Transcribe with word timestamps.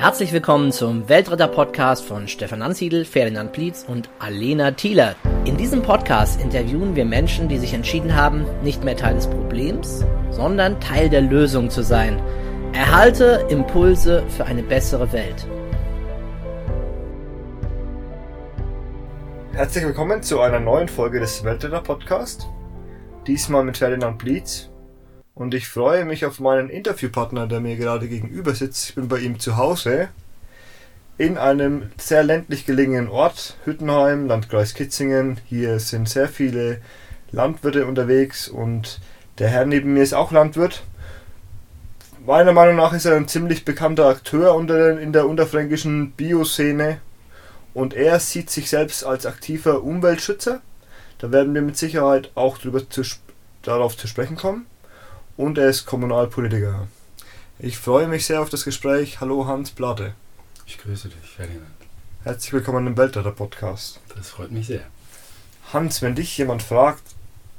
Herzlich 0.00 0.32
willkommen 0.32 0.70
zum 0.70 1.08
Weltretter-Podcast 1.08 2.04
von 2.04 2.28
Stefan 2.28 2.62
Ansiedel, 2.62 3.04
Ferdinand 3.04 3.50
Plietz 3.50 3.84
und 3.84 4.08
Alena 4.20 4.70
Thieler. 4.70 5.16
In 5.44 5.56
diesem 5.56 5.82
Podcast 5.82 6.40
interviewen 6.40 6.94
wir 6.94 7.04
Menschen, 7.04 7.48
die 7.48 7.58
sich 7.58 7.74
entschieden 7.74 8.14
haben, 8.14 8.46
nicht 8.62 8.84
mehr 8.84 8.96
Teil 8.96 9.16
des 9.16 9.26
Problems, 9.26 10.04
sondern 10.30 10.78
Teil 10.78 11.10
der 11.10 11.22
Lösung 11.22 11.68
zu 11.68 11.82
sein. 11.82 12.22
Erhalte 12.72 13.44
Impulse 13.48 14.22
für 14.28 14.44
eine 14.44 14.62
bessere 14.62 15.12
Welt. 15.12 15.48
Herzlich 19.52 19.84
willkommen 19.84 20.22
zu 20.22 20.40
einer 20.40 20.60
neuen 20.60 20.86
Folge 20.86 21.18
des 21.18 21.42
Weltretter-Podcast. 21.42 22.46
Diesmal 23.26 23.64
mit 23.64 23.78
Ferdinand 23.78 24.18
Plietz 24.18 24.70
und 25.38 25.54
ich 25.54 25.68
freue 25.68 26.04
mich 26.04 26.26
auf 26.26 26.40
meinen 26.40 26.68
Interviewpartner, 26.68 27.46
der 27.46 27.60
mir 27.60 27.76
gerade 27.76 28.08
gegenüber 28.08 28.54
sitzt. 28.54 28.88
Ich 28.88 28.94
bin 28.96 29.06
bei 29.06 29.20
ihm 29.20 29.38
zu 29.38 29.56
Hause 29.56 30.08
in 31.16 31.38
einem 31.38 31.90
sehr 31.96 32.24
ländlich 32.24 32.66
gelegenen 32.66 33.08
Ort, 33.08 33.56
Hüttenheim, 33.64 34.26
Landkreis 34.26 34.74
Kitzingen. 34.74 35.38
Hier 35.46 35.78
sind 35.78 36.08
sehr 36.08 36.28
viele 36.28 36.80
Landwirte 37.30 37.86
unterwegs 37.86 38.48
und 38.48 39.00
der 39.38 39.48
Herr 39.48 39.64
neben 39.64 39.94
mir 39.94 40.02
ist 40.02 40.12
auch 40.12 40.32
Landwirt. 40.32 40.82
Meiner 42.26 42.52
Meinung 42.52 42.74
nach 42.74 42.92
ist 42.92 43.04
er 43.04 43.14
ein 43.14 43.28
ziemlich 43.28 43.64
bekannter 43.64 44.06
Akteur 44.06 44.58
in 45.00 45.12
der 45.12 45.28
unterfränkischen 45.28 46.12
Bioszene 46.12 47.00
und 47.74 47.94
er 47.94 48.18
sieht 48.18 48.50
sich 48.50 48.68
selbst 48.68 49.04
als 49.04 49.24
aktiver 49.24 49.84
Umweltschützer. 49.84 50.62
Da 51.18 51.30
werden 51.30 51.54
wir 51.54 51.62
mit 51.62 51.76
Sicherheit 51.76 52.32
auch 52.34 52.58
drüber 52.58 52.90
zu, 52.90 53.02
darauf 53.62 53.96
zu 53.96 54.08
sprechen 54.08 54.36
kommen 54.36 54.66
und 55.38 55.56
er 55.56 55.68
ist 55.68 55.86
Kommunalpolitiker. 55.86 56.88
Ich 57.60 57.78
freue 57.78 58.08
mich 58.08 58.26
sehr 58.26 58.42
auf 58.42 58.50
das 58.50 58.64
Gespräch. 58.64 59.20
Hallo 59.20 59.46
Hans 59.46 59.70
Platte. 59.70 60.14
Ich 60.66 60.78
grüße 60.78 61.08
dich, 61.08 61.30
Ferdinand. 61.30 61.70
Herzlich 62.24 62.52
willkommen 62.52 62.88
im 62.88 62.96
Weltretter 62.96 63.30
Podcast. 63.30 64.00
Das 64.16 64.30
freut 64.30 64.50
mich 64.50 64.66
sehr. 64.66 64.82
Hans, 65.72 66.02
wenn 66.02 66.16
dich 66.16 66.36
jemand 66.36 66.64
fragt, 66.64 67.04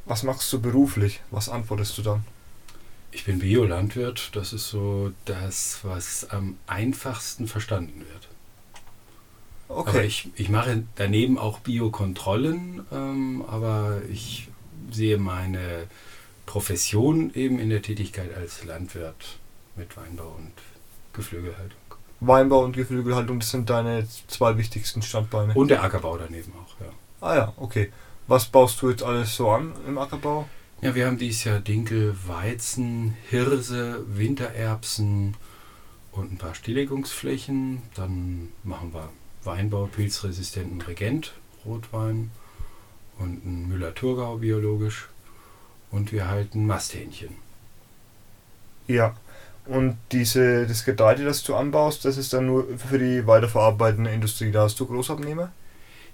was 0.03 0.23
machst 0.23 0.51
du 0.51 0.59
beruflich, 0.59 1.21
was 1.31 1.47
antwortest 1.47 1.97
du 1.97 2.01
dann? 2.01 2.25
Ich 3.13 3.23
bin 3.23 3.39
Biolandwirt. 3.39 4.31
Das 4.35 4.51
ist 4.51 4.67
so 4.67 5.13
das, 5.23 5.79
was 5.83 6.29
am 6.31 6.57
einfachsten 6.67 7.47
verstanden 7.47 8.01
wird. 8.01 8.27
Okay. 9.69 9.89
Aber 9.89 10.03
ich, 10.03 10.27
ich 10.35 10.49
mache 10.49 10.83
daneben 10.97 11.37
auch 11.37 11.59
Biokontrollen, 11.59 12.85
ähm, 12.91 13.45
aber 13.47 14.01
ich 14.11 14.49
sehe 14.91 15.17
meine 15.17 15.87
Profession 16.49 17.31
eben 17.35 17.59
in 17.59 17.69
der 17.69 17.83
Tätigkeit 17.83 18.35
als 18.35 18.65
Landwirt 18.65 19.37
mit 19.75 19.95
Weinbau 19.95 20.33
und 20.35 20.51
Geflügelhaltung. 21.13 21.77
Weinbau 22.21 22.63
und 22.63 22.75
Geflügelhaltung, 22.75 23.39
das 23.39 23.51
sind 23.51 23.69
deine 23.69 24.07
zwei 24.25 24.57
wichtigsten 24.57 25.03
Standbeine. 25.03 25.53
Und 25.53 25.67
der 25.67 25.83
Ackerbau 25.83 26.17
daneben 26.17 26.51
auch, 26.53 26.83
ja. 26.83 26.91
Ah 27.21 27.35
ja, 27.35 27.53
okay. 27.57 27.91
Was 28.25 28.45
baust 28.45 28.81
du 28.81 28.89
jetzt 28.89 29.03
alles 29.03 29.35
so 29.35 29.51
an 29.51 29.73
im 29.87 29.99
Ackerbau? 29.99 30.49
Ja, 30.81 30.95
wir 30.95 31.05
haben 31.05 31.19
dieses 31.19 31.43
Jahr 31.43 31.59
Dinkel, 31.59 32.15
Weizen, 32.25 33.15
Hirse, 33.29 34.03
Wintererbsen 34.07 35.37
und 36.11 36.31
ein 36.31 36.37
paar 36.39 36.55
Stilllegungsflächen. 36.55 37.83
Dann 37.93 38.49
machen 38.63 38.91
wir 38.91 39.09
Weinbau, 39.43 39.85
pilzresistenten 39.85 40.81
Regent, 40.81 41.35
Rotwein 41.63 42.31
und 43.19 43.45
ein 43.45 43.67
Müller-Thurgau 43.67 44.37
biologisch 44.37 45.09
und 45.91 46.11
wir 46.11 46.27
halten 46.27 46.65
Masthähnchen. 46.65 47.35
Ja, 48.87 49.15
und 49.65 49.97
diese, 50.11 50.65
das 50.65 50.83
Getreide, 50.83 51.23
das 51.23 51.43
du 51.43 51.55
anbaust, 51.55 52.03
das 52.03 52.17
ist 52.17 52.33
dann 52.33 52.47
nur 52.47 52.65
für 52.77 52.97
die 52.97 53.27
weiterverarbeitende 53.27 54.09
Industrie. 54.09 54.51
Da 54.51 54.63
hast 54.63 54.79
du 54.79 54.87
Großabnehmer? 54.87 55.51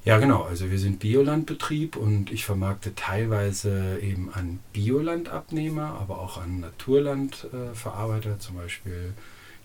Ja, 0.04 0.20
genau. 0.20 0.44
Also 0.44 0.70
wir 0.70 0.78
sind 0.78 1.00
Biolandbetrieb 1.00 1.96
und 1.96 2.32
ich 2.32 2.46
vermarkte 2.46 2.94
teilweise 2.94 3.98
eben 4.02 4.32
an 4.34 4.60
Biolandabnehmer, 4.74 5.98
aber 6.00 6.20
auch 6.20 6.38
an 6.38 6.60
Naturlandverarbeiter. 6.60 8.40
Zum 8.40 8.58
Beispiel 8.58 9.14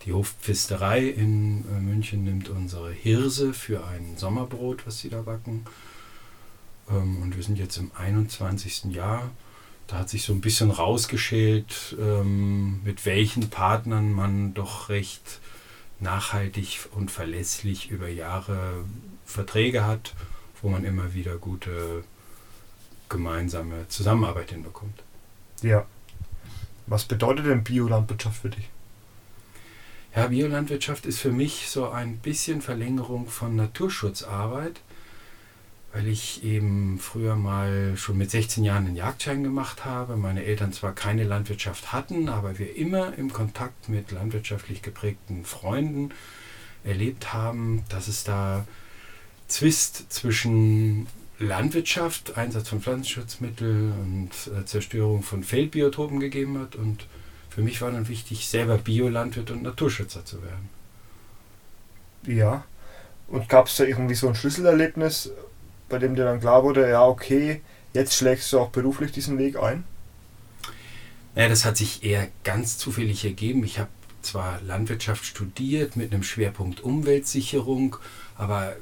die 0.05 0.13
Hofpfisterei 0.13 1.05
in 1.05 1.65
äh, 1.69 1.79
München 1.79 2.23
nimmt 2.23 2.49
unsere 2.49 2.91
Hirse 2.91 3.53
für 3.53 3.85
ein 3.85 4.17
Sommerbrot, 4.17 4.87
was 4.87 4.99
sie 4.99 5.09
da 5.09 5.21
backen. 5.21 5.65
Ähm, 6.89 7.21
und 7.21 7.35
wir 7.35 7.43
sind 7.43 7.59
jetzt 7.59 7.77
im 7.77 7.91
21. 7.95 8.85
Jahr 8.85 9.29
da 9.91 9.99
hat 9.99 10.09
sich 10.09 10.23
so 10.23 10.31
ein 10.31 10.39
bisschen 10.39 10.71
rausgeschält, 10.71 11.97
ähm, 11.99 12.81
mit 12.83 13.05
welchen 13.05 13.49
Partnern 13.49 14.13
man 14.13 14.53
doch 14.53 14.87
recht 14.87 15.41
nachhaltig 15.99 16.79
und 16.91 17.11
verlässlich 17.11 17.91
über 17.91 18.07
Jahre 18.07 18.85
Verträge 19.25 19.85
hat, 19.85 20.13
wo 20.61 20.69
man 20.69 20.85
immer 20.85 21.13
wieder 21.13 21.35
gute 21.35 22.05
gemeinsame 23.09 23.85
Zusammenarbeit 23.89 24.51
hinbekommt. 24.51 25.03
Ja. 25.61 25.85
Was 26.87 27.03
bedeutet 27.03 27.47
denn 27.47 27.63
Biolandwirtschaft 27.65 28.43
für 28.43 28.49
dich? 28.49 28.69
Ja, 30.15 30.27
Biolandwirtschaft 30.27 31.05
ist 31.05 31.19
für 31.19 31.33
mich 31.33 31.67
so 31.67 31.89
ein 31.89 32.19
bisschen 32.19 32.61
Verlängerung 32.61 33.27
von 33.27 33.57
Naturschutzarbeit 33.57 34.79
weil 35.93 36.07
ich 36.07 36.43
eben 36.43 36.99
früher 36.99 37.35
mal 37.35 37.97
schon 37.97 38.17
mit 38.17 38.31
16 38.31 38.63
Jahren 38.63 38.87
einen 38.87 38.95
Jagdschein 38.95 39.43
gemacht 39.43 39.83
habe. 39.83 40.15
Meine 40.15 40.45
Eltern 40.45 40.71
zwar 40.71 40.93
keine 40.93 41.23
Landwirtschaft 41.23 41.91
hatten, 41.91 42.29
aber 42.29 42.57
wir 42.59 42.75
immer 42.77 43.17
im 43.17 43.33
Kontakt 43.33 43.89
mit 43.89 44.11
landwirtschaftlich 44.11 44.81
geprägten 44.81 45.43
Freunden 45.43 46.11
erlebt 46.83 47.33
haben, 47.33 47.83
dass 47.89 48.07
es 48.07 48.23
da 48.23 48.65
Zwist 49.47 50.11
zwischen 50.11 51.07
Landwirtschaft, 51.39 52.37
Einsatz 52.37 52.69
von 52.69 52.81
Pflanzenschutzmitteln 52.81 53.91
und 53.91 54.53
äh, 54.53 54.65
Zerstörung 54.65 55.23
von 55.23 55.43
Feldbiotopen 55.43 56.19
gegeben 56.19 56.57
hat. 56.59 56.75
Und 56.75 57.05
für 57.49 57.61
mich 57.61 57.81
war 57.81 57.91
dann 57.91 58.07
wichtig, 58.07 58.47
selber 58.47 58.77
Biolandwirt 58.77 59.51
und 59.51 59.63
Naturschützer 59.63 60.23
zu 60.23 60.41
werden. 60.41 60.69
Ja. 62.25 62.63
Und 63.27 63.49
gab 63.49 63.67
es 63.67 63.77
da 63.77 63.83
irgendwie 63.83 64.15
so 64.15 64.27
ein 64.27 64.35
Schlüsselerlebnis, 64.35 65.31
bei 65.91 65.99
dem 65.99 66.15
dir 66.15 66.25
dann 66.25 66.39
klar 66.39 66.63
wurde, 66.63 66.89
ja, 66.89 67.05
okay, 67.05 67.61
jetzt 67.93 68.15
schlägst 68.15 68.51
du 68.51 68.59
auch 68.59 68.69
beruflich 68.69 69.11
diesen 69.11 69.37
Weg 69.37 69.57
ein? 69.57 69.83
Ja, 71.35 71.47
das 71.47 71.65
hat 71.65 71.77
sich 71.77 72.03
eher 72.03 72.27
ganz 72.43 72.77
zufällig 72.77 73.23
ergeben. 73.23 73.63
Ich 73.63 73.79
habe 73.79 73.89
zwar 74.21 74.61
Landwirtschaft 74.61 75.25
studiert 75.25 75.95
mit 75.95 76.13
einem 76.13 76.23
Schwerpunkt 76.23 76.81
Umweltsicherung, 76.81 77.97
aber 78.37 78.75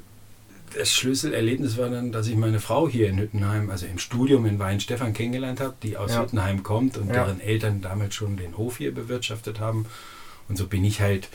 das 0.76 0.92
Schlüsselerlebnis 0.92 1.76
war 1.78 1.90
dann, 1.90 2.12
dass 2.12 2.26
ich 2.28 2.36
meine 2.36 2.60
Frau 2.60 2.88
hier 2.88 3.08
in 3.08 3.18
Hüttenheim, 3.18 3.70
also 3.70 3.86
im 3.86 3.98
Studium 3.98 4.46
in 4.46 4.58
Weinstefan 4.58 5.12
kennengelernt 5.12 5.60
habe, 5.60 5.74
die 5.82 5.96
aus 5.96 6.12
ja. 6.12 6.22
Hüttenheim 6.22 6.62
kommt 6.62 6.96
und 6.96 7.08
ja. 7.08 7.14
deren 7.14 7.40
Eltern 7.40 7.80
damals 7.80 8.14
schon 8.14 8.36
den 8.36 8.56
Hof 8.56 8.78
hier 8.78 8.94
bewirtschaftet 8.94 9.58
haben. 9.58 9.86
Und 10.48 10.56
so 10.56 10.66
bin 10.66 10.84
ich 10.84 11.00
halt 11.00 11.28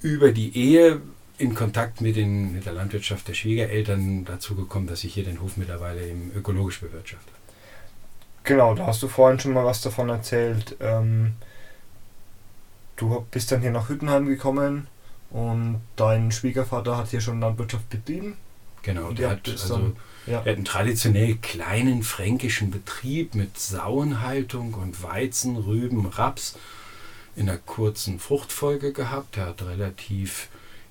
über 0.00 0.30
die 0.32 0.56
Ehe 0.56 1.00
in 1.38 1.54
Kontakt 1.54 2.00
mit, 2.00 2.16
den, 2.16 2.54
mit 2.54 2.66
der 2.66 2.72
Landwirtschaft 2.72 3.28
der 3.28 3.34
Schwiegereltern 3.34 4.24
dazu 4.24 4.54
gekommen, 4.54 4.86
dass 4.86 5.04
ich 5.04 5.14
hier 5.14 5.24
den 5.24 5.40
Hof 5.40 5.56
mittlerweile 5.56 6.06
eben 6.06 6.32
ökologisch 6.34 6.80
bewirtschafte. 6.80 7.30
Genau, 8.44 8.74
da 8.74 8.86
hast 8.86 9.02
du 9.02 9.08
vorhin 9.08 9.40
schon 9.40 9.52
mal 9.52 9.64
was 9.64 9.80
davon 9.80 10.08
erzählt. 10.08 10.76
Ähm, 10.80 11.34
du 12.96 13.26
bist 13.30 13.50
dann 13.50 13.60
hier 13.60 13.72
nach 13.72 13.88
Hüttenheim 13.88 14.26
gekommen 14.26 14.86
und 15.30 15.80
dein 15.96 16.30
Schwiegervater 16.30 16.96
hat 16.96 17.08
hier 17.08 17.20
schon 17.20 17.40
Landwirtschaft 17.40 17.90
betrieben. 17.90 18.36
Genau, 18.82 19.10
der 19.10 19.30
hat, 19.30 19.48
also, 19.48 19.76
dann, 19.76 19.96
ja. 20.26 20.40
der 20.42 20.52
hat 20.52 20.56
einen 20.56 20.64
traditionell 20.64 21.34
kleinen 21.42 22.04
fränkischen 22.04 22.70
Betrieb 22.70 23.34
mit 23.34 23.58
Sauenhaltung 23.58 24.74
und 24.74 25.02
Weizen, 25.02 25.56
Rüben, 25.56 26.06
Raps 26.06 26.56
in 27.34 27.48
einer 27.48 27.58
kurzen 27.58 28.20
Fruchtfolge 28.20 28.92
gehabt. 28.92 29.36
Er 29.36 29.46
hat 29.46 29.62
relativ 29.62 30.48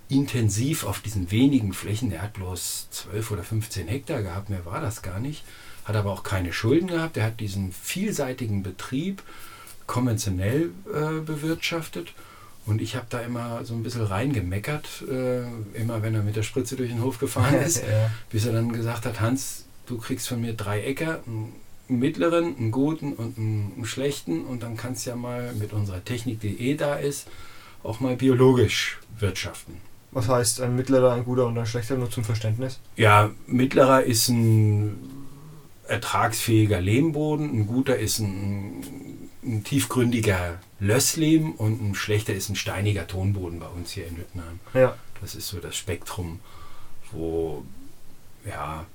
intensiv 0.10 0.84
auf 0.84 1.02
diesen 1.02 1.32
wenigen 1.32 1.74
Flächen, 1.74 2.10
der 2.10 2.22
hat 2.22 2.34
bloß 2.34 2.88
12 2.92 3.32
oder 3.32 3.44
15 3.44 3.88
Hektar 3.88 4.22
gehabt, 4.22 4.50
mehr 4.50 4.66
war 4.66 4.82
das 4.82 5.02
gar 5.02 5.20
nicht, 5.20 5.44
hat 5.84 5.96
aber 5.96 6.12
auch 6.12 6.24
keine 6.24 6.54
Schulden 6.54 6.88
gehabt, 6.88 7.18
er 7.18 7.26
hat 7.26 7.40
diesen 7.40 7.72
vielseitigen 7.72 8.64
Betrieb 8.64 9.24
konventionell 9.88 10.70
äh, 10.88 11.22
bewirtschaftet 11.22 12.14
und 12.66 12.82
ich 12.82 12.96
habe 12.96 13.06
da 13.10 13.20
immer 13.22 13.64
so 13.64 13.74
ein 13.74 13.84
bisschen 13.84 14.04
reingemeckert, 14.04 15.04
äh, 15.10 15.44
immer 15.74 16.02
wenn 16.02 16.16
er 16.16 16.24
mit 16.24 16.36
der 16.36 16.44
Spritze 16.44 16.76
durch 16.76 16.90
den 16.90 17.04
Hof 17.04 17.20
gefahren 17.20 17.56
ist, 17.66 17.78
ja. 17.78 18.12
bis 18.30 18.46
er 18.46 18.54
dann 18.54 18.74
gesagt 18.74 19.06
hat, 19.06 19.22
Hans, 19.22 19.66
du 19.86 19.98
kriegst 19.98 20.28
von 20.28 20.42
mir 20.42 20.54
drei 20.54 20.82
Äcker, 20.82 21.22
einen 21.28 21.54
mittleren, 21.88 22.58
einen 22.58 22.72
guten 22.72 23.14
und 23.14 23.38
einen, 23.38 23.74
einen 23.76 23.86
schlechten 23.86 24.46
und 24.46 24.64
dann 24.64 24.78
kannst 24.78 25.06
du 25.06 25.12
ja 25.12 25.16
mal 25.16 25.54
mit 25.54 25.74
unserer 25.74 26.04
Technik, 26.04 26.40
die 26.40 26.60
eh 26.60 26.76
da 26.76 26.96
ist, 26.96 27.28
auch 27.84 28.00
mal 28.00 28.16
biologisch 28.16 29.00
wirtschaften. 29.20 29.80
Was 30.16 30.28
heißt 30.28 30.62
ein 30.62 30.76
mittlerer, 30.76 31.14
ein 31.14 31.26
guter 31.26 31.46
und 31.46 31.58
ein 31.58 31.66
schlechter, 31.66 31.96
nur 31.96 32.10
zum 32.10 32.24
Verständnis? 32.24 32.80
Ja, 32.96 33.32
mittlerer 33.48 34.04
ist 34.04 34.30
ein 34.30 34.98
ertragsfähiger 35.88 36.82
Lehmboden, 36.82 37.52
ein 37.52 37.68
guter 37.68 37.98
ist 37.98 38.20
ein 38.20 38.82
ein 39.46 39.64
tiefgründiger 39.64 40.60
Lösslehm 40.80 41.52
und 41.52 41.82
ein 41.82 41.96
schlechter 41.96 42.34
ist 42.34 42.50
ein 42.50 42.56
steiniger 42.56 43.08
Tonboden 43.08 43.60
bei 43.60 43.68
uns 43.68 43.92
hier 43.92 44.08
in 44.08 44.18
Hüttenheim. 44.18 44.60
Ja. 44.74 44.96
Das 45.22 45.36
ist 45.36 45.48
so 45.48 45.60
das 45.60 45.76
Spektrum, 45.76 46.40
wo 47.12 47.64
ja 48.46 48.86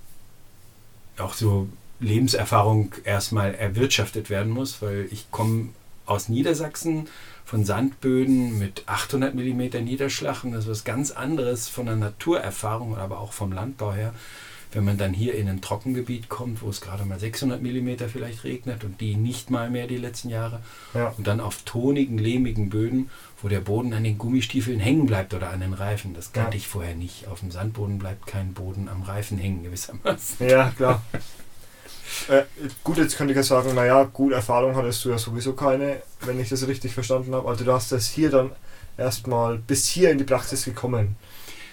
auch 1.18 1.34
so 1.34 1.68
Lebenserfahrung 2.00 2.94
erstmal 3.04 3.54
erwirtschaftet 3.54 4.30
werden 4.30 4.50
muss, 4.50 4.82
weil 4.82 5.08
ich 5.10 5.30
komme 5.30 5.68
aus 6.06 6.28
Niedersachsen 6.28 7.08
von 7.50 7.64
Sandböden 7.64 8.60
mit 8.60 8.84
800 8.86 9.34
mm 9.34 9.82
Niederschlag 9.82 10.44
und 10.44 10.52
das 10.52 10.66
ist 10.66 10.70
was 10.70 10.84
ganz 10.84 11.10
anderes 11.10 11.68
von 11.68 11.86
der 11.86 11.96
Naturerfahrung, 11.96 12.96
aber 12.96 13.18
auch 13.18 13.32
vom 13.32 13.50
Landbau 13.50 13.92
her. 13.92 14.14
Wenn 14.70 14.84
man 14.84 14.98
dann 14.98 15.12
hier 15.12 15.34
in 15.34 15.48
ein 15.48 15.60
Trockengebiet 15.60 16.28
kommt, 16.28 16.62
wo 16.62 16.68
es 16.68 16.80
gerade 16.80 17.04
mal 17.04 17.18
600 17.18 17.60
mm 17.60 18.06
vielleicht 18.06 18.44
regnet 18.44 18.84
und 18.84 19.00
die 19.00 19.16
nicht 19.16 19.50
mal 19.50 19.68
mehr 19.68 19.88
die 19.88 19.96
letzten 19.96 20.28
Jahre, 20.28 20.60
ja. 20.94 21.12
und 21.18 21.26
dann 21.26 21.40
auf 21.40 21.62
tonigen, 21.64 22.18
lehmigen 22.18 22.70
Böden, 22.70 23.10
wo 23.42 23.48
der 23.48 23.58
Boden 23.58 23.94
an 23.94 24.04
den 24.04 24.16
Gummistiefeln 24.16 24.78
hängen 24.78 25.06
bleibt 25.06 25.34
oder 25.34 25.50
an 25.50 25.58
den 25.58 25.72
Reifen. 25.72 26.14
Das 26.14 26.32
kannte 26.32 26.56
ja. 26.56 26.58
ich 26.58 26.68
vorher 26.68 26.94
nicht. 26.94 27.26
Auf 27.26 27.40
dem 27.40 27.50
Sandboden 27.50 27.98
bleibt 27.98 28.28
kein 28.28 28.54
Boden 28.54 28.88
am 28.88 29.02
Reifen 29.02 29.38
hängen 29.38 29.64
gewissermaßen. 29.64 30.48
Ja, 30.48 30.70
klar. 30.70 31.02
Äh, 32.28 32.42
gut, 32.84 32.98
jetzt 32.98 33.16
könnte 33.16 33.32
ich 33.32 33.36
ja 33.36 33.42
sagen, 33.42 33.74
naja, 33.74 34.04
gut, 34.04 34.32
Erfahrung 34.32 34.76
hattest 34.76 35.04
du 35.04 35.10
ja 35.10 35.18
sowieso 35.18 35.54
keine, 35.54 36.02
wenn 36.20 36.40
ich 36.40 36.48
das 36.48 36.66
richtig 36.66 36.94
verstanden 36.94 37.34
habe. 37.34 37.48
Also 37.48 37.64
du 37.64 37.72
hast 37.72 37.92
das 37.92 38.08
hier 38.08 38.30
dann 38.30 38.50
erstmal 38.96 39.58
bis 39.58 39.88
hier 39.88 40.10
in 40.10 40.18
die 40.18 40.24
Praxis 40.24 40.64
gekommen. 40.64 41.16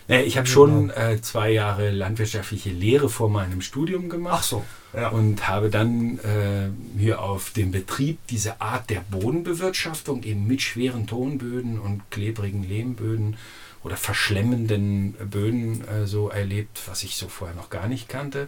Naja, 0.08 0.24
ich 0.24 0.38
habe 0.38 0.48
schon 0.48 0.90
äh, 0.92 1.22
zwei 1.22 1.52
Jahre 1.52 1.92
landwirtschaftliche 1.92 2.70
Lehre 2.70 3.10
vor 3.10 3.30
meinem 3.30 3.62
Studium 3.62 4.08
gemacht. 4.08 4.38
Ach 4.40 4.44
so. 4.44 4.66
Ja. 4.94 5.10
Und 5.10 5.50
habe 5.50 5.70
dann 5.70 6.18
äh, 6.20 6.70
hier 6.98 7.22
auf 7.22 7.52
dem 7.52 7.72
Betrieb 7.72 8.20
diese 8.30 8.62
Art 8.62 8.90
der 8.90 9.02
Bodenbewirtschaftung 9.12 10.24
eben 10.24 10.48
mit 10.48 10.62
schweren 10.62 11.08
Tonböden 11.08 11.78
und 11.78 12.10
klebrigen 12.10 12.64
Lehmböden 12.64 13.36
oder 13.84 13.98
verschlemmenden 13.98 15.14
Böden 15.30 15.86
äh, 15.88 16.08
so 16.08 16.30
erlebt, 16.30 16.82
was 16.88 17.04
ich 17.04 17.18
so 17.18 17.28
vorher 17.28 17.56
noch 17.56 17.70
gar 17.70 17.88
nicht 17.90 18.08
kannte. 18.08 18.48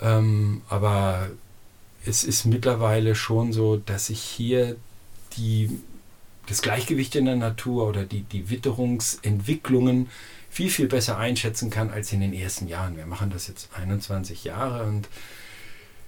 Ähm, 0.00 0.62
aber 0.68 1.28
es 2.04 2.24
ist 2.24 2.44
mittlerweile 2.44 3.14
schon 3.14 3.52
so, 3.52 3.76
dass 3.76 4.10
ich 4.10 4.20
hier 4.20 4.76
die, 5.36 5.78
das 6.46 6.62
Gleichgewicht 6.62 7.14
in 7.16 7.26
der 7.26 7.36
Natur 7.36 7.88
oder 7.88 8.04
die, 8.04 8.22
die 8.22 8.50
Witterungsentwicklungen 8.50 10.08
viel, 10.50 10.70
viel 10.70 10.88
besser 10.88 11.18
einschätzen 11.18 11.70
kann 11.70 11.90
als 11.90 12.12
in 12.12 12.20
den 12.20 12.32
ersten 12.32 12.68
Jahren. 12.68 12.96
Wir 12.96 13.06
machen 13.06 13.30
das 13.30 13.48
jetzt 13.48 13.68
21 13.74 14.44
Jahre 14.44 14.84
und 14.84 15.08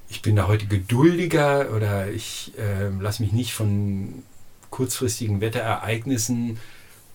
ich 0.09 0.23
bin 0.23 0.35
da 0.35 0.49
heute 0.49 0.67
geduldiger 0.67 1.71
oder 1.75 2.11
ich 2.11 2.53
äh, 2.59 2.89
lasse 2.89 3.23
mich 3.23 3.33
nicht 3.33 3.53
von 3.53 4.25
kurzfristigen 4.71 5.41
Wetterereignissen 5.41 6.59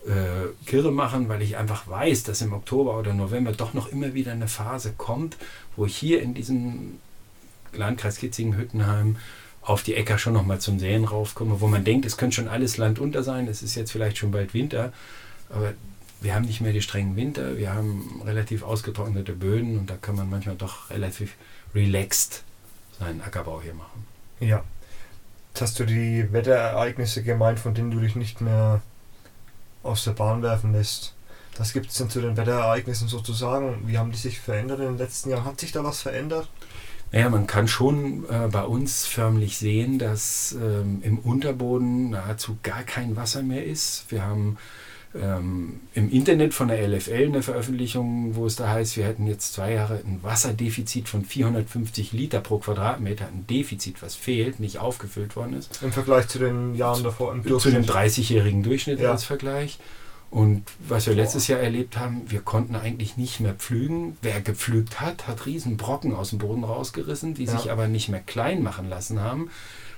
äh, 0.06 0.66
kirre 0.66 0.92
machen, 0.92 1.28
weil 1.28 1.42
ich 1.42 1.56
einfach 1.56 1.88
weiß, 1.88 2.22
dass 2.22 2.40
im 2.40 2.52
Oktober 2.52 2.98
oder 2.98 3.12
November 3.12 3.52
doch 3.52 3.74
noch 3.74 3.88
immer 3.88 4.14
wieder 4.14 4.32
eine 4.32 4.48
Phase 4.48 4.94
kommt, 4.96 5.36
wo 5.76 5.86
ich 5.86 5.96
hier 5.96 6.22
in 6.22 6.34
diesem 6.34 6.98
Landkreis 7.72 8.18
Kitzingen-Hüttenheim 8.18 9.16
auf 9.62 9.82
die 9.82 9.94
Äcker 9.94 10.18
schon 10.18 10.32
nochmal 10.32 10.60
zum 10.60 10.78
Säen 10.78 11.04
raufkomme, 11.04 11.60
wo 11.60 11.66
man 11.66 11.84
denkt, 11.84 12.06
es 12.06 12.16
könnte 12.16 12.36
schon 12.36 12.48
alles 12.48 12.76
Land 12.76 12.98
unter 12.98 13.22
sein, 13.22 13.48
es 13.48 13.62
ist 13.62 13.74
jetzt 13.74 13.90
vielleicht 13.90 14.18
schon 14.18 14.30
bald 14.30 14.54
Winter, 14.54 14.92
aber 15.50 15.74
wir 16.20 16.34
haben 16.34 16.44
nicht 16.44 16.60
mehr 16.60 16.72
die 16.72 16.82
strengen 16.82 17.16
Winter, 17.16 17.58
wir 17.58 17.74
haben 17.74 18.22
relativ 18.24 18.62
ausgetrocknete 18.62 19.32
Böden 19.32 19.78
und 19.78 19.90
da 19.90 19.96
kann 19.96 20.16
man 20.16 20.30
manchmal 20.30 20.56
doch 20.56 20.90
relativ 20.90 21.34
relaxed 21.74 22.44
seinen 22.98 23.20
Ackerbau 23.20 23.60
hier 23.60 23.74
machen. 23.74 24.06
Ja. 24.40 24.64
Hast 25.58 25.78
du 25.80 25.84
die 25.84 26.32
Wetterereignisse 26.32 27.22
gemeint, 27.22 27.58
von 27.58 27.74
denen 27.74 27.90
du 27.90 28.00
dich 28.00 28.14
nicht 28.14 28.40
mehr 28.40 28.82
aus 29.82 30.04
der 30.04 30.12
Bahn 30.12 30.42
werfen 30.42 30.72
lässt. 30.72 31.14
Was 31.58 31.72
gibt 31.72 31.90
es 31.90 31.98
denn 31.98 32.10
zu 32.10 32.20
den 32.20 32.36
Wetterereignissen 32.36 33.08
sozusagen? 33.08 33.82
Wie 33.86 33.98
haben 33.98 34.12
die 34.12 34.18
sich 34.18 34.40
verändert 34.40 34.80
in 34.80 34.86
den 34.86 34.98
letzten 34.98 35.30
Jahren? 35.30 35.44
Hat 35.44 35.60
sich 35.60 35.72
da 35.72 35.84
was 35.84 36.02
verändert? 36.02 36.48
Naja, 37.12 37.28
man 37.28 37.46
kann 37.46 37.68
schon 37.68 38.24
äh, 38.28 38.48
bei 38.50 38.64
uns 38.64 39.06
förmlich 39.06 39.58
sehen, 39.58 39.98
dass 39.98 40.56
ähm, 40.60 41.00
im 41.02 41.18
Unterboden 41.18 42.10
nahezu 42.10 42.58
gar 42.62 42.82
kein 42.82 43.16
Wasser 43.16 43.42
mehr 43.42 43.64
ist. 43.64 44.06
Wir 44.08 44.24
haben 44.24 44.58
ähm, 45.14 45.80
im 45.94 46.10
Internet 46.10 46.52
von 46.52 46.68
der 46.68 46.86
LFL 46.86 47.26
eine 47.26 47.42
Veröffentlichung, 47.42 48.34
wo 48.34 48.46
es 48.46 48.56
da 48.56 48.68
heißt, 48.68 48.96
wir 48.96 49.04
hätten 49.04 49.26
jetzt 49.26 49.54
zwei 49.54 49.72
Jahre 49.72 50.00
ein 50.04 50.18
Wasserdefizit 50.22 51.08
von 51.08 51.24
450 51.24 52.12
Liter 52.12 52.40
pro 52.40 52.58
Quadratmeter. 52.58 53.26
Ein 53.26 53.46
Defizit, 53.46 54.02
was 54.02 54.14
fehlt, 54.14 54.60
nicht 54.60 54.78
aufgefüllt 54.78 55.36
worden 55.36 55.54
ist. 55.54 55.80
Im 55.82 55.92
Vergleich 55.92 56.28
zu 56.28 56.38
den 56.38 56.74
Jahren 56.74 57.02
davor 57.02 57.32
im 57.32 57.42
Durchschnitt. 57.42 57.74
Zu 57.74 57.80
dem 57.80 57.96
30-jährigen 57.96 58.62
Durchschnitt 58.62 59.00
ja. 59.00 59.12
als 59.12 59.24
Vergleich. 59.24 59.78
Und 60.36 60.64
was 60.86 61.06
wir 61.06 61.14
letztes 61.14 61.46
Jahr 61.46 61.60
erlebt 61.60 61.96
haben, 61.96 62.30
wir 62.30 62.42
konnten 62.42 62.76
eigentlich 62.76 63.16
nicht 63.16 63.40
mehr 63.40 63.54
pflügen. 63.54 64.18
Wer 64.20 64.42
gepflügt 64.42 65.00
hat, 65.00 65.26
hat 65.26 65.46
riesen 65.46 65.78
Brocken 65.78 66.14
aus 66.14 66.28
dem 66.28 66.40
Boden 66.40 66.62
rausgerissen, 66.62 67.32
die 67.32 67.44
ja. 67.44 67.56
sich 67.56 67.72
aber 67.72 67.88
nicht 67.88 68.10
mehr 68.10 68.20
klein 68.20 68.62
machen 68.62 68.90
lassen 68.90 69.20
haben 69.20 69.50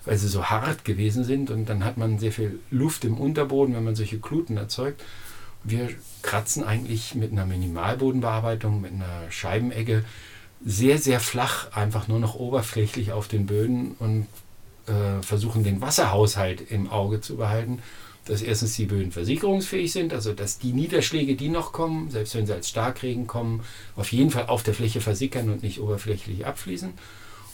weil 0.04 0.16
sie 0.16 0.28
so 0.28 0.46
hart 0.46 0.86
gewesen 0.86 1.22
sind 1.22 1.50
und 1.50 1.68
dann 1.68 1.84
hat 1.84 1.98
man 1.98 2.18
sehr 2.18 2.32
viel 2.32 2.60
Luft 2.70 3.04
im 3.04 3.18
Unterboden, 3.18 3.74
wenn 3.74 3.84
man 3.84 3.94
solche 3.94 4.18
Kluten 4.18 4.56
erzeugt. 4.56 5.02
Wir 5.64 5.90
kratzen 6.22 6.64
eigentlich 6.64 7.14
mit 7.14 7.30
einer 7.30 7.44
Minimalbodenbearbeitung, 7.44 8.80
mit 8.80 8.92
einer 8.92 9.30
Scheibenegge 9.30 10.04
sehr, 10.64 10.96
sehr 10.96 11.20
flach, 11.20 11.72
einfach 11.72 12.08
nur 12.08 12.20
noch 12.20 12.36
oberflächlich 12.36 13.12
auf 13.12 13.28
den 13.28 13.44
Böden 13.44 13.96
und 13.98 14.28
äh, 14.86 15.20
versuchen 15.20 15.62
den 15.62 15.82
Wasserhaushalt 15.82 16.70
im 16.70 16.88
Auge 16.88 17.20
zu 17.20 17.36
behalten. 17.36 17.82
Dass 18.28 18.42
erstens 18.42 18.76
die 18.76 18.86
Böden 18.86 19.10
versicherungsfähig 19.10 19.90
sind, 19.90 20.12
also 20.12 20.32
dass 20.32 20.58
die 20.58 20.72
Niederschläge, 20.72 21.34
die 21.34 21.48
noch 21.48 21.72
kommen, 21.72 22.10
selbst 22.10 22.34
wenn 22.34 22.46
sie 22.46 22.52
als 22.52 22.68
Starkregen 22.68 23.26
kommen, 23.26 23.64
auf 23.96 24.12
jeden 24.12 24.30
Fall 24.30 24.46
auf 24.46 24.62
der 24.62 24.74
Fläche 24.74 25.00
versickern 25.00 25.50
und 25.50 25.62
nicht 25.62 25.80
oberflächlich 25.80 26.46
abfließen 26.46 26.92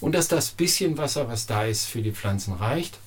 und 0.00 0.14
dass 0.14 0.28
das 0.28 0.50
bisschen 0.50 0.98
Wasser, 0.98 1.28
was 1.28 1.46
da 1.46 1.64
ist, 1.64 1.86
für 1.86 2.02
die 2.02 2.12
Pflanzen 2.12 2.52
reicht. 2.52 2.98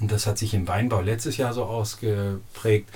Und 0.00 0.10
das 0.10 0.26
hat 0.26 0.38
sich 0.38 0.54
im 0.54 0.66
Weinbau 0.66 1.00
letztes 1.00 1.36
Jahr 1.36 1.52
so 1.52 1.64
ausgeprägt, 1.64 2.88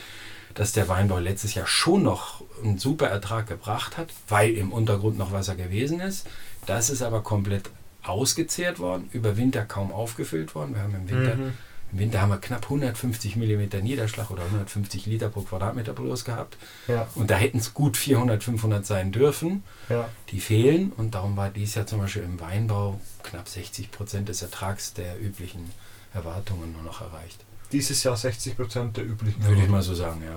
dass 0.54 0.72
der 0.72 0.88
Weinbau 0.88 1.18
letztes 1.18 1.54
Jahr 1.54 1.66
schon 1.66 2.02
noch 2.02 2.42
einen 2.62 2.78
super 2.78 3.08
Ertrag 3.08 3.46
gebracht 3.46 3.96
hat, 3.96 4.08
weil 4.28 4.54
im 4.54 4.72
Untergrund 4.72 5.18
noch 5.18 5.32
Wasser 5.32 5.54
gewesen 5.54 6.00
ist. 6.00 6.26
Das 6.66 6.90
ist 6.90 7.02
aber 7.02 7.22
komplett 7.22 7.70
ausgezehrt 8.02 8.78
worden, 8.78 9.08
über 9.12 9.36
Winter 9.36 9.64
kaum 9.64 9.92
aufgefüllt 9.92 10.54
worden. 10.54 10.74
Wir 10.74 10.82
haben 10.82 10.94
im 10.94 11.08
Winter 11.10 11.36
mhm. 11.36 11.52
Im 11.92 11.98
Winter 12.00 12.20
haben 12.20 12.30
wir 12.30 12.38
knapp 12.38 12.64
150 12.64 13.36
mm 13.36 13.82
Niederschlag 13.82 14.30
oder 14.30 14.44
150 14.44 15.06
Liter 15.06 15.28
pro 15.30 15.40
Quadratmeter 15.40 15.94
bloß 15.94 16.24
gehabt. 16.24 16.58
Ja. 16.86 17.08
Und 17.14 17.30
da 17.30 17.36
hätten 17.36 17.58
es 17.58 17.72
gut 17.72 17.96
400, 17.96 18.42
500 18.44 18.84
sein 18.84 19.10
dürfen. 19.10 19.62
Ja. 19.88 20.08
Die 20.30 20.40
fehlen 20.40 20.92
und 20.96 21.14
darum 21.14 21.36
war 21.36 21.48
dies 21.50 21.74
Jahr 21.74 21.86
zum 21.86 22.00
Beispiel 22.00 22.22
im 22.22 22.40
Weinbau 22.40 23.00
knapp 23.22 23.48
60 23.48 23.90
Prozent 23.90 24.28
des 24.28 24.42
Ertrags 24.42 24.92
der 24.92 25.20
üblichen 25.20 25.70
Erwartungen 26.12 26.72
nur 26.72 26.82
noch 26.82 27.00
erreicht. 27.00 27.44
Dieses 27.72 28.02
Jahr 28.02 28.16
60 28.16 28.56
Prozent 28.56 28.96
der 28.96 29.04
üblichen 29.04 29.42
Würde 29.44 29.62
ich 29.62 29.68
mal 29.68 29.82
so 29.82 29.94
sagen, 29.94 30.22
ja. 30.24 30.36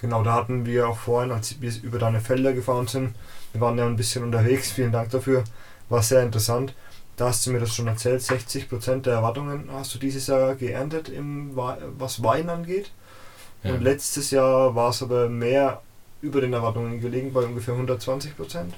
Genau, 0.00 0.22
da 0.22 0.34
hatten 0.34 0.66
wir 0.66 0.88
auch 0.88 0.98
vorhin, 0.98 1.32
als 1.32 1.60
wir 1.62 1.72
über 1.82 1.98
deine 1.98 2.20
Felder 2.20 2.52
gefahren 2.52 2.88
sind, 2.88 3.14
wir 3.52 3.60
waren 3.60 3.78
ja 3.78 3.86
ein 3.86 3.96
bisschen 3.96 4.22
unterwegs, 4.22 4.70
vielen 4.70 4.92
Dank 4.92 5.10
dafür, 5.10 5.44
war 5.88 6.02
sehr 6.02 6.22
interessant 6.22 6.74
da 7.16 7.26
hast 7.28 7.46
du 7.46 7.52
mir 7.52 7.60
das 7.60 7.74
schon 7.74 7.86
erzählt, 7.86 8.22
60% 8.22 9.02
der 9.02 9.14
Erwartungen 9.14 9.68
hast 9.72 9.94
du 9.94 9.98
dieses 9.98 10.26
Jahr 10.26 10.54
geerntet, 10.54 11.08
im, 11.08 11.52
was 11.54 12.22
Wein 12.22 12.48
angeht. 12.48 12.90
Ja. 13.62 13.74
Und 13.74 13.82
letztes 13.82 14.30
Jahr 14.30 14.74
war 14.74 14.90
es 14.90 15.02
aber 15.02 15.28
mehr 15.28 15.80
über 16.20 16.40
den 16.40 16.52
Erwartungen 16.52 17.00
gelegen, 17.00 17.32
bei 17.32 17.42
ungefähr 17.42 17.74
120% 17.74 18.28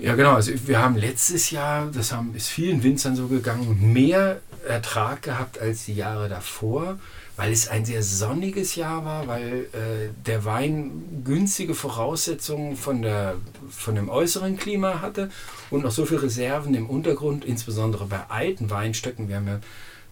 Ja, 0.00 0.14
genau. 0.16 0.34
Also 0.34 0.52
wir 0.66 0.80
haben 0.80 0.96
letztes 0.96 1.50
Jahr, 1.50 1.88
das 1.92 2.12
haben, 2.12 2.34
ist 2.34 2.48
vielen 2.48 2.82
Winzern 2.82 3.14
so 3.14 3.28
gegangen, 3.28 3.92
mehr 3.92 4.40
Ertrag 4.66 5.22
gehabt 5.22 5.60
als 5.60 5.84
die 5.84 5.94
Jahre 5.94 6.28
davor 6.28 6.98
weil 7.36 7.52
es 7.52 7.68
ein 7.68 7.84
sehr 7.84 8.02
sonniges 8.02 8.76
Jahr 8.76 9.04
war, 9.04 9.26
weil 9.26 9.66
äh, 9.72 10.08
der 10.24 10.44
Wein 10.44 11.22
günstige 11.22 11.74
Voraussetzungen 11.74 12.76
von, 12.76 13.02
der, 13.02 13.36
von 13.68 13.94
dem 13.94 14.08
äußeren 14.08 14.56
Klima 14.56 15.02
hatte 15.02 15.30
und 15.70 15.84
noch 15.84 15.90
so 15.90 16.06
viele 16.06 16.22
Reserven 16.22 16.74
im 16.74 16.88
Untergrund, 16.88 17.44
insbesondere 17.44 18.06
bei 18.06 18.20
alten 18.28 18.70
Weinstöcken. 18.70 19.28
Wir 19.28 19.36
haben 19.36 19.48
ja 19.48 19.60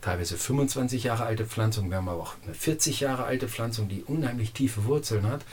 teilweise 0.02 0.36
25 0.36 1.04
Jahre 1.04 1.24
alte 1.24 1.46
Pflanzungen, 1.46 1.90
wir 1.90 1.96
haben 1.96 2.08
aber 2.10 2.22
auch 2.22 2.34
eine 2.44 2.54
40 2.54 3.00
Jahre 3.00 3.24
alte 3.24 3.48
Pflanzung, 3.48 3.88
die 3.88 4.02
unheimlich 4.02 4.52
tiefe 4.52 4.84
Wurzeln 4.84 5.26
hat. 5.26 5.44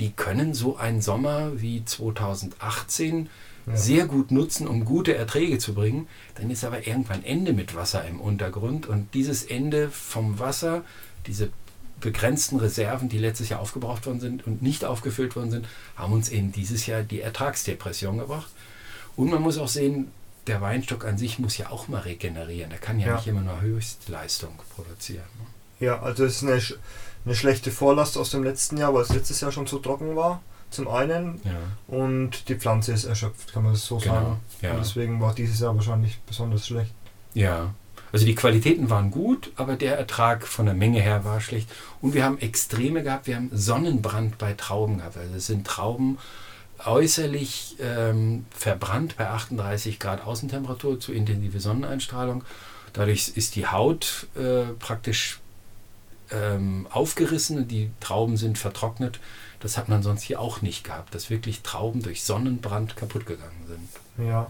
Die 0.00 0.10
können 0.10 0.54
so 0.54 0.76
einen 0.76 1.00
Sommer 1.00 1.52
wie 1.54 1.84
2018 1.84 3.30
ja. 3.66 3.76
sehr 3.76 4.06
gut 4.06 4.30
nutzen, 4.30 4.66
um 4.66 4.84
gute 4.84 5.14
Erträge 5.14 5.58
zu 5.58 5.74
bringen. 5.74 6.08
Dann 6.36 6.50
ist 6.50 6.64
aber 6.64 6.86
irgendwann 6.86 7.24
Ende 7.24 7.52
mit 7.52 7.74
Wasser 7.74 8.04
im 8.06 8.20
Untergrund 8.20 8.86
und 8.86 9.12
dieses 9.14 9.44
Ende 9.44 9.90
vom 9.90 10.38
Wasser, 10.38 10.84
diese 11.26 11.50
begrenzten 12.00 12.58
Reserven, 12.58 13.08
die 13.08 13.18
letztes 13.18 13.48
Jahr 13.48 13.60
aufgebraucht 13.60 14.06
worden 14.06 14.20
sind 14.20 14.46
und 14.46 14.62
nicht 14.62 14.84
aufgefüllt 14.84 15.34
worden 15.34 15.50
sind, 15.50 15.68
haben 15.96 16.12
uns 16.12 16.28
eben 16.28 16.52
dieses 16.52 16.86
Jahr 16.86 17.02
die 17.02 17.20
Ertragsdepression 17.20 18.18
gebracht. 18.18 18.50
Und 19.16 19.30
man 19.30 19.42
muss 19.42 19.58
auch 19.58 19.68
sehen, 19.68 20.10
der 20.46 20.60
Weinstock 20.60 21.04
an 21.04 21.18
sich 21.18 21.38
muss 21.38 21.58
ja 21.58 21.70
auch 21.70 21.88
mal 21.88 22.02
regenerieren. 22.02 22.70
Der 22.70 22.78
kann 22.78 23.00
ja, 23.00 23.08
ja. 23.08 23.16
nicht 23.16 23.26
immer 23.26 23.40
nur 23.40 23.60
Höchstleistung 23.60 24.52
produzieren. 24.74 25.24
Ne? 25.38 25.86
Ja, 25.86 26.00
also 26.02 26.24
es 26.24 26.36
ist 26.36 26.42
eine, 26.42 26.62
eine 27.24 27.34
schlechte 27.34 27.70
Vorlast 27.70 28.16
aus 28.16 28.30
dem 28.30 28.44
letzten 28.44 28.76
Jahr, 28.76 28.94
weil 28.94 29.02
es 29.02 29.12
letztes 29.12 29.40
Jahr 29.40 29.52
schon 29.52 29.66
so 29.66 29.78
trocken 29.78 30.16
war. 30.16 30.42
Zum 30.76 30.88
einen. 30.88 31.40
Ja. 31.44 31.94
Und 31.96 32.48
die 32.48 32.54
Pflanze 32.54 32.92
ist 32.92 33.04
erschöpft, 33.04 33.52
kann 33.52 33.62
man 33.62 33.72
das 33.72 33.86
so 33.86 33.98
genau, 33.98 34.14
sagen. 34.14 34.40
Ja. 34.62 34.72
Und 34.72 34.80
deswegen 34.80 35.20
war 35.20 35.34
dieses 35.34 35.60
Jahr 35.60 35.74
wahrscheinlich 35.74 36.18
besonders 36.20 36.66
schlecht. 36.66 36.92
Ja. 37.34 37.74
Also 38.12 38.24
die 38.24 38.34
Qualitäten 38.34 38.88
waren 38.88 39.10
gut, 39.10 39.52
aber 39.56 39.76
der 39.76 39.98
Ertrag 39.98 40.46
von 40.46 40.66
der 40.66 40.74
Menge 40.74 41.00
her 41.00 41.24
war 41.24 41.40
schlecht. 41.40 41.68
Und 42.00 42.14
wir 42.14 42.24
haben 42.24 42.38
Extreme 42.38 43.02
gehabt, 43.02 43.26
wir 43.26 43.36
haben 43.36 43.50
Sonnenbrand 43.52 44.38
bei 44.38 44.52
Trauben 44.52 44.98
gehabt. 44.98 45.16
Also 45.16 45.34
es 45.34 45.46
sind 45.46 45.66
Trauben 45.66 46.18
äußerlich 46.84 47.76
ähm, 47.80 48.44
verbrannt 48.50 49.16
bei 49.16 49.28
38 49.28 49.98
Grad 49.98 50.24
Außentemperatur 50.24 51.00
zu 51.00 51.12
intensive 51.12 51.58
Sonneneinstrahlung. 51.58 52.44
Dadurch 52.92 53.32
ist 53.34 53.56
die 53.56 53.66
Haut 53.66 54.28
äh, 54.36 54.72
praktisch 54.78 55.40
ähm, 56.30 56.86
aufgerissen 56.90 57.58
und 57.58 57.70
die 57.70 57.90
Trauben 58.00 58.36
sind 58.36 58.58
vertrocknet. 58.58 59.20
Das 59.66 59.76
hat 59.76 59.88
man 59.88 60.00
sonst 60.00 60.22
hier 60.22 60.38
auch 60.38 60.62
nicht 60.62 60.84
gehabt, 60.84 61.12
dass 61.12 61.28
wirklich 61.28 61.62
Trauben 61.62 62.00
durch 62.00 62.22
Sonnenbrand 62.22 62.94
kaputt 62.94 63.26
gegangen 63.26 63.64
sind. 63.66 64.28
Ja. 64.28 64.46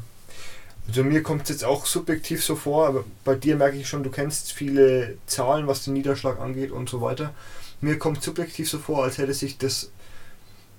Also 0.87 1.05
mir 1.05 1.23
kommt 1.23 1.45
es 1.45 1.49
jetzt 1.49 1.65
auch 1.65 1.87
subjektiv 1.87 2.45
so 2.45 2.55
vor, 2.55 2.87
aber 2.87 3.05
bei 3.25 3.35
dir 3.35 3.57
merke 3.57 3.79
ich 3.79 3.89
schon, 3.89 4.03
du 4.03 4.11
kennst 4.11 4.53
viele 4.53 5.17
Zahlen, 5.25 5.69
was 5.69 5.85
den 5.85 5.95
Niederschlag 5.95 6.39
angeht 6.39 6.71
und 6.71 6.91
so 6.91 7.01
weiter. 7.01 7.33
Mir 7.81 7.99
kommt 7.99 8.23
subjektiv 8.23 8.69
so 8.69 8.79
vor, 8.79 9.05
als 9.05 9.17
hätte 9.17 9.33
sich 9.33 9.57
das 9.57 9.91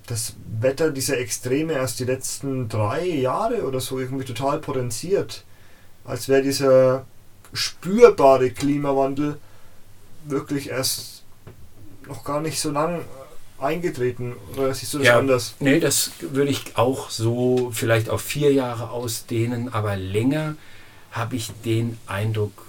das 0.06 0.34
Wetter, 0.60 0.92
diese 0.92 1.16
Extreme 1.16 1.72
erst 1.72 1.98
die 1.98 2.04
letzten 2.04 2.68
drei 2.68 3.08
Jahre 3.08 3.66
oder 3.66 3.80
so 3.80 3.98
irgendwie 3.98 4.24
total 4.24 4.60
potenziert. 4.60 5.42
Als 6.04 6.28
wäre 6.28 6.42
dieser 6.42 7.06
spürbare 7.52 8.52
Klimawandel 8.52 9.40
wirklich 10.26 10.68
erst 10.70 11.24
noch 12.06 12.22
gar 12.22 12.40
nicht 12.40 12.60
so 12.60 12.70
lang 12.70 13.00
eingetreten. 13.60 14.34
Oder 14.56 14.74
siehst 14.74 14.94
du 14.94 14.98
das 14.98 15.08
ja, 15.08 15.18
anders? 15.18 15.54
Nee, 15.60 15.80
das 15.80 16.12
würde 16.20 16.50
ich 16.50 16.76
auch 16.76 17.10
so 17.10 17.70
vielleicht 17.72 18.10
auf 18.10 18.22
vier 18.22 18.52
Jahre 18.52 18.90
ausdehnen, 18.90 19.72
aber 19.72 19.96
länger 19.96 20.56
habe 21.10 21.36
ich 21.36 21.50
den 21.64 21.98
Eindruck 22.06 22.66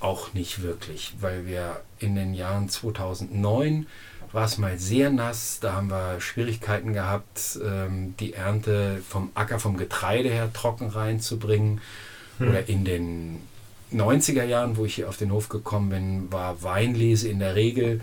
auch 0.00 0.32
nicht 0.32 0.62
wirklich, 0.62 1.12
weil 1.20 1.46
wir 1.46 1.82
in 1.98 2.14
den 2.14 2.34
Jahren 2.34 2.68
2009 2.68 3.86
war 4.32 4.44
es 4.44 4.58
mal 4.58 4.78
sehr 4.78 5.10
nass, 5.10 5.58
da 5.60 5.72
haben 5.72 5.90
wir 5.90 6.20
Schwierigkeiten 6.20 6.92
gehabt, 6.92 7.58
ähm, 7.64 8.14
die 8.20 8.32
Ernte 8.32 9.02
vom 9.06 9.30
Acker, 9.34 9.58
vom 9.58 9.76
Getreide 9.76 10.28
her 10.28 10.52
trocken 10.52 10.88
reinzubringen. 10.88 11.80
Hm. 12.38 12.48
Oder 12.48 12.68
in 12.68 12.84
den 12.84 13.40
90er 13.92 14.44
Jahren, 14.44 14.76
wo 14.76 14.84
ich 14.84 14.94
hier 14.94 15.08
auf 15.08 15.16
den 15.16 15.32
Hof 15.32 15.48
gekommen 15.48 15.90
bin, 15.90 16.32
war 16.32 16.62
Weinlese 16.62 17.28
in 17.28 17.40
der 17.40 17.56
Regel 17.56 18.00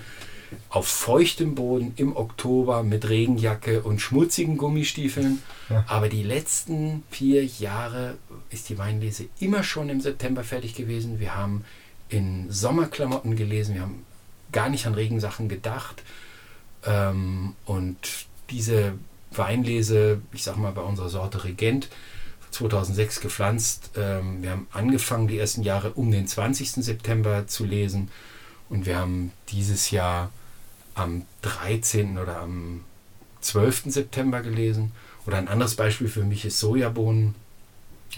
auf 0.69 0.87
feuchtem 0.87 1.55
Boden 1.55 1.93
im 1.95 2.15
Oktober 2.15 2.83
mit 2.83 3.07
Regenjacke 3.07 3.81
und 3.81 3.99
schmutzigen 3.99 4.57
Gummistiefeln. 4.57 5.41
Ja. 5.69 5.83
Aber 5.87 6.09
die 6.09 6.23
letzten 6.23 7.03
vier 7.09 7.45
Jahre 7.45 8.17
ist 8.49 8.69
die 8.69 8.77
Weinlese 8.77 9.25
immer 9.39 9.63
schon 9.63 9.89
im 9.89 10.01
September 10.01 10.43
fertig 10.43 10.75
gewesen. 10.75 11.19
Wir 11.19 11.35
haben 11.35 11.65
in 12.09 12.49
Sommerklamotten 12.49 13.35
gelesen, 13.35 13.75
wir 13.75 13.81
haben 13.81 14.05
gar 14.51 14.69
nicht 14.69 14.85
an 14.85 14.93
Regensachen 14.93 15.49
gedacht. 15.49 16.03
Ähm, 16.85 17.53
und 17.65 17.97
diese 18.49 18.93
Weinlese, 19.31 20.21
ich 20.31 20.43
sag 20.43 20.57
mal 20.57 20.71
bei 20.71 20.81
unserer 20.81 21.09
Sorte 21.09 21.43
Regent, 21.43 21.89
2006 22.51 23.21
gepflanzt. 23.21 23.91
Ähm, 23.97 24.41
wir 24.41 24.51
haben 24.51 24.67
angefangen, 24.71 25.27
die 25.27 25.37
ersten 25.37 25.63
Jahre 25.63 25.91
um 25.91 26.11
den 26.11 26.27
20. 26.27 26.71
September 26.71 27.47
zu 27.47 27.65
lesen. 27.65 28.09
Und 28.69 28.85
wir 28.85 28.97
haben 28.97 29.31
dieses 29.49 29.91
Jahr 29.91 30.31
am 30.97 31.25
13. 31.43 32.17
oder 32.17 32.39
am 32.41 32.83
12. 33.41 33.83
September 33.87 34.41
gelesen. 34.41 34.91
Oder 35.25 35.37
ein 35.37 35.47
anderes 35.47 35.75
Beispiel 35.75 36.07
für 36.07 36.23
mich 36.23 36.45
ist 36.45 36.59
Sojabohnen. 36.59 37.35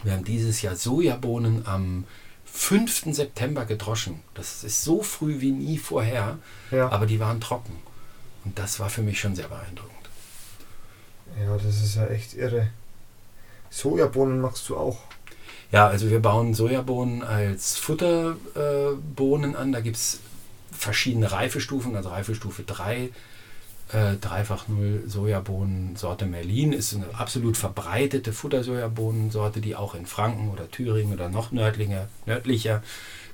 Wir 0.03 0.13
haben 0.13 0.23
dieses 0.23 0.61
Jahr 0.61 0.75
Sojabohnen 0.75 1.65
am 1.65 2.05
5. 2.45 3.13
September 3.13 3.65
gedroschen. 3.65 4.21
Das 4.33 4.63
ist 4.63 4.83
so 4.83 5.03
früh 5.03 5.41
wie 5.41 5.51
nie 5.51 5.77
vorher, 5.77 6.37
ja. 6.71 6.89
aber 6.89 7.05
die 7.05 7.19
waren 7.19 7.41
trocken. 7.41 7.75
Und 8.45 8.57
das 8.57 8.79
war 8.79 8.89
für 8.89 9.01
mich 9.01 9.19
schon 9.19 9.35
sehr 9.35 9.47
beeindruckend. 9.47 9.93
Ja, 11.39 11.55
das 11.57 11.81
ist 11.83 11.95
ja 11.95 12.07
echt 12.07 12.33
irre. 12.33 12.69
Sojabohnen 13.69 14.39
machst 14.41 14.67
du 14.69 14.77
auch. 14.77 14.99
Ja, 15.71 15.87
also 15.87 16.09
wir 16.09 16.19
bauen 16.19 16.53
Sojabohnen 16.53 17.21
als 17.21 17.77
Futterbohnen 17.77 19.53
äh, 19.53 19.57
an. 19.57 19.71
Da 19.71 19.81
gibt 19.81 19.97
es 19.97 20.19
verschiedene 20.79 21.31
Reifestufen, 21.31 21.95
also 21.95 22.09
Reifestufe 22.09 22.63
3, 22.63 23.09
äh, 23.91 24.15
dreifach 24.21 24.67
0 24.67 25.03
Sojabohnen 25.07 25.95
Sorte 25.95 26.25
Merlin 26.25 26.73
ist 26.73 26.93
eine 26.93 27.07
absolut 27.13 27.57
verbreitete 27.57 28.33
Futtersojabohnensorte, 28.33 29.61
die 29.61 29.75
auch 29.75 29.95
in 29.95 30.05
Franken 30.05 30.49
oder 30.49 30.69
Thüringen 30.69 31.13
oder 31.13 31.29
noch 31.29 31.51
nördlicher, 31.51 32.07
nördlicher 32.25 32.83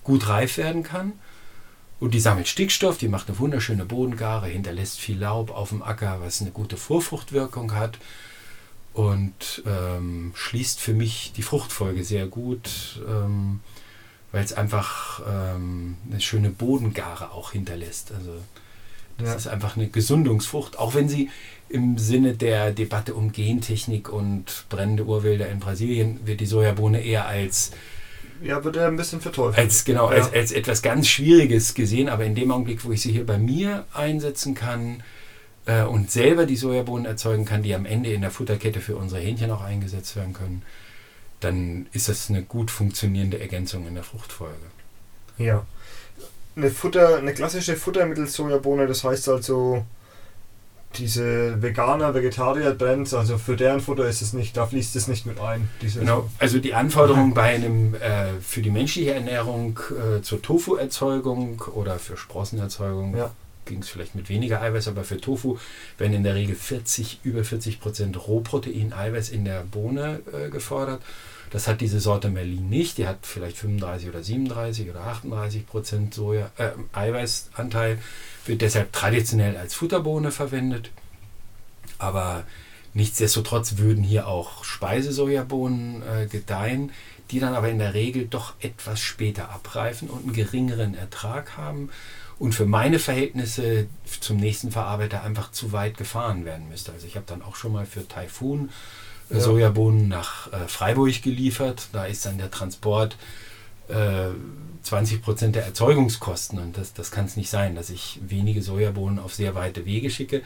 gut 0.03 0.27
reif 0.27 0.57
werden 0.57 0.83
kann. 0.83 1.13
Und 1.99 2.13
die 2.13 2.19
sammelt 2.19 2.47
Stickstoff, 2.47 2.97
die 2.97 3.07
macht 3.07 3.29
eine 3.29 3.39
wunderschöne 3.39 3.85
Bodengare, 3.85 4.47
hinterlässt 4.47 4.99
viel 4.99 5.17
Laub 5.17 5.51
auf 5.51 5.69
dem 5.69 5.81
Acker, 5.81 6.19
was 6.21 6.41
eine 6.41 6.51
gute 6.51 6.77
Vorfruchtwirkung 6.77 7.73
hat 7.73 7.97
und 8.93 9.63
ähm, 9.65 10.31
schließt 10.35 10.79
für 10.79 10.93
mich 10.93 11.33
die 11.35 11.41
Fruchtfolge 11.41 12.03
sehr 12.03 12.27
gut, 12.27 13.01
ähm, 13.07 13.59
weil 14.35 14.43
es 14.43 14.51
einfach 14.51 15.21
ähm, 15.25 15.95
eine 16.11 16.19
schöne 16.19 16.49
Bodengare 16.49 17.31
auch 17.31 17.53
hinterlässt. 17.53 18.11
Also 18.11 18.31
das 19.17 19.29
ja. 19.29 19.35
ist 19.35 19.47
einfach 19.47 19.77
eine 19.77 19.87
Gesundungsfrucht, 19.87 20.77
auch 20.77 20.93
wenn 20.93 21.07
sie 21.07 21.29
im 21.69 21.97
Sinne 21.97 22.33
der 22.33 22.71
Debatte 22.71 23.13
um 23.13 23.31
Gentechnik 23.31 24.11
und 24.11 24.65
brennende 24.67 25.05
Urwälder 25.05 25.47
in 25.47 25.61
Brasilien 25.61 26.19
wird 26.25 26.41
die 26.41 26.47
Sojabohne 26.47 27.01
eher 27.01 27.25
als 27.27 27.71
ja, 28.43 28.61
wird 28.61 28.75
er 28.75 28.89
ein 28.89 28.97
bisschen 28.97 29.21
verteufelt. 29.21 29.57
Als, 29.57 29.85
genau, 29.85 30.11
ja. 30.11 30.17
als, 30.17 30.33
als 30.33 30.51
etwas 30.51 30.81
ganz 30.81 31.07
Schwieriges 31.07 31.73
gesehen, 31.73 32.09
aber 32.09 32.25
in 32.25 32.35
dem 32.35 32.51
Augenblick, 32.51 32.83
wo 32.83 32.91
ich 32.91 33.01
sie 33.01 33.13
hier 33.13 33.25
bei 33.25 33.37
mir 33.37 33.85
einsetzen 33.93 34.53
kann 34.53 35.01
äh, 35.65 35.83
und 35.83 36.11
selber 36.11 36.45
die 36.45 36.57
Sojabohnen 36.57 37.05
erzeugen 37.05 37.45
kann, 37.45 37.63
die 37.63 37.73
am 37.73 37.85
Ende 37.85 38.11
in 38.11 38.19
der 38.19 38.31
Futterkette 38.31 38.81
für 38.81 38.97
unsere 38.97 39.21
Hähnchen 39.21 39.49
auch 39.49 39.61
eingesetzt 39.61 40.17
werden 40.17 40.33
können, 40.33 40.61
dann 41.39 41.87
ist 41.93 42.09
das 42.09 42.29
eine 42.29 42.43
gut 42.43 42.71
funktionierende 42.71 43.39
Ergänzung 43.39 43.87
in 43.87 43.95
der 43.95 44.03
Fruchtfolge. 44.03 44.55
Ja. 45.37 45.65
Eine 46.55 46.71
Futter, 46.71 47.17
eine 47.17 47.33
klassische 47.33 47.75
Futtermittel-Sojabohne, 47.75 48.87
das 48.87 49.03
heißt 49.03 49.27
also, 49.27 49.85
diese 50.97 51.61
Veganer, 51.61 52.13
Vegetarier 52.13 52.77
Trends, 52.77 53.13
also 53.13 53.37
für 53.37 53.55
deren 53.55 53.81
Futter 53.81 54.07
ist 54.07 54.21
es 54.21 54.33
nicht, 54.33 54.55
da 54.55 54.65
fließt 54.65 54.95
es 54.95 55.07
nicht 55.07 55.25
mit 55.25 55.39
ein. 55.39 55.69
genau, 55.81 56.29
also 56.39 56.59
die 56.59 56.73
Anforderungen 56.73 57.33
bei 57.33 57.55
einem 57.55 57.95
äh, 57.95 58.39
für 58.41 58.61
die 58.61 58.71
menschliche 58.71 59.13
Ernährung 59.13 59.79
äh, 59.91 60.21
zur 60.21 60.41
Tofu-Erzeugung 60.41 61.61
oder 61.73 61.99
für 61.99 62.17
Sprossenerzeugung 62.17 63.15
ja. 63.17 63.31
Ging 63.65 63.79
es 63.79 63.89
vielleicht 63.89 64.15
mit 64.15 64.29
weniger 64.29 64.61
Eiweiß, 64.61 64.87
aber 64.87 65.03
für 65.03 65.19
Tofu 65.19 65.57
werden 65.97 66.13
in 66.13 66.23
der 66.23 66.35
Regel 66.35 66.55
40, 66.55 67.19
über 67.23 67.43
40 67.43 67.79
Prozent 67.79 68.27
Rohprotein, 68.27 68.93
Eiweiß 68.93 69.29
in 69.29 69.45
der 69.45 69.63
Bohne 69.63 70.21
äh, 70.31 70.49
gefordert. 70.49 71.01
Das 71.51 71.67
hat 71.67 71.81
diese 71.81 71.99
Sorte 71.99 72.29
Merlin 72.29 72.69
nicht. 72.69 72.97
Die 72.97 73.07
hat 73.07 73.19
vielleicht 73.21 73.57
35 73.57 74.09
oder 74.09 74.23
37 74.23 74.89
oder 74.89 75.01
38 75.01 75.65
Prozent 75.65 76.13
Soja, 76.13 76.51
äh, 76.57 76.71
Eiweißanteil 76.93 77.99
wird 78.45 78.61
deshalb 78.61 78.91
traditionell 78.93 79.57
als 79.57 79.73
Futterbohne 79.73 80.31
verwendet. 80.31 80.91
Aber 81.97 82.43
nichtsdestotrotz 82.93 83.77
würden 83.77 84.03
hier 84.03 84.27
auch 84.27 84.63
Speisesojabohnen 84.63 86.03
äh, 86.03 86.25
gedeihen, 86.27 86.91
die 87.31 87.39
dann 87.39 87.55
aber 87.55 87.69
in 87.69 87.79
der 87.79 87.93
Regel 87.93 88.27
doch 88.27 88.53
etwas 88.59 88.99
später 88.99 89.49
abreifen 89.49 90.09
und 90.09 90.23
einen 90.23 90.33
geringeren 90.33 90.93
Ertrag 90.93 91.57
haben 91.57 91.89
und 92.37 92.53
für 92.53 92.65
meine 92.65 92.99
Verhältnisse 92.99 93.87
zum 94.19 94.37
nächsten 94.37 94.71
Verarbeiter 94.71 95.23
einfach 95.23 95.51
zu 95.51 95.71
weit 95.71 95.97
gefahren 95.97 96.45
werden 96.45 96.67
müsste. 96.69 96.91
Also 96.91 97.07
ich 97.07 97.15
habe 97.15 97.25
dann 97.27 97.41
auch 97.41 97.55
schon 97.55 97.71
mal 97.71 97.85
für 97.85 98.07
Taifun 98.07 98.69
ja. 99.29 99.39
Sojabohnen 99.39 100.07
nach 100.07 100.51
äh, 100.51 100.67
Freiburg 100.67 101.21
geliefert. 101.21 101.87
Da 101.93 102.05
ist 102.05 102.25
dann 102.25 102.37
der 102.37 102.51
Transport 102.51 103.17
äh, 103.87 104.29
20 104.83 105.21
Prozent 105.21 105.55
der 105.55 105.65
Erzeugungskosten. 105.65 106.59
Und 106.59 106.77
das, 106.77 106.93
das 106.93 107.11
kann 107.11 107.25
es 107.25 107.37
nicht 107.37 107.49
sein, 107.49 107.75
dass 107.75 107.89
ich 107.89 108.19
wenige 108.27 108.61
Sojabohnen 108.61 109.19
auf 109.19 109.33
sehr 109.33 109.55
weite 109.55 109.85
Wege 109.85 110.09
schicke, 110.09 110.41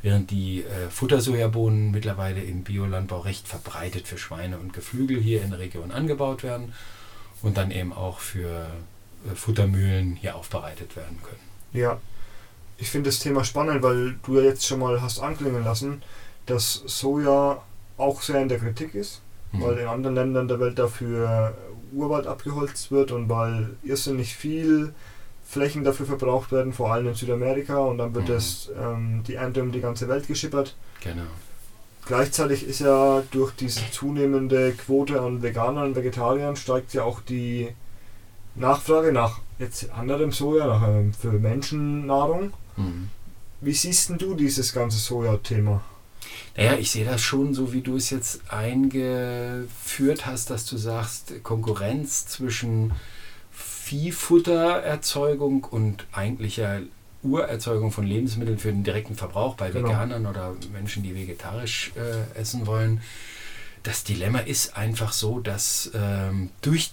während 0.00 0.30
die 0.30 0.60
äh, 0.62 0.90
Futtersojabohnen 0.90 1.90
mittlerweile 1.90 2.42
im 2.42 2.62
Biolandbau 2.62 3.20
recht 3.20 3.48
verbreitet 3.48 4.06
für 4.06 4.18
Schweine 4.18 4.58
und 4.58 4.72
Geflügel 4.72 5.20
hier 5.20 5.42
in 5.42 5.50
der 5.50 5.58
Region 5.58 5.90
angebaut 5.90 6.42
werden 6.42 6.72
und 7.42 7.56
dann 7.56 7.70
eben 7.70 7.92
auch 7.92 8.20
für 8.20 8.48
äh, 8.48 8.66
Futtermühlen 9.34 10.16
hier 10.16 10.36
aufbereitet 10.36 10.96
werden 10.96 11.18
können. 11.22 11.40
Ja, 11.72 12.00
ich 12.78 12.90
finde 12.90 13.10
das 13.10 13.18
Thema 13.18 13.44
spannend, 13.44 13.82
weil 13.82 14.16
du 14.24 14.38
ja 14.38 14.42
jetzt 14.42 14.66
schon 14.66 14.80
mal 14.80 15.00
hast 15.00 15.20
anklingen 15.20 15.64
lassen, 15.64 16.02
dass 16.46 16.82
Soja 16.86 17.62
auch 17.96 18.22
sehr 18.22 18.42
in 18.42 18.48
der 18.48 18.58
Kritik 18.58 18.94
ist 18.94 19.22
mhm. 19.52 19.62
weil 19.62 19.78
in 19.78 19.86
anderen 19.86 20.14
Ländern 20.14 20.48
der 20.48 20.60
Welt 20.60 20.78
dafür 20.78 21.54
Urwald 21.92 22.26
abgeholzt 22.26 22.90
wird 22.90 23.12
und 23.12 23.28
weil 23.28 23.76
irrsinnig 23.82 24.34
viel 24.34 24.94
Flächen 25.44 25.84
dafür 25.84 26.06
verbraucht 26.06 26.50
werden, 26.52 26.72
vor 26.72 26.92
allem 26.92 27.08
in 27.08 27.14
Südamerika 27.14 27.78
und 27.78 27.98
dann 27.98 28.14
wird 28.14 28.28
mhm. 28.28 28.32
das, 28.32 28.70
ähm, 28.78 29.22
die 29.26 29.34
Ernte 29.34 29.62
um 29.62 29.72
die 29.72 29.80
ganze 29.80 30.08
Welt 30.08 30.26
geschippert. 30.26 30.74
Genau. 31.02 31.22
Gleichzeitig 32.06 32.66
ist 32.66 32.80
ja 32.80 33.22
durch 33.30 33.52
diese 33.52 33.82
zunehmende 33.92 34.72
Quote 34.72 35.20
an 35.20 35.42
Veganern 35.42 35.88
und 35.88 35.96
Vegetariern 35.96 36.56
steigt 36.56 36.94
ja 36.94 37.04
auch 37.04 37.20
die 37.20 37.68
Nachfrage 38.54 39.12
nach 39.12 39.40
jetzt 39.58 39.90
anderem 39.90 40.32
Soja, 40.32 40.66
nach, 40.66 40.86
ähm, 40.86 41.12
für 41.14 41.32
Menschennahrung. 41.32 42.52
Mhm. 42.76 43.08
Wie 43.60 43.72
siehst 43.72 44.10
du 44.18 44.34
dieses 44.34 44.72
ganze 44.72 44.98
Soja-Thema? 44.98 45.82
Naja, 46.56 46.74
ich 46.74 46.90
sehe 46.90 47.04
das 47.04 47.20
schon 47.20 47.54
so, 47.54 47.72
wie 47.72 47.80
du 47.80 47.96
es 47.96 48.10
jetzt 48.10 48.50
eingeführt 48.50 50.26
hast, 50.26 50.50
dass 50.50 50.66
du 50.66 50.76
sagst, 50.76 51.42
Konkurrenz 51.42 52.26
zwischen 52.26 52.92
Viehfuttererzeugung 53.50 55.64
und 55.64 56.06
eigentlicher 56.12 56.80
Urerzeugung 57.22 57.92
von 57.92 58.06
Lebensmitteln 58.06 58.58
für 58.58 58.72
den 58.72 58.84
direkten 58.84 59.14
Verbrauch 59.14 59.54
bei 59.54 59.70
genau. 59.70 59.88
Veganern 59.88 60.26
oder 60.26 60.54
Menschen, 60.72 61.02
die 61.02 61.14
vegetarisch 61.14 61.92
äh, 61.96 62.38
essen 62.38 62.66
wollen. 62.66 63.00
Das 63.82 64.04
Dilemma 64.04 64.40
ist 64.40 64.76
einfach 64.76 65.12
so, 65.12 65.40
dass 65.40 65.90
ähm, 65.94 66.50
durch 66.60 66.92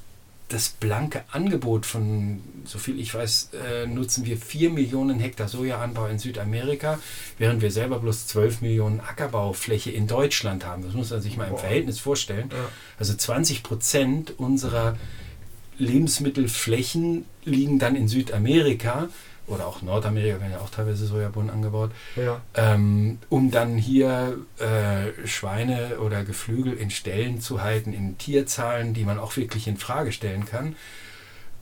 das 0.49 0.69
blanke 0.69 1.23
Angebot 1.31 1.85
von, 1.85 2.41
so 2.65 2.79
viel 2.79 2.99
ich 2.99 3.13
weiß, 3.13 3.51
äh, 3.53 3.85
nutzen 3.85 4.25
wir 4.25 4.35
4 4.35 4.71
Millionen 4.71 5.19
Hektar 5.19 5.47
Sojaanbau 5.47 6.07
in 6.07 6.19
Südamerika, 6.19 6.99
während 7.37 7.61
wir 7.61 7.71
selber 7.71 7.99
bloß 7.99 8.27
12 8.27 8.61
Millionen 8.61 8.99
Ackerbaufläche 8.99 9.91
in 9.91 10.07
Deutschland 10.07 10.65
haben. 10.65 10.83
Das 10.83 10.93
muss 10.93 11.11
man 11.11 11.21
sich 11.21 11.37
mal 11.37 11.47
im 11.47 11.57
Verhältnis 11.57 11.99
vorstellen. 11.99 12.49
Ja. 12.51 12.69
Also 12.97 13.13
20 13.13 13.63
Prozent 13.63 14.39
unserer 14.39 14.97
Lebensmittelflächen 15.77 17.25
liegen 17.45 17.79
dann 17.79 17.95
in 17.95 18.07
Südamerika 18.07 19.09
oder 19.49 19.67
auch 19.67 19.81
Nordamerika 19.81 20.39
werden 20.39 20.53
ja 20.53 20.59
auch 20.59 20.69
teilweise 20.69 21.05
Sojabohnen 21.05 21.49
angebaut, 21.49 21.91
ja. 22.15 22.41
ähm, 22.55 23.19
um 23.29 23.51
dann 23.51 23.77
hier 23.77 24.37
äh, 24.59 25.27
Schweine 25.27 25.99
oder 25.99 26.23
Geflügel 26.23 26.73
in 26.73 26.89
Ställen 26.89 27.41
zu 27.41 27.61
halten, 27.61 27.93
in 27.93 28.17
Tierzahlen, 28.17 28.93
die 28.93 29.03
man 29.03 29.19
auch 29.19 29.35
wirklich 29.37 29.67
in 29.67 29.77
Frage 29.77 30.11
stellen 30.11 30.45
kann, 30.45 30.75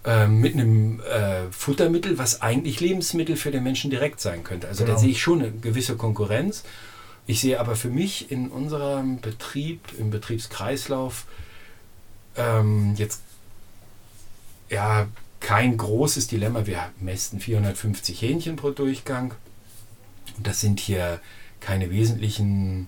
äh, 0.05 0.27
mit 0.27 0.53
einem 0.53 0.99
äh, 1.01 1.51
Futtermittel, 1.51 2.17
was 2.17 2.41
eigentlich 2.41 2.79
Lebensmittel 2.79 3.35
für 3.35 3.51
den 3.51 3.63
Menschen 3.63 3.89
direkt 3.89 4.19
sein 4.19 4.43
könnte. 4.43 4.67
Also 4.67 4.83
genau. 4.83 4.95
da 4.95 5.01
sehe 5.01 5.11
ich 5.11 5.21
schon 5.21 5.41
eine 5.41 5.51
gewisse 5.51 5.95
Konkurrenz. 5.95 6.63
Ich 7.25 7.41
sehe 7.41 7.59
aber 7.59 7.75
für 7.75 7.89
mich 7.89 8.31
in 8.31 8.49
unserem 8.49 9.19
Betrieb, 9.19 9.81
im 9.99 10.11
Betriebskreislauf, 10.11 11.25
ähm, 12.37 12.93
jetzt 12.95 13.21
ja, 14.69 15.07
kein 15.39 15.77
großes 15.77 16.27
Dilemma. 16.27 16.65
Wir 16.65 16.89
mästen 16.99 17.39
450 17.39 18.21
Hähnchen 18.21 18.55
pro 18.55 18.71
Durchgang. 18.71 19.33
Das 20.41 20.61
sind 20.61 20.79
hier 20.79 21.19
keine 21.59 21.89
wesentlichen 21.89 22.87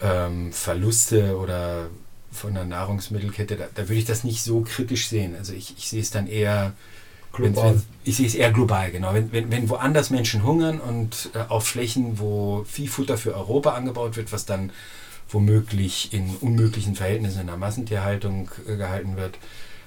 ähm, 0.00 0.52
Verluste 0.52 1.36
oder 1.36 1.88
von 2.32 2.54
der 2.54 2.64
Nahrungsmittelkette. 2.64 3.56
Da, 3.56 3.66
da, 3.74 3.82
würde 3.88 3.98
ich 3.98 4.04
das 4.04 4.24
nicht 4.24 4.42
so 4.42 4.62
kritisch 4.62 5.08
sehen. 5.08 5.34
Also 5.36 5.52
ich, 5.52 5.76
ich 5.76 5.88
sehe 5.88 6.00
es 6.00 6.10
dann 6.10 6.26
eher 6.26 6.72
global. 7.32 7.74
Wenn, 7.74 7.82
ich 8.04 8.16
sehe 8.16 8.26
es 8.26 8.34
eher 8.34 8.52
global, 8.52 8.90
genau. 8.90 9.14
Wenn, 9.14 9.32
wenn, 9.32 9.50
wenn 9.50 9.68
woanders 9.68 10.10
Menschen 10.10 10.44
hungern 10.44 10.80
und 10.80 11.30
äh, 11.34 11.40
auf 11.48 11.66
Flächen, 11.66 12.18
wo 12.18 12.64
Viehfutter 12.64 13.16
für 13.16 13.34
Europa 13.34 13.74
angebaut 13.74 14.16
wird, 14.16 14.32
was 14.32 14.46
dann 14.46 14.72
womöglich 15.28 16.12
in 16.12 16.36
unmöglichen 16.40 16.96
Verhältnissen 16.96 17.42
in 17.42 17.46
der 17.46 17.56
Massentierhaltung 17.56 18.50
äh, 18.66 18.76
gehalten 18.76 19.16
wird, 19.16 19.38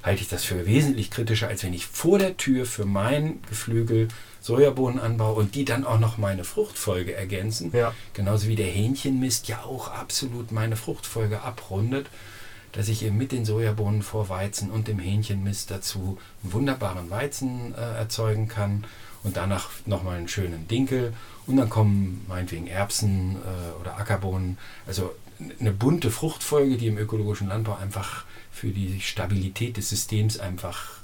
halte 0.03 0.21
ich 0.21 0.27
das 0.27 0.43
für 0.43 0.65
wesentlich 0.65 1.09
kritischer, 1.09 1.47
als 1.47 1.63
wenn 1.63 1.73
ich 1.73 1.87
vor 1.87 2.19
der 2.19 2.37
Tür 2.37 2.65
für 2.65 2.85
mein 2.85 3.41
Geflügel 3.49 4.09
Sojabohnen 4.41 4.99
anbaue 4.99 5.35
und 5.35 5.55
die 5.55 5.63
dann 5.63 5.85
auch 5.85 5.99
noch 5.99 6.17
meine 6.17 6.43
Fruchtfolge 6.43 7.15
ergänzen. 7.15 7.71
Ja. 7.73 7.93
Genauso 8.13 8.49
wie 8.49 8.57
der 8.57 8.67
Hähnchenmist 8.67 9.47
ja 9.47 9.63
auch 9.63 9.87
absolut 9.87 10.51
meine 10.51 10.75
Fruchtfolge 10.75 11.41
abrundet, 11.41 12.07
dass 12.73 12.89
ich 12.89 13.05
eben 13.05 13.17
mit 13.17 13.31
den 13.31 13.45
Sojabohnen 13.45 14.01
vor 14.01 14.27
Weizen 14.27 14.69
und 14.69 14.89
dem 14.89 14.99
Hähnchenmist 14.99 15.71
dazu 15.71 16.17
einen 16.43 16.53
wunderbaren 16.53 17.09
Weizen 17.09 17.73
äh, 17.73 17.97
erzeugen 17.99 18.49
kann 18.49 18.83
und 19.23 19.37
danach 19.37 19.69
nochmal 19.85 20.17
einen 20.17 20.27
schönen 20.27 20.67
Dinkel 20.67 21.13
und 21.47 21.55
dann 21.55 21.69
kommen 21.69 22.25
meinetwegen 22.27 22.67
Erbsen 22.67 23.37
äh, 23.37 23.79
oder 23.79 23.97
Ackerbohnen. 23.97 24.57
Also 24.85 25.15
eine 25.59 25.71
bunte 25.71 26.11
Fruchtfolge, 26.11 26.75
die 26.75 26.87
im 26.87 26.97
ökologischen 26.97 27.47
Landbau 27.47 27.75
einfach 27.75 28.25
für 28.63 28.69
die 28.69 29.01
Stabilität 29.01 29.75
des 29.75 29.89
Systems 29.89 30.39
einfach 30.39 30.99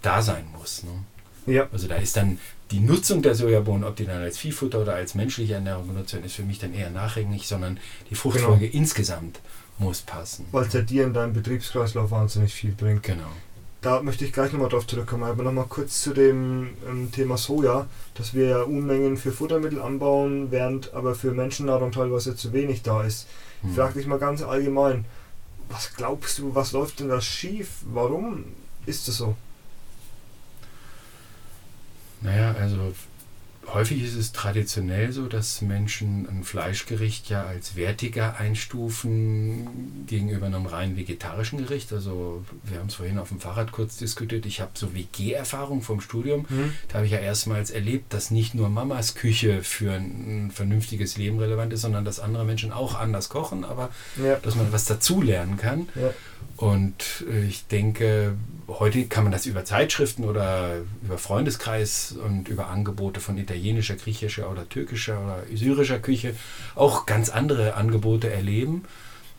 da 0.00 0.22
sein 0.22 0.46
muss. 0.58 0.84
Ne? 0.84 1.52
Ja. 1.54 1.68
Also 1.70 1.86
da 1.86 1.96
ist 1.96 2.16
dann 2.16 2.38
die 2.70 2.80
Nutzung 2.80 3.20
der 3.20 3.34
Sojabohnen, 3.34 3.84
ob 3.84 3.96
die 3.96 4.06
dann 4.06 4.22
als 4.22 4.38
Viehfutter 4.38 4.80
oder 4.80 4.94
als 4.94 5.14
menschliche 5.14 5.52
Ernährung 5.52 5.88
genutzt 5.88 6.14
werden, 6.14 6.24
ist 6.24 6.36
für 6.36 6.44
mich 6.44 6.58
dann 6.58 6.72
eher 6.72 6.88
nachrangig, 6.88 7.46
sondern 7.46 7.78
die 8.08 8.14
Fruchtfolge 8.14 8.68
genau. 8.68 8.80
insgesamt 8.80 9.40
muss 9.76 10.00
passen. 10.00 10.46
Weil 10.50 10.64
es 10.64 10.72
ja 10.72 10.80
dir 10.80 11.04
in 11.04 11.12
deinem 11.12 11.34
Betriebskreislauf 11.34 12.10
wahnsinnig 12.10 12.54
viel 12.54 12.72
bringt. 12.72 13.02
Genau. 13.02 13.28
Da 13.82 14.00
möchte 14.02 14.24
ich 14.24 14.32
gleich 14.32 14.50
nochmal 14.52 14.70
drauf 14.70 14.86
zurückkommen, 14.86 15.24
aber 15.24 15.42
nochmal 15.42 15.66
kurz 15.68 16.00
zu 16.00 16.14
dem 16.14 16.70
ähm, 16.88 17.12
Thema 17.12 17.36
Soja, 17.36 17.86
dass 18.14 18.32
wir 18.32 18.46
ja 18.46 18.62
Unmengen 18.62 19.18
für 19.18 19.32
Futtermittel 19.32 19.82
anbauen, 19.82 20.50
während 20.50 20.94
aber 20.94 21.14
für 21.14 21.32
Menschennahrung 21.32 21.92
teilweise 21.92 22.34
zu 22.34 22.54
wenig 22.54 22.80
da 22.80 23.02
ist. 23.02 23.26
Hm. 23.60 23.70
Ich 23.70 23.76
frage 23.76 23.94
dich 23.94 24.06
mal 24.06 24.18
ganz 24.18 24.40
allgemein, 24.40 25.04
was 25.72 25.94
glaubst 25.94 26.38
du, 26.38 26.54
was 26.54 26.72
läuft 26.72 27.00
denn 27.00 27.08
da 27.08 27.20
schief? 27.20 27.68
Warum 27.84 28.44
ist 28.86 29.08
es 29.08 29.16
so? 29.16 29.36
Naja, 32.20 32.52
also 32.52 32.94
häufig 33.72 34.02
ist 34.02 34.16
es 34.16 34.32
traditionell 34.32 35.12
so, 35.12 35.26
dass 35.26 35.62
Menschen 35.62 36.28
ein 36.28 36.44
Fleischgericht 36.44 37.28
ja 37.28 37.44
als 37.44 37.76
wertiger 37.76 38.36
einstufen 38.38 40.04
gegenüber 40.06 40.46
einem 40.46 40.66
rein 40.66 40.96
vegetarischen 40.96 41.58
Gericht. 41.58 41.92
Also 41.92 42.44
wir 42.64 42.78
haben 42.78 42.88
es 42.88 42.94
vorhin 42.94 43.18
auf 43.18 43.28
dem 43.28 43.40
Fahrrad 43.40 43.72
kurz 43.72 43.96
diskutiert. 43.96 44.46
Ich 44.46 44.60
habe 44.60 44.72
so 44.74 44.94
WG-Erfahrung 44.94 45.82
vom 45.82 46.00
Studium. 46.00 46.46
Mhm. 46.48 46.72
Da 46.88 46.94
habe 46.94 47.06
ich 47.06 47.12
ja 47.12 47.18
erstmals 47.18 47.70
erlebt, 47.70 48.12
dass 48.12 48.30
nicht 48.30 48.54
nur 48.54 48.68
Mamas 48.68 49.14
Küche 49.14 49.62
für 49.62 49.92
ein, 49.92 50.50
vernünftiges 50.52 51.16
Leben 51.16 51.38
relevant 51.38 51.72
ist, 51.72 51.82
sondern 51.82 52.04
dass 52.04 52.20
andere 52.20 52.44
Menschen 52.44 52.72
auch 52.72 52.98
anders 52.98 53.28
kochen, 53.28 53.64
aber 53.64 53.90
ja. 54.22 54.36
dass 54.36 54.54
man 54.54 54.72
was 54.72 54.84
dazulernen 54.84 55.56
kann. 55.56 55.88
Ja. 55.94 56.10
Und 56.56 57.24
äh, 57.30 57.44
ich 57.44 57.66
denke, 57.66 58.34
heute 58.78 59.04
kann 59.06 59.24
man 59.24 59.32
das 59.32 59.46
über 59.46 59.64
Zeitschriften 59.64 60.24
oder 60.24 60.78
über 61.02 61.18
Freundeskreis 61.18 62.12
und 62.12 62.48
über 62.48 62.68
Angebote 62.68 63.20
von 63.20 63.38
italienischer, 63.38 63.96
griechischer 63.96 64.50
oder 64.50 64.68
türkischer 64.68 65.22
oder 65.22 65.42
syrischer 65.54 65.98
Küche 65.98 66.34
auch 66.74 67.06
ganz 67.06 67.30
andere 67.30 67.74
Angebote 67.74 68.30
erleben. 68.30 68.84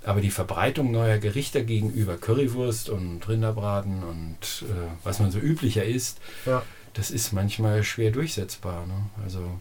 Aber 0.04 0.20
die 0.20 0.32
Verbreitung 0.32 0.92
neuer 0.92 1.18
Gerichte 1.18 1.64
gegenüber 1.64 2.18
Currywurst 2.18 2.90
und 2.90 3.28
Rinderbraten 3.28 4.04
und 4.04 4.66
äh, 4.68 4.74
was 5.04 5.20
man 5.20 5.32
so 5.32 5.40
üblicher 5.40 5.86
isst, 5.86 6.20
ja. 6.46 6.62
das 6.94 7.10
ist 7.10 7.32
manchmal 7.32 7.84
schwer 7.84 8.12
durchsetzbar. 8.12 8.86
Ne? 8.86 9.10
Also 9.24 9.60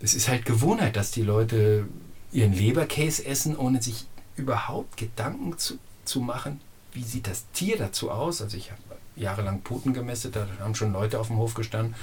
es 0.00 0.14
ist 0.14 0.28
halt 0.28 0.46
Gewohnheit, 0.46 0.96
dass 0.96 1.10
die 1.10 1.22
Leute 1.22 1.86
ihren 2.32 2.54
Leberkäse 2.54 3.26
essen, 3.26 3.54
ohne 3.56 3.82
sich 3.82 4.06
überhaupt 4.36 4.96
Gedanken 4.96 5.58
zu 5.58 5.78
zu 6.04 6.20
machen, 6.20 6.60
wie 6.94 7.02
sieht 7.02 7.26
das 7.26 7.50
Tier 7.52 7.76
dazu 7.76 8.10
aus? 8.10 8.40
Also 8.40 8.56
ich 8.56 8.70
habe 8.70 8.80
jahrelang 9.16 9.60
Puten 9.60 9.92
gemästet, 9.92 10.36
da 10.36 10.46
haben 10.60 10.74
schon 10.74 10.92
Leute 10.92 11.20
auf 11.20 11.28
dem 11.28 11.36
Hof 11.36 11.54
gestanden, 11.54 11.94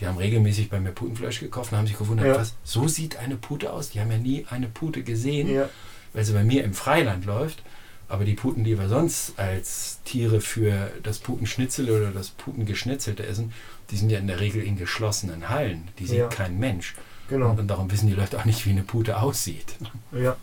die 0.00 0.06
haben 0.06 0.18
regelmäßig 0.18 0.70
bei 0.70 0.80
mir 0.80 0.90
Putenfleisch 0.90 1.40
gekauft 1.40 1.72
und 1.72 1.78
haben 1.78 1.86
sich 1.86 1.98
gewundert, 1.98 2.26
ja. 2.26 2.36
was, 2.36 2.54
so 2.64 2.88
sieht 2.88 3.16
eine 3.16 3.36
Pute 3.36 3.72
aus? 3.72 3.90
Die 3.90 4.00
haben 4.00 4.10
ja 4.10 4.18
nie 4.18 4.46
eine 4.50 4.66
Pute 4.66 5.02
gesehen, 5.02 5.48
ja. 5.48 5.68
weil 6.12 6.24
sie 6.24 6.32
bei 6.32 6.42
mir 6.42 6.64
im 6.64 6.74
Freiland 6.74 7.24
läuft. 7.24 7.62
Aber 8.06 8.24
die 8.24 8.34
Puten, 8.34 8.64
die 8.64 8.78
wir 8.78 8.88
sonst 8.88 9.38
als 9.38 10.00
Tiere 10.04 10.40
für 10.40 10.92
das 11.02 11.18
Putenschnitzel 11.20 11.90
oder 11.90 12.10
das 12.10 12.30
Putengeschnitzelte 12.30 13.24
essen, 13.24 13.52
die 13.90 13.96
sind 13.96 14.10
ja 14.10 14.18
in 14.18 14.26
der 14.26 14.40
Regel 14.40 14.62
in 14.62 14.76
geschlossenen 14.76 15.48
Hallen. 15.48 15.88
Die 15.98 16.06
sieht 16.06 16.18
ja. 16.18 16.28
kein 16.28 16.58
Mensch. 16.58 16.94
Genau. 17.28 17.50
Und 17.50 17.66
darum 17.66 17.90
wissen 17.90 18.08
die 18.08 18.14
Leute 18.14 18.38
auch 18.38 18.44
nicht, 18.44 18.66
wie 18.66 18.70
eine 18.70 18.82
Pute 18.82 19.18
aussieht. 19.18 19.76
Ja. 20.12 20.36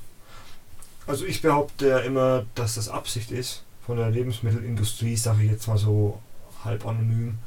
Also 1.06 1.26
ich 1.26 1.42
behaupte 1.42 1.88
ja 1.88 2.00
immer, 2.00 2.46
dass 2.56 2.76
das 2.76 2.90
Absicht 2.90 3.32
ist 3.32 3.64
von 3.86 3.98
der 3.98 4.10
Lebensmittelindustrie, 4.10 5.16
sage 5.16 5.44
ich 5.44 5.52
jetzt 5.52 5.68
mal 5.68 5.78
so 5.78 6.20
halb 6.64 6.86
anonym, 6.86 7.40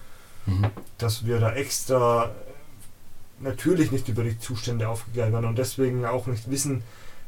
mhm. 0.47 0.67
dass 0.99 1.27
wir 1.27 1.41
da 1.41 1.55
extra 1.55 2.31
natürlich 3.41 3.93
nicht 3.93 4.09
über 4.09 4.23
die 4.23 4.39
Zustände 4.39 4.89
aufgeklärt 4.89 5.33
werden 5.33 5.47
und 5.47 5.59
deswegen 5.59 6.05
auch 6.05 6.27
nicht 6.27 6.51
wissen, 6.51 6.83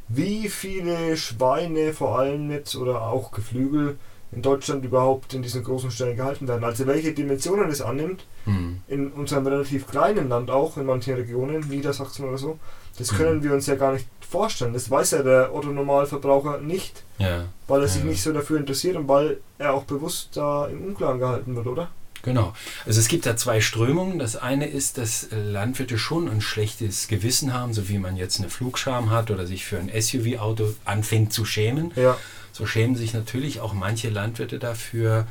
wie 0.09 0.49
viele 0.49 1.17
Schweine 1.17 1.93
vor 1.93 2.19
allem 2.19 2.51
jetzt 2.51 2.77
oder 2.77 3.03
auch 3.03 3.33
Geflügel 3.33 3.99
in 4.33 4.43
Deutschland 4.43 4.85
überhaupt 4.85 5.35
in 5.35 5.43
diesen 5.43 5.63
großen 5.65 5.91
Stellen 5.91 6.17
gehalten 6.17 6.49
werden. 6.49 6.65
Also 6.65 6.87
welche 6.87 7.13
Dimensionen 7.13 7.71
es 7.71 7.81
annimmt, 7.81 8.27
mhm. 8.45 8.81
in 8.89 9.13
unserem 9.13 9.47
relativ 9.47 9.87
kleinen 9.87 10.29
Land 10.29 10.51
auch, 10.51 10.77
in 10.77 10.87
manchen 10.87 11.15
Regionen, 11.15 11.69
Niedersachsen 11.69 12.27
oder 12.27 12.39
so, 12.39 12.59
das 12.99 13.13
mhm. 13.13 13.17
können 13.17 13.43
wir 13.43 13.53
uns 13.53 13.67
ja 13.67 13.75
gar 13.75 13.93
nicht 13.93 14.07
vorstellen. 14.29 14.73
Das 14.73 14.91
weiß 14.91 15.13
ja 15.13 15.23
der 15.23 15.55
Otto-Normalverbraucher 15.55 16.59
nicht, 16.59 17.03
ja. 17.19 17.45
weil 17.69 17.83
er 17.83 17.89
sich 17.89 18.03
ja. 18.03 18.09
nicht 18.09 18.23
so 18.23 18.33
dafür 18.33 18.59
interessiert 18.59 18.97
und 18.97 19.09
weil 19.09 19.39
er 19.59 19.75
auch 19.75 19.85
bewusst 19.85 20.31
da 20.35 20.67
im 20.67 20.85
Unklaren 20.85 21.19
gehalten 21.19 21.55
wird, 21.55 21.67
oder? 21.67 21.89
Genau. 22.23 22.53
Also 22.85 22.99
es 22.99 23.07
gibt 23.07 23.25
da 23.25 23.37
zwei 23.37 23.61
Strömungen. 23.61 24.19
Das 24.19 24.35
eine 24.35 24.67
ist, 24.67 24.99
dass 24.99 25.29
Landwirte 25.31 25.97
schon 25.97 26.29
ein 26.29 26.41
schlechtes 26.41 27.07
Gewissen 27.07 27.55
haben, 27.55 27.73
so 27.73 27.89
wie 27.89 27.99
man 27.99 28.17
jetzt 28.17 28.41
eine 28.41 28.51
Flugscham 28.51 29.11
hat 29.11 29.31
oder 29.31 29.47
sich 29.47 29.65
für 29.65 29.79
ein 29.79 29.91
SUV-Auto 29.95 30.75
anfängt 30.85 31.33
zu 31.33 31.45
schämen. 31.45 31.93
Ja. 31.95 32.19
So 32.53 32.67
schämen 32.67 32.97
sich 32.97 33.15
natürlich 33.15 33.61
auch 33.61 33.75
manche 33.75 34.09
Landwirte 34.11 34.59
dafür, 34.59 35.27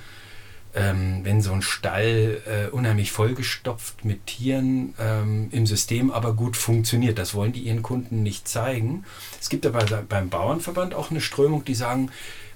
ähm, 0.75 1.21
wenn 1.23 1.41
so 1.41 1.53
ein 1.53 1.61
Stall 1.61 2.41
äh, 2.45 2.69
unheimlich 2.69 3.11
vollgestopft 3.11 4.03
mit 4.03 4.27
Tieren 4.27 4.93
ähm, 4.99 5.47
im 5.51 5.65
System 5.65 6.11
aber 6.11 6.33
gut 6.33 6.57
funktioniert. 6.57 7.17
Das 7.17 7.33
wollen 7.33 7.53
die 7.53 7.61
ihren 7.61 7.81
Kunden 7.81 8.23
nicht 8.23 8.47
zeigen. 8.47 9.05
Es 9.39 9.49
gibt 9.49 9.65
aber 9.65 9.83
beim 10.07 10.29
Bauernverband 10.29 10.93
auch 10.93 11.11
eine 11.11 11.21
Strömung, 11.21 11.63
die 11.63 11.75
sagen, 11.75 12.11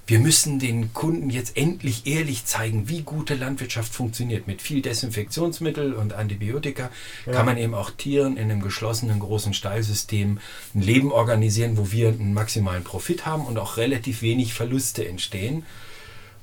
wir 0.06 0.18
müssen 0.18 0.58
den 0.58 0.92
Kunden 0.92 1.30
jetzt 1.30 1.56
endlich 1.56 2.04
ehrlich 2.04 2.44
zeigen, 2.44 2.88
wie 2.88 3.02
gute 3.02 3.36
Landwirtschaft 3.36 3.94
funktioniert. 3.94 4.48
Mit 4.48 4.60
viel 4.60 4.82
Desinfektionsmittel 4.82 5.92
und 5.92 6.14
Antibiotika 6.14 6.90
ja. 7.26 7.32
kann 7.32 7.46
man 7.46 7.56
eben 7.56 7.74
auch 7.74 7.92
Tieren 7.92 8.36
in 8.36 8.50
einem 8.50 8.60
geschlossenen 8.60 9.20
großen 9.20 9.54
Stallsystem 9.54 10.40
ein 10.74 10.82
Leben 10.82 11.12
organisieren, 11.12 11.78
wo 11.78 11.92
wir 11.92 12.08
einen 12.08 12.34
maximalen 12.34 12.82
Profit 12.82 13.24
haben 13.24 13.46
und 13.46 13.56
auch 13.56 13.76
relativ 13.76 14.20
wenig 14.20 14.52
Verluste 14.52 15.06
entstehen. 15.06 15.64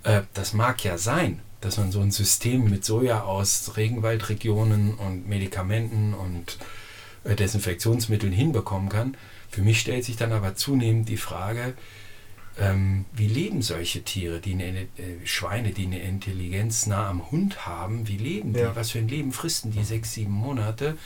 Äh, 0.03 0.21
das 0.33 0.53
mag 0.53 0.81
ja 0.85 0.97
sein, 0.97 1.41
dass 1.61 1.77
man 1.77 1.91
so 1.91 2.01
ein 2.01 2.11
System 2.11 2.69
mit 2.69 2.85
Soja 2.85 3.21
aus 3.23 3.77
Regenwaldregionen 3.77 4.93
und 4.95 5.27
Medikamenten 5.27 6.13
und 6.13 6.57
äh, 7.23 7.35
Desinfektionsmitteln 7.35 8.33
hinbekommen 8.33 8.89
kann. 8.89 9.17
Für 9.49 9.61
mich 9.61 9.79
stellt 9.79 10.05
sich 10.05 10.17
dann 10.17 10.31
aber 10.31 10.55
zunehmend 10.55 11.09
die 11.09 11.17
Frage, 11.17 11.73
ähm, 12.59 13.05
wie 13.13 13.27
leben 13.27 13.61
solche 13.61 14.03
Tiere, 14.03 14.39
die 14.39 14.53
eine, 14.53 14.81
äh, 14.81 15.25
Schweine, 15.25 15.71
die 15.71 15.85
eine 15.85 15.99
Intelligenz 15.99 16.87
nah 16.87 17.09
am 17.09 17.29
Hund 17.31 17.67
haben, 17.67 18.07
wie 18.07 18.17
leben 18.17 18.53
die? 18.53 18.61
Ja. 18.61 18.75
Was 18.75 18.91
für 18.91 18.99
ein 18.99 19.07
Leben 19.07 19.31
fristen 19.31 19.71
die 19.71 19.83
sechs, 19.83 20.13
sieben 20.13 20.33
Monate? 20.33 20.97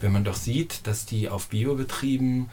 Wenn 0.00 0.12
man 0.12 0.24
doch 0.24 0.36
sieht, 0.36 0.86
dass 0.86 1.06
die 1.06 1.28
auf 1.28 1.48
Biobetrieben 1.48 2.50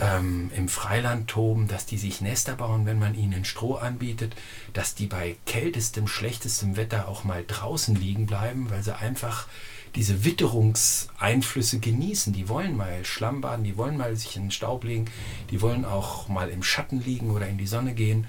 ähm, 0.00 0.50
im 0.56 0.68
Freiland 0.68 1.28
toben, 1.28 1.68
dass 1.68 1.86
die 1.86 1.98
sich 1.98 2.20
Nester 2.20 2.54
bauen, 2.54 2.86
wenn 2.86 2.98
man 2.98 3.14
ihnen 3.14 3.44
Stroh 3.44 3.74
anbietet, 3.74 4.34
dass 4.72 4.94
die 4.94 5.06
bei 5.06 5.36
kältestem, 5.46 6.06
schlechtestem 6.06 6.76
Wetter 6.76 7.08
auch 7.08 7.24
mal 7.24 7.44
draußen 7.46 7.94
liegen 7.94 8.26
bleiben, 8.26 8.70
weil 8.70 8.82
sie 8.82 8.96
einfach 8.96 9.46
diese 9.94 10.24
Witterungseinflüsse 10.24 11.78
genießen. 11.78 12.32
Die 12.32 12.48
wollen 12.48 12.76
mal 12.76 13.04
Schlamm 13.04 13.40
baden, 13.40 13.64
die 13.64 13.76
wollen 13.76 13.96
mal 13.96 14.16
sich 14.16 14.36
in 14.36 14.44
den 14.44 14.50
Staub 14.50 14.84
legen, 14.84 15.06
die 15.50 15.60
wollen 15.60 15.84
auch 15.84 16.28
mal 16.28 16.48
im 16.48 16.62
Schatten 16.62 17.00
liegen 17.00 17.30
oder 17.30 17.46
in 17.46 17.58
die 17.58 17.66
Sonne 17.66 17.94
gehen. 17.94 18.26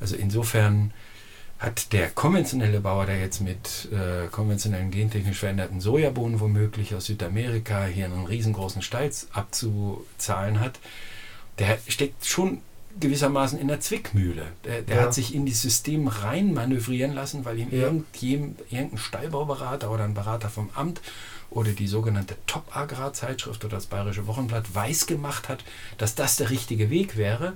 Also 0.00 0.16
insofern 0.16 0.92
hat 1.58 1.92
der 1.92 2.10
konventionelle 2.10 2.80
Bauer, 2.80 3.06
der 3.06 3.18
jetzt 3.18 3.40
mit 3.40 3.88
äh, 3.92 4.28
konventionellen 4.28 4.90
gentechnisch 4.90 5.38
veränderten 5.38 5.80
Sojabohnen 5.80 6.38
womöglich 6.38 6.94
aus 6.94 7.06
Südamerika 7.06 7.84
hier 7.84 8.04
einen 8.04 8.26
riesengroßen 8.26 8.82
Stall 8.82 9.10
abzuzahlen 9.32 10.60
hat, 10.60 10.78
der 11.58 11.78
steckt 11.88 12.24
schon 12.26 12.62
gewissermaßen 13.00 13.58
in 13.58 13.68
der 13.68 13.80
Zwickmühle. 13.80 14.46
Der, 14.64 14.82
der 14.82 14.96
ja. 14.96 15.02
hat 15.02 15.14
sich 15.14 15.34
in 15.34 15.46
dieses 15.46 15.62
System 15.62 16.08
rein 16.08 16.52
manövrieren 16.52 17.12
lassen, 17.12 17.44
weil 17.44 17.58
ihm 17.58 17.68
ja. 17.70 17.90
irgendein 18.20 18.98
Stallbauberater 18.98 19.90
oder 19.90 20.04
ein 20.04 20.14
Berater 20.14 20.48
vom 20.48 20.70
Amt 20.74 21.00
oder 21.50 21.72
die 21.72 21.86
sogenannte 21.86 22.36
Top-Agrar-Zeitschrift 22.46 23.64
oder 23.64 23.76
das 23.76 23.86
Bayerische 23.86 24.26
Wochenblatt 24.26 24.74
weiß 24.74 25.06
gemacht 25.06 25.48
hat, 25.48 25.64
dass 25.96 26.14
das 26.14 26.36
der 26.36 26.50
richtige 26.50 26.90
Weg 26.90 27.16
wäre. 27.16 27.54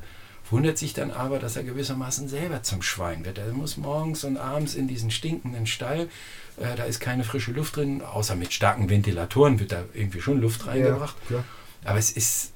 Wundert 0.50 0.76
sich 0.76 0.92
dann 0.92 1.10
aber, 1.10 1.38
dass 1.38 1.56
er 1.56 1.64
gewissermaßen 1.64 2.28
selber 2.28 2.62
zum 2.62 2.82
Schwein 2.82 3.24
wird. 3.24 3.38
Er 3.38 3.52
muss 3.52 3.76
morgens 3.76 4.24
und 4.24 4.36
abends 4.36 4.74
in 4.74 4.86
diesen 4.86 5.10
stinkenden 5.10 5.66
Stall, 5.66 6.08
äh, 6.58 6.76
da 6.76 6.84
ist 6.84 7.00
keine 7.00 7.24
frische 7.24 7.52
Luft 7.52 7.76
drin, 7.76 8.02
außer 8.02 8.36
mit 8.36 8.52
starken 8.52 8.90
Ventilatoren 8.90 9.58
wird 9.60 9.72
da 9.72 9.84
irgendwie 9.94 10.20
schon 10.20 10.40
Luft 10.40 10.66
reingebracht. 10.66 11.16
Ja, 11.30 11.44
aber 11.84 11.98
es 11.98 12.10
ist 12.10 12.52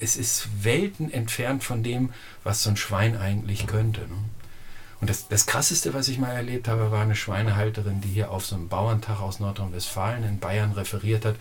es 0.00 0.16
ist 0.16 0.48
Welten 0.62 1.10
entfernt 1.12 1.64
von 1.64 1.82
dem, 1.82 2.10
was 2.42 2.62
so 2.62 2.70
ein 2.70 2.76
Schwein 2.76 3.16
eigentlich 3.16 3.66
könnte. 3.66 4.02
Ne? 4.02 4.16
Und 5.00 5.10
das, 5.10 5.28
das 5.28 5.46
Krasseste, 5.46 5.94
was 5.94 6.08
ich 6.08 6.18
mal 6.18 6.32
erlebt 6.32 6.68
habe, 6.68 6.90
war 6.90 7.02
eine 7.02 7.16
Schweinehalterin, 7.16 8.00
die 8.00 8.08
hier 8.08 8.30
auf 8.30 8.46
so 8.46 8.56
einem 8.56 8.68
Bauerntag 8.68 9.20
aus 9.20 9.40
Nordrhein-Westfalen 9.40 10.24
in 10.24 10.38
Bayern 10.38 10.72
referiert 10.72 11.24
hat. 11.24 11.36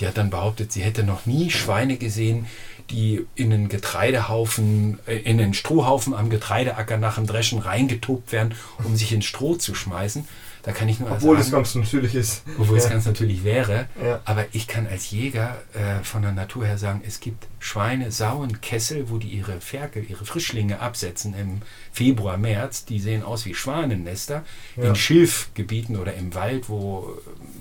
Die 0.00 0.06
hat 0.06 0.16
dann 0.16 0.30
behauptet, 0.30 0.72
sie 0.72 0.82
hätte 0.82 1.04
noch 1.04 1.26
nie 1.26 1.50
Schweine 1.50 1.96
gesehen, 1.96 2.46
die 2.90 3.26
in 3.34 3.52
einen 3.52 3.68
Getreidehaufen, 3.68 4.98
äh, 5.06 5.16
in 5.16 5.40
einen 5.40 5.54
Strohhaufen 5.54 6.14
am 6.14 6.30
Getreideacker 6.30 6.98
nach 6.98 7.16
dem 7.16 7.26
Dreschen 7.26 7.58
reingetobt 7.58 8.32
werden, 8.32 8.54
um 8.84 8.96
sich 8.96 9.12
ins 9.12 9.24
Stroh 9.24 9.56
zu 9.56 9.74
schmeißen. 9.74 10.26
Da 10.62 10.70
kann 10.70 10.88
ich 10.88 11.00
nur 11.00 11.10
Obwohl 11.10 11.38
es 11.38 11.50
ganz 11.50 11.74
natürlich 11.74 12.14
ist. 12.14 12.44
Obwohl 12.56 12.78
ja. 12.78 12.84
es 12.84 12.88
ganz 12.88 13.04
natürlich 13.04 13.42
wäre. 13.42 13.88
Ja. 14.00 14.20
Aber 14.24 14.46
ich 14.52 14.68
kann 14.68 14.86
als 14.86 15.10
Jäger 15.10 15.60
äh, 15.74 16.04
von 16.04 16.22
der 16.22 16.30
Natur 16.30 16.64
her 16.64 16.78
sagen, 16.78 17.02
es 17.04 17.18
gibt 17.18 17.48
Schweine, 17.58 18.12
Sauen, 18.12 18.60
Kessel, 18.60 19.10
wo 19.10 19.18
die 19.18 19.28
ihre 19.28 19.60
Ferkel, 19.60 20.06
ihre 20.08 20.24
Frischlinge 20.24 20.78
absetzen 20.78 21.34
im 21.34 21.62
Februar, 21.90 22.36
März. 22.36 22.84
Die 22.84 23.00
sehen 23.00 23.24
aus 23.24 23.44
wie 23.44 23.54
Schwanennester. 23.54 24.44
Ja. 24.76 24.84
In 24.84 24.94
Schilfgebieten 24.94 25.96
oder 25.96 26.14
im 26.14 26.32
Wald, 26.34 26.68
wo, 26.68 27.10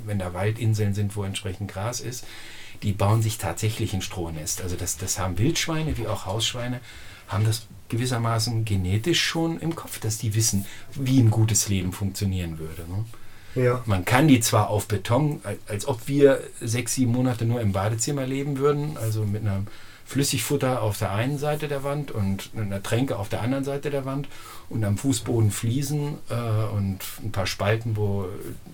wenn 0.05 0.19
da 0.19 0.33
Waldinseln 0.33 0.93
sind, 0.93 1.15
wo 1.15 1.23
entsprechend 1.23 1.71
Gras 1.71 1.99
ist, 1.99 2.25
die 2.83 2.93
bauen 2.93 3.21
sich 3.21 3.37
tatsächlich 3.37 3.93
ein 3.93 4.01
Strohnest. 4.01 4.61
Also 4.61 4.75
das, 4.75 4.97
das 4.97 5.19
haben 5.19 5.37
Wildschweine 5.37 5.97
wie 5.97 6.07
auch 6.07 6.25
Hausschweine, 6.25 6.79
haben 7.27 7.45
das 7.45 7.67
gewissermaßen 7.89 8.65
genetisch 8.65 9.21
schon 9.21 9.59
im 9.59 9.75
Kopf, 9.75 9.99
dass 9.99 10.17
die 10.17 10.33
wissen, 10.35 10.65
wie 10.95 11.19
ein 11.19 11.29
gutes 11.29 11.67
Leben 11.67 11.91
funktionieren 11.91 12.57
würde. 12.57 12.83
Ne? 12.89 13.05
Ja. 13.63 13.83
Man 13.85 14.05
kann 14.05 14.27
die 14.27 14.39
zwar 14.39 14.69
auf 14.69 14.87
Beton, 14.87 15.41
als 15.67 15.85
ob 15.87 16.07
wir 16.07 16.41
sechs, 16.61 16.95
sieben 16.95 17.11
Monate 17.11 17.45
nur 17.45 17.61
im 17.61 17.73
Badezimmer 17.73 18.25
leben 18.25 18.57
würden, 18.57 18.97
also 18.97 19.25
mit 19.25 19.45
einem 19.45 19.67
Flüssigfutter 20.11 20.81
auf 20.81 20.97
der 20.97 21.13
einen 21.13 21.37
Seite 21.37 21.69
der 21.69 21.85
Wand 21.85 22.11
und 22.11 22.49
einer 22.53 22.83
Tränke 22.83 23.17
auf 23.17 23.29
der 23.29 23.41
anderen 23.41 23.63
Seite 23.63 23.89
der 23.89 24.03
Wand 24.03 24.27
und 24.67 24.83
am 24.83 24.97
Fußboden 24.97 25.51
Fliesen 25.51 26.17
äh, 26.29 26.33
und 26.75 26.99
ein 27.23 27.31
paar 27.31 27.47
Spalten, 27.47 27.95
wo 27.95 28.27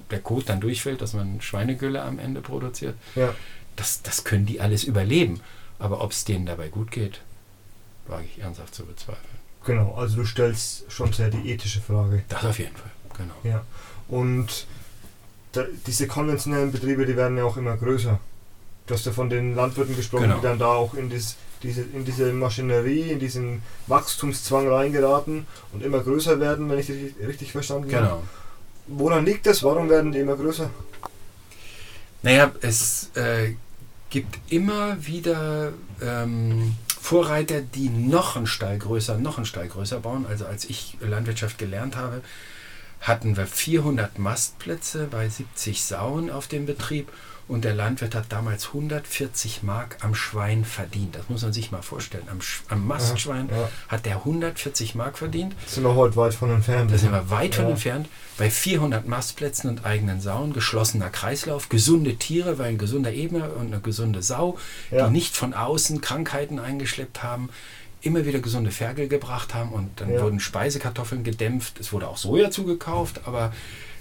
der 0.09 0.19
Kot 0.19 0.49
dann 0.49 0.59
durchfällt, 0.59 0.99
dass 0.99 1.13
man 1.13 1.39
Schweinegülle 1.39 2.01
am 2.01 2.17
Ende 2.17 2.41
produziert. 2.41 2.95
Ja. 3.13 3.35
Das, 3.75 4.01
das 4.01 4.23
können 4.23 4.47
die 4.47 4.59
alles 4.61 4.83
überleben. 4.83 5.39
Aber 5.77 6.01
ob 6.01 6.11
es 6.11 6.25
denen 6.25 6.47
dabei 6.47 6.69
gut 6.69 6.89
geht, 6.89 7.21
wage 8.07 8.25
ich 8.25 8.41
ernsthaft 8.41 8.73
zu 8.73 8.83
bezweifeln. 8.87 9.37
Genau, 9.63 9.93
also 9.93 10.15
du 10.15 10.25
stellst 10.25 10.91
schon 10.91 11.13
sehr 11.13 11.29
die 11.29 11.51
ethische 11.51 11.81
Frage. 11.81 12.23
Das 12.29 12.45
auf 12.45 12.57
jeden 12.57 12.75
Fall, 12.75 12.89
genau. 13.15 13.35
Ja. 13.43 13.63
Und 14.07 14.65
da, 15.51 15.65
diese 15.85 16.07
konventionellen 16.07 16.71
Betriebe, 16.71 17.05
die 17.05 17.15
werden 17.15 17.37
ja 17.37 17.43
auch 17.43 17.57
immer 17.57 17.77
größer. 17.77 18.19
Du 18.87 18.93
hast 18.93 19.05
ja 19.05 19.11
von 19.11 19.29
den 19.29 19.53
Landwirten 19.53 19.95
gesprochen, 19.95 20.23
genau. 20.23 20.35
die 20.37 20.43
dann 20.43 20.59
da 20.59 20.67
auch 20.67 20.93
in, 20.93 21.09
dies, 21.09 21.35
diese, 21.61 21.81
in 21.81 22.05
diese 22.05 22.31
Maschinerie, 22.31 23.11
in 23.11 23.19
diesen 23.19 23.61
Wachstumszwang 23.87 24.67
reingeraten 24.69 25.45
und 25.73 25.83
immer 25.83 25.99
größer 25.99 26.39
werden, 26.39 26.69
wenn 26.69 26.79
ich 26.79 26.87
das 26.87 27.27
richtig 27.27 27.51
verstanden 27.51 27.89
genau. 27.89 28.01
habe. 28.01 28.23
Woran 28.87 29.25
liegt 29.25 29.45
das? 29.45 29.61
Warum 29.61 29.89
werden 29.89 30.13
die 30.13 30.19
immer 30.19 30.37
größer? 30.37 30.69
Naja, 32.23 32.51
es 32.61 33.11
äh, 33.15 33.55
gibt 34.09 34.39
immer 34.49 35.05
wieder 35.05 35.73
ähm, 36.01 36.75
Vorreiter, 37.01 37.61
die 37.61 37.89
noch 37.89 38.37
einen 38.37 38.47
Stall 38.47 38.77
größer, 38.77 39.17
noch 39.17 39.37
einen 39.37 39.45
Stall 39.45 39.67
größer 39.67 39.99
bauen. 39.99 40.25
Also 40.27 40.45
als 40.45 40.65
ich 40.65 40.97
Landwirtschaft 41.01 41.57
gelernt 41.57 41.97
habe, 41.97 42.21
hatten 43.01 43.37
wir 43.37 43.47
400 43.47 44.17
Mastplätze 44.17 45.07
bei 45.11 45.27
70 45.27 45.83
Sauen 45.83 46.29
auf 46.29 46.47
dem 46.47 46.65
Betrieb 46.65 47.11
und 47.47 47.63
der 47.63 47.73
Landwirt 47.73 48.13
hat 48.13 48.25
damals 48.29 48.67
140 48.67 49.63
Mark 49.63 49.97
am 50.01 50.13
Schwein 50.15 50.65
verdient. 50.65 51.15
Das 51.15 51.29
muss 51.29 51.43
man 51.43 51.53
sich 51.53 51.71
mal 51.71 51.81
vorstellen. 51.81 52.25
Am, 52.29 52.39
am 52.67 52.85
Mastschwein 52.85 53.47
ja, 53.49 53.61
ja. 53.61 53.69
hat 53.87 54.05
der 54.05 54.17
140 54.17 54.95
Mark 54.95 55.17
verdient. 55.17 55.55
Das 55.63 55.75
sind 55.75 55.83
wir 55.83 55.95
heute 55.95 56.17
weit 56.17 56.33
von 56.33 56.51
entfernt. 56.51 56.91
Da 56.91 56.97
sind 56.97 57.11
wir 57.11 57.29
weit 57.29 57.55
ja. 57.55 57.61
von 57.61 57.71
entfernt. 57.71 58.09
Bei 58.37 58.49
400 58.49 59.07
Mastplätzen 59.07 59.69
und 59.69 59.85
eigenen 59.85 60.19
Sauen, 60.19 60.53
geschlossener 60.53 61.09
Kreislauf, 61.09 61.69
gesunde 61.69 62.15
Tiere, 62.17 62.59
weil 62.59 62.69
ein 62.69 62.77
gesunder 62.77 63.13
Eber 63.13 63.55
und 63.55 63.67
eine 63.67 63.79
gesunde 63.79 64.21
Sau, 64.21 64.57
die 64.91 65.09
nicht 65.09 65.35
von 65.35 65.53
außen 65.53 66.01
Krankheiten 66.01 66.59
eingeschleppt 66.59 67.23
haben, 67.23 67.49
immer 68.01 68.25
wieder 68.25 68.39
gesunde 68.39 68.71
Ferkel 68.71 69.07
gebracht 69.07 69.53
haben 69.53 69.71
und 69.71 70.01
dann 70.01 70.09
wurden 70.19 70.39
Speisekartoffeln 70.39 71.23
gedämpft. 71.23 71.79
Es 71.79 71.91
wurde 71.93 72.07
auch 72.07 72.17
Soja 72.17 72.51
zugekauft, 72.51 73.21
aber 73.25 73.53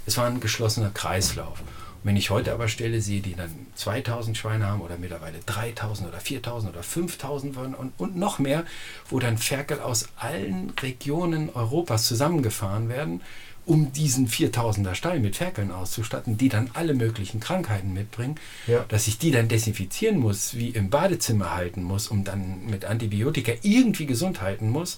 es 0.05 0.17
war 0.19 0.27
ein 0.27 0.41
geschlossener 0.41 0.91
Kreislauf. 0.91 1.63
Wenn 2.07 2.17
ich 2.17 2.31
heute 2.31 2.53
aber 2.53 2.69
Stelle 2.69 3.01
sehe, 3.01 3.21
die 3.21 3.35
dann 3.35 3.51
2000 3.75 4.39
Schweine 4.39 4.69
haben 4.69 4.81
oder 4.81 4.97
mittlerweile 4.97 5.39
3000 5.45 6.09
oder 6.09 6.21
4000 6.21 6.73
oder 6.73 6.85
5000 6.85 7.57
wollen 7.57 7.75
und, 7.75 7.95
und 7.99 8.15
noch 8.15 8.39
mehr, 8.39 8.65
wo 9.11 9.19
dann 9.19 9.39
Ferkel 9.39 9.81
aus 9.81 10.09
allen 10.15 10.73
Regionen 10.81 11.51
Europas 11.51 12.07
zusammengefahren 12.07 12.89
werden, 12.89 13.23
um 13.65 13.93
diesen 13.93 14.29
4000er 14.29 14.95
Stall 14.95 15.19
mit 15.19 15.35
Ferkeln 15.35 15.73
auszustatten, 15.73 16.39
die 16.39 16.49
dann 16.49 16.71
alle 16.75 16.95
möglichen 16.95 17.41
Krankheiten 17.41 17.93
mitbringen, 17.93 18.37
ja. 18.69 18.85
dass 18.87 19.09
ich 19.09 19.19
die 19.19 19.33
dann 19.33 19.49
desinfizieren 19.49 20.21
muss, 20.21 20.55
wie 20.55 20.69
im 20.69 20.91
Badezimmer 20.91 21.57
halten 21.57 21.83
muss, 21.83 22.07
um 22.07 22.23
dann 22.23 22.67
mit 22.67 22.85
Antibiotika 22.85 23.51
irgendwie 23.63 24.07
gesund 24.07 24.43
halten 24.43 24.71
muss, 24.71 24.97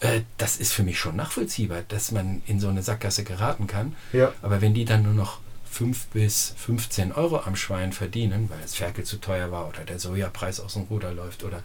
äh, 0.00 0.22
das 0.38 0.56
ist 0.56 0.72
für 0.72 0.82
mich 0.82 0.98
schon 0.98 1.14
nachvollziehbar, 1.14 1.82
dass 1.86 2.10
man 2.10 2.42
in 2.48 2.58
so 2.58 2.66
eine 2.66 2.82
Sackgasse 2.82 3.22
geraten 3.22 3.68
kann. 3.68 3.94
Ja. 4.12 4.32
Aber 4.42 4.60
wenn 4.60 4.74
die 4.74 4.84
dann 4.84 5.04
nur 5.04 5.14
noch 5.14 5.38
5 5.72 6.06
bis 6.08 6.54
15 6.58 7.12
Euro 7.12 7.40
am 7.40 7.56
Schwein 7.56 7.92
verdienen, 7.92 8.50
weil 8.50 8.60
das 8.60 8.74
Ferkel 8.74 9.04
zu 9.04 9.16
teuer 9.16 9.50
war 9.50 9.68
oder 9.68 9.84
der 9.84 9.98
Sojapreis 9.98 10.60
aus 10.60 10.74
dem 10.74 10.82
Ruder 10.82 11.14
läuft 11.14 11.44
oder 11.44 11.62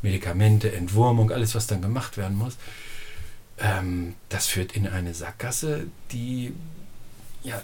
Medikamente, 0.00 0.72
Entwurmung, 0.72 1.30
alles, 1.30 1.54
was 1.54 1.66
dann 1.66 1.82
gemacht 1.82 2.16
werden 2.16 2.38
muss, 2.38 2.56
ähm, 3.58 4.14
das 4.30 4.46
führt 4.46 4.72
in 4.72 4.86
eine 4.86 5.12
Sackgasse, 5.12 5.86
die 6.10 6.54
ja 7.42 7.60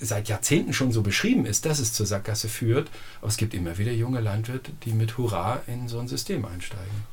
seit 0.00 0.28
Jahrzehnten 0.28 0.72
schon 0.72 0.90
so 0.90 1.02
beschrieben 1.02 1.44
ist, 1.44 1.66
dass 1.66 1.80
es 1.80 1.92
zur 1.92 2.06
Sackgasse 2.06 2.48
führt. 2.48 2.90
Aber 3.20 3.28
es 3.28 3.36
gibt 3.36 3.52
immer 3.52 3.76
wieder 3.76 3.92
junge 3.92 4.20
Landwirte, 4.20 4.72
die 4.84 4.92
mit 4.92 5.18
Hurra 5.18 5.60
in 5.66 5.86
so 5.88 5.98
ein 5.98 6.08
System 6.08 6.46
einsteigen. 6.46 7.04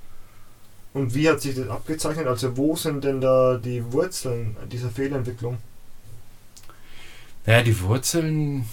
Und 0.94 1.14
wie 1.14 1.30
hat 1.30 1.42
sich 1.42 1.56
das 1.56 1.68
abgezeichnet? 1.68 2.28
Also 2.28 2.56
wo 2.56 2.78
sind 2.78 3.04
denn 3.04 3.20
da 3.20 3.58
die 3.58 3.92
Wurzeln 3.92 4.56
dieser 4.72 4.90
Fehlentwicklung? 4.90 5.58
Naja, 7.46 7.62
die 7.62 7.80
Wurzeln 7.82 8.66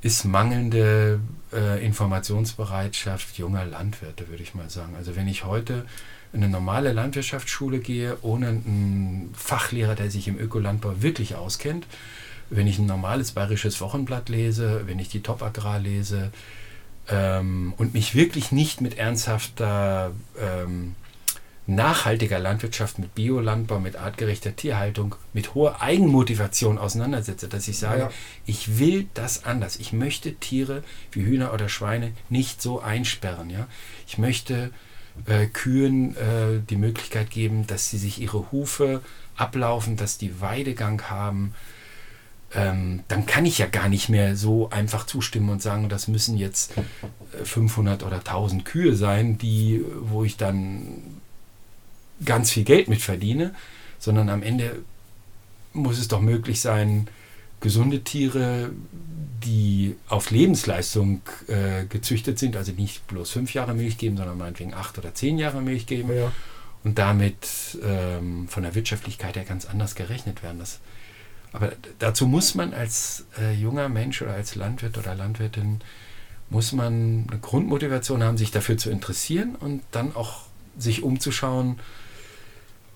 ist 0.00 0.24
mangelnde 0.24 1.20
äh, 1.52 1.84
Informationsbereitschaft 1.84 3.36
junger 3.36 3.64
Landwirte, 3.64 4.28
würde 4.28 4.42
ich 4.42 4.54
mal 4.54 4.70
sagen. 4.70 4.94
Also 4.96 5.16
wenn 5.16 5.26
ich 5.26 5.44
heute 5.44 5.84
in 6.32 6.42
eine 6.42 6.52
normale 6.52 6.92
Landwirtschaftsschule 6.92 7.80
gehe, 7.80 8.16
ohne 8.22 8.48
einen 8.48 9.34
Fachlehrer, 9.36 9.96
der 9.96 10.10
sich 10.10 10.28
im 10.28 10.38
Ökolandbau 10.38 11.02
wirklich 11.02 11.34
auskennt, 11.34 11.86
wenn 12.50 12.68
ich 12.68 12.78
ein 12.78 12.86
normales 12.86 13.32
bayerisches 13.32 13.80
Wochenblatt 13.80 14.28
lese, 14.28 14.82
wenn 14.86 15.00
ich 15.00 15.08
die 15.08 15.22
Top 15.22 15.42
Agrar 15.42 15.80
lese 15.80 16.30
ähm, 17.08 17.74
und 17.76 17.92
mich 17.92 18.14
wirklich 18.14 18.52
nicht 18.52 18.80
mit 18.80 18.98
ernsthafter 18.98 20.12
ähm, 20.40 20.94
nachhaltiger 21.68 22.38
Landwirtschaft, 22.38 22.98
mit 22.98 23.14
Biolandbau, 23.14 23.78
mit 23.78 23.96
artgerechter 23.96 24.56
Tierhaltung, 24.56 25.14
mit 25.34 25.54
hoher 25.54 25.82
Eigenmotivation 25.82 26.78
auseinandersetze, 26.78 27.46
dass 27.46 27.68
ich 27.68 27.78
sage, 27.78 28.00
ja. 28.00 28.10
ich 28.46 28.78
will 28.78 29.06
das 29.12 29.44
anders. 29.44 29.76
Ich 29.76 29.92
möchte 29.92 30.34
Tiere 30.34 30.82
wie 31.12 31.24
Hühner 31.24 31.52
oder 31.52 31.68
Schweine 31.68 32.12
nicht 32.30 32.62
so 32.62 32.80
einsperren. 32.80 33.50
Ja? 33.50 33.66
Ich 34.06 34.16
möchte 34.16 34.70
äh, 35.26 35.46
Kühen 35.46 36.16
äh, 36.16 36.60
die 36.68 36.76
Möglichkeit 36.76 37.30
geben, 37.30 37.66
dass 37.66 37.90
sie 37.90 37.98
sich 37.98 38.18
ihre 38.18 38.50
Hufe 38.50 39.02
ablaufen, 39.36 39.96
dass 39.96 40.16
die 40.16 40.40
Weidegang 40.40 41.02
haben. 41.02 41.54
Ähm, 42.54 43.04
dann 43.08 43.26
kann 43.26 43.44
ich 43.44 43.58
ja 43.58 43.66
gar 43.66 43.90
nicht 43.90 44.08
mehr 44.08 44.36
so 44.36 44.70
einfach 44.70 45.04
zustimmen 45.04 45.50
und 45.50 45.60
sagen, 45.60 45.90
das 45.90 46.08
müssen 46.08 46.38
jetzt 46.38 46.72
500 47.44 48.00
äh, 48.00 48.04
oder 48.06 48.16
1000 48.20 48.64
Kühe 48.64 48.96
sein, 48.96 49.36
die, 49.36 49.84
wo 50.00 50.24
ich 50.24 50.38
dann 50.38 51.17
ganz 52.24 52.50
viel 52.50 52.64
Geld 52.64 52.88
mit 52.88 53.00
verdiene, 53.00 53.54
sondern 53.98 54.28
am 54.28 54.42
Ende 54.42 54.82
muss 55.72 55.98
es 55.98 56.08
doch 56.08 56.20
möglich 56.20 56.60
sein, 56.60 57.08
gesunde 57.60 58.02
Tiere, 58.04 58.70
die 59.44 59.96
auf 60.08 60.30
Lebensleistung 60.30 61.22
äh, 61.46 61.84
gezüchtet 61.86 62.38
sind, 62.38 62.56
also 62.56 62.72
nicht 62.72 63.06
bloß 63.08 63.30
fünf 63.30 63.54
Jahre 63.54 63.74
Milch 63.74 63.98
geben, 63.98 64.16
sondern 64.16 64.38
meinetwegen 64.38 64.74
acht 64.74 64.98
oder 64.98 65.14
zehn 65.14 65.38
Jahre 65.38 65.60
Milch 65.60 65.86
geben 65.86 66.14
ja. 66.14 66.32
und 66.84 66.98
damit 66.98 67.78
ähm, 67.84 68.48
von 68.48 68.62
der 68.62 68.74
Wirtschaftlichkeit 68.74 69.36
her 69.36 69.44
ganz 69.44 69.66
anders 69.66 69.94
gerechnet 69.94 70.42
werden. 70.42 70.58
Das, 70.58 70.80
aber 71.52 71.72
dazu 71.98 72.26
muss 72.26 72.54
man 72.54 72.74
als 72.74 73.26
äh, 73.40 73.54
junger 73.54 73.88
Mensch 73.88 74.22
oder 74.22 74.34
als 74.34 74.54
Landwirt 74.54 74.98
oder 74.98 75.14
Landwirtin 75.14 75.80
muss 76.50 76.72
man 76.72 77.26
eine 77.30 77.40
Grundmotivation 77.40 78.22
haben, 78.22 78.38
sich 78.38 78.50
dafür 78.50 78.78
zu 78.78 78.90
interessieren 78.90 79.54
und 79.54 79.82
dann 79.90 80.14
auch 80.14 80.42
sich 80.78 81.02
umzuschauen 81.02 81.78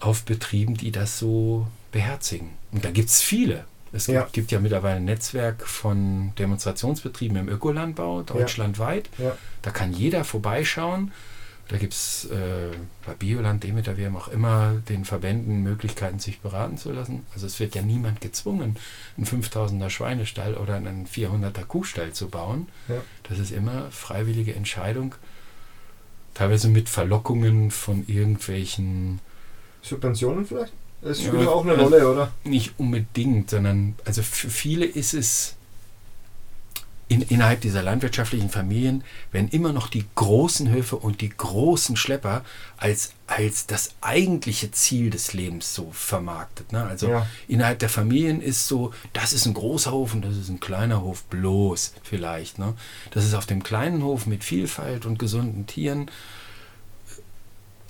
auf 0.02 0.24
Betrieben, 0.24 0.74
die 0.74 0.90
das 0.90 1.18
so 1.18 1.66
beherzigen. 1.92 2.50
Und 2.72 2.84
da 2.84 2.90
gibt 2.90 3.08
es 3.08 3.22
viele. 3.22 3.64
Es 3.92 4.06
ja. 4.06 4.26
gibt, 4.32 4.50
ja 4.50 4.58
mittlerweile 4.58 4.96
ein 4.96 5.04
Netzwerk 5.04 5.66
von 5.66 6.32
Demonstrationsbetrieben 6.38 7.36
im 7.36 7.48
Ökolandbau, 7.48 8.22
deutschlandweit. 8.22 9.08
Ja. 9.18 9.26
Ja. 9.26 9.36
Da 9.60 9.70
kann 9.70 9.92
jeder 9.92 10.24
vorbeischauen. 10.24 11.12
Da 11.68 11.76
gibt 11.76 11.92
es 11.92 12.24
äh, 12.26 12.70
bei 13.06 13.14
Bioland, 13.14 13.62
Demeter, 13.62 13.96
wie 13.96 14.06
auch 14.08 14.28
immer, 14.28 14.74
den 14.88 15.04
Verbänden 15.04 15.62
Möglichkeiten, 15.62 16.18
sich 16.18 16.40
beraten 16.40 16.78
zu 16.78 16.90
lassen. 16.90 17.24
Also 17.34 17.46
es 17.46 17.60
wird 17.60 17.74
ja 17.74 17.82
niemand 17.82 18.20
gezwungen, 18.20 18.76
einen 19.16 19.26
5000er 19.26 19.88
Schweinestall 19.88 20.54
oder 20.54 20.74
einen 20.74 21.06
400er 21.06 21.64
Kuhstall 21.64 22.12
zu 22.12 22.28
bauen. 22.28 22.68
Das 23.28 23.38
ist 23.38 23.52
immer 23.52 23.90
freiwillige 23.90 24.54
Entscheidung, 24.54 25.14
teilweise 26.34 26.68
mit 26.68 26.88
Verlockungen 26.88 27.70
von 27.70 28.06
irgendwelchen 28.06 29.20
Subventionen 29.82 30.46
vielleicht? 30.46 30.72
Das 31.02 31.20
spielt 31.20 31.42
ja, 31.42 31.48
auch 31.48 31.64
eine 31.64 31.76
Rolle, 31.76 32.10
oder? 32.10 32.32
Nicht 32.44 32.74
unbedingt, 32.78 33.50
sondern 33.50 33.96
also 34.04 34.22
für 34.22 34.50
viele 34.50 34.86
ist 34.86 35.14
es 35.14 35.56
in, 37.08 37.20
innerhalb 37.22 37.60
dieser 37.60 37.82
landwirtschaftlichen 37.82 38.48
Familien 38.48 39.04
werden 39.32 39.48
immer 39.50 39.72
noch 39.72 39.88
die 39.88 40.06
großen 40.14 40.70
Höfe 40.70 40.96
und 40.96 41.20
die 41.20 41.28
großen 41.28 41.96
Schlepper 41.96 42.42
als, 42.78 43.12
als 43.26 43.66
das 43.66 43.90
eigentliche 44.00 44.70
Ziel 44.70 45.10
des 45.10 45.34
Lebens 45.34 45.74
so 45.74 45.90
vermarktet. 45.92 46.72
Ne? 46.72 46.84
Also 46.84 47.08
ja. 47.08 47.26
innerhalb 47.48 47.80
der 47.80 47.90
Familien 47.90 48.40
ist 48.40 48.66
so, 48.66 48.94
das 49.12 49.34
ist 49.34 49.44
ein 49.44 49.52
großer 49.52 49.92
Hof 49.92 50.14
und 50.14 50.24
das 50.24 50.36
ist 50.36 50.48
ein 50.48 50.60
kleiner 50.60 51.02
Hof, 51.02 51.24
bloß 51.24 51.92
vielleicht. 52.02 52.58
Ne? 52.58 52.72
Das 53.10 53.26
ist 53.26 53.34
auf 53.34 53.44
dem 53.44 53.62
kleinen 53.62 54.02
Hof 54.02 54.26
mit 54.26 54.42
Vielfalt 54.42 55.04
und 55.04 55.18
gesunden 55.18 55.66
Tieren 55.66 56.10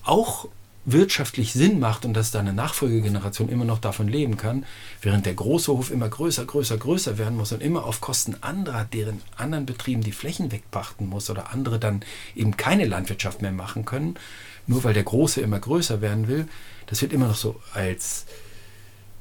auch 0.05 0.49
wirtschaftlich 0.85 1.53
Sinn 1.53 1.79
macht 1.79 2.05
und 2.05 2.15
dass 2.15 2.33
da 2.33 2.41
eine 2.41 2.53
Nachfolgegeneration 2.53 3.49
immer 3.49 3.65
noch 3.65 3.79
davon 3.79 4.09
leben 4.09 4.37
kann, 4.37 4.67
während 5.01 5.27
der 5.27 5.35
große 5.35 5.71
Hof 5.71 5.91
immer 5.91 6.09
größer, 6.09 6.45
größer, 6.45 6.77
größer 6.77 7.19
werden 7.19 7.37
muss 7.37 7.53
und 7.53 7.63
immer 7.63 7.85
auf 7.85 8.01
Kosten 8.01 8.37
anderer, 8.41 8.85
deren 8.85 9.23
anderen 9.37 9.65
Betrieben 9.65 10.03
die 10.03 10.13
Flächen 10.13 10.51
wegpachten 10.51 11.09
muss 11.09 11.31
oder 11.31 11.53
andere 11.53 11.79
dann 11.79 12.01
eben 12.35 12.57
keine 12.57 12.85
Landwirtschaft 12.85 13.43
mehr 13.43 13.53
machen 13.53 13.85
können, 13.85 14.17
nur 14.67 14.83
weil 14.83 14.95
der 14.95 15.05
große 15.05 15.41
immer 15.41 15.61
größer 15.61 16.01
werden 16.01 16.27
will, 16.27 16.49
das 16.87 17.01
wird 17.01 17.13
immer 17.13 17.29
noch 17.29 17.37
so 17.37 17.61
als, 17.75 18.27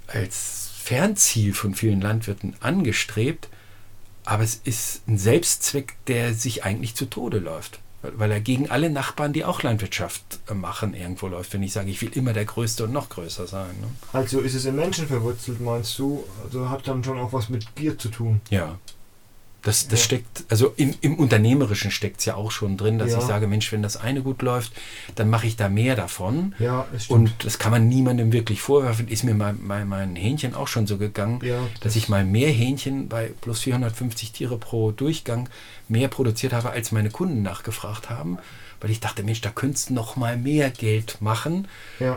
als 0.08 0.72
Fernziel 0.84 1.54
von 1.54 1.76
vielen 1.76 2.02
Landwirten 2.02 2.56
angestrebt, 2.60 3.50
aber 4.26 4.44
es 4.44 4.56
ist 4.56 5.08
ein 5.08 5.20
Selbstzweck, 5.20 5.96
der 6.08 6.34
sich 6.34 6.64
eigentlich 6.64 6.96
zu 6.96 7.06
Tode 7.06 7.38
läuft 7.38 7.80
weil 8.02 8.32
er 8.32 8.40
gegen 8.40 8.70
alle 8.70 8.90
Nachbarn, 8.90 9.34
die 9.34 9.46
auch 9.46 9.62
Landwirtschaft 9.64 10.40
äh, 10.50 10.54
machen, 10.54 10.94
irgendwo 10.94 11.28
läuft. 11.28 11.54
Wenn 11.54 11.64
ich 11.64 11.74
sage, 11.74 11.90
ich 11.90 12.02
will 12.02 12.12
immer 12.14 12.34
der 12.34 12.46
Größte 12.46 12.86
und 12.86 12.94
noch 12.94 13.10
größer 13.10 13.48
sein. 13.48 13.76
Ne? 13.82 13.88
Also 14.14 14.40
ist 14.40 14.56
es 14.56 14.66
im 14.66 14.76
Menschen 14.76 15.08
verwurzelt, 15.08 15.62
meinst 15.62 15.98
du? 16.00 16.24
Also 16.44 16.70
hat 16.70 16.88
dann 16.88 17.04
schon 17.04 17.20
auch 17.20 17.34
was 17.34 17.50
mit 17.50 17.76
Gier 17.76 17.98
zu 17.98 18.10
tun. 18.10 18.42
Ja, 18.50 18.78
das, 19.62 19.88
das 19.88 20.00
ja. 20.00 20.06
steckt, 20.06 20.44
also 20.50 20.74
im, 20.76 20.96
im 21.02 21.16
Unternehmerischen 21.20 21.92
steckt 21.92 22.20
es 22.20 22.26
ja 22.26 22.36
auch 22.36 22.50
schon 22.50 22.78
drin, 22.78 22.98
dass 22.98 23.12
ja. 23.12 23.20
ich 23.20 23.26
sage, 23.26 23.48
Mensch, 23.48 23.72
wenn 23.72 23.84
das 23.84 23.96
eine 23.96 24.22
gut 24.22 24.42
läuft, 24.42 24.74
dann 25.16 25.30
mache 25.30 25.46
ich 25.46 25.56
da 25.56 25.70
mehr 25.70 25.96
davon. 25.96 26.56
Ja, 26.58 26.88
Und 27.10 27.32
das 27.46 27.60
kann 27.60 27.72
man 27.72 27.88
niemandem 27.88 28.34
wirklich 28.34 28.62
vorwerfen. 28.62 29.08
Ist 29.08 29.24
mir 29.24 29.36
mein, 29.36 29.60
mein, 29.62 29.88
mein 29.88 30.16
Hähnchen 30.16 30.56
auch 30.56 30.68
schon 30.68 30.88
so 30.88 30.98
gegangen, 30.98 31.42
ja, 31.44 31.60
das 31.80 31.92
dass 31.92 31.96
ich 31.98 32.08
mal 32.08 32.24
mehr 32.24 32.50
Hähnchen 32.50 33.10
bei 33.10 33.34
plus 33.42 33.60
450 33.60 34.32
Tiere 34.32 34.58
pro 34.58 34.92
Durchgang 34.92 35.50
mehr 35.90 36.08
produziert 36.08 36.54
habe, 36.54 36.70
als 36.70 36.94
meine 36.94 37.10
Kunden 37.10 37.42
nachgefragt 37.42 38.10
haben. 38.10 38.38
Weil 38.80 38.90
ich 38.90 39.00
dachte, 39.02 39.24
Mensch, 39.24 39.42
da 39.42 39.52
könntest 39.52 39.90
du 39.90 39.94
noch 39.94 40.16
mal 40.16 40.38
mehr 40.38 40.72
Geld 40.72 41.22
machen, 41.22 41.68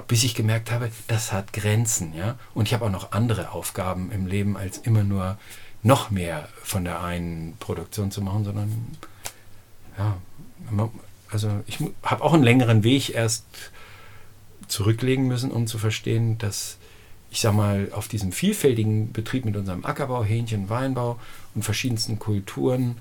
bis 0.07 0.23
ich 0.25 0.35
gemerkt 0.35 0.71
habe, 0.71 0.91
das 1.09 1.33
hat 1.33 1.53
Grenzen. 1.53 2.15
ja. 2.15 2.39
Und 2.55 2.69
ich 2.69 2.73
habe 2.73 2.87
auch 2.87 2.91
noch 2.91 3.13
andere 3.13 3.51
Aufgaben 3.51 4.11
im 4.13 4.27
Leben, 4.27 4.57
als 4.57 4.79
immer 4.79 5.05
nur 5.05 5.37
noch 5.85 6.11
mehr 6.11 6.49
von 6.63 6.85
der 6.85 7.03
einen 7.03 7.57
Produktion 7.61 8.11
zu 8.11 8.21
machen, 8.23 8.45
sondern 8.45 8.97
ja, 9.97 10.17
also 11.31 11.51
ich 11.67 11.79
habe 12.03 12.25
auch 12.25 12.33
einen 12.33 12.43
längeren 12.43 12.83
Weg 12.83 13.15
erst 13.15 13.45
zurücklegen 14.67 15.29
müssen, 15.29 15.53
um 15.53 15.69
zu 15.69 15.79
verstehen, 15.79 16.39
dass 16.39 16.79
ich 17.35 17.41
sag 17.41 17.53
mal, 17.53 17.89
auf 17.93 18.07
diesem 18.07 18.31
vielfältigen 18.31 19.13
Betrieb 19.13 19.45
mit 19.45 19.57
unserem 19.57 19.85
Ackerbau, 19.85 20.23
Hähnchen, 20.23 20.71
Weinbau 20.71 21.19
und 21.57 21.65
verschiedensten 21.65 22.21
Kulturen 22.21 22.99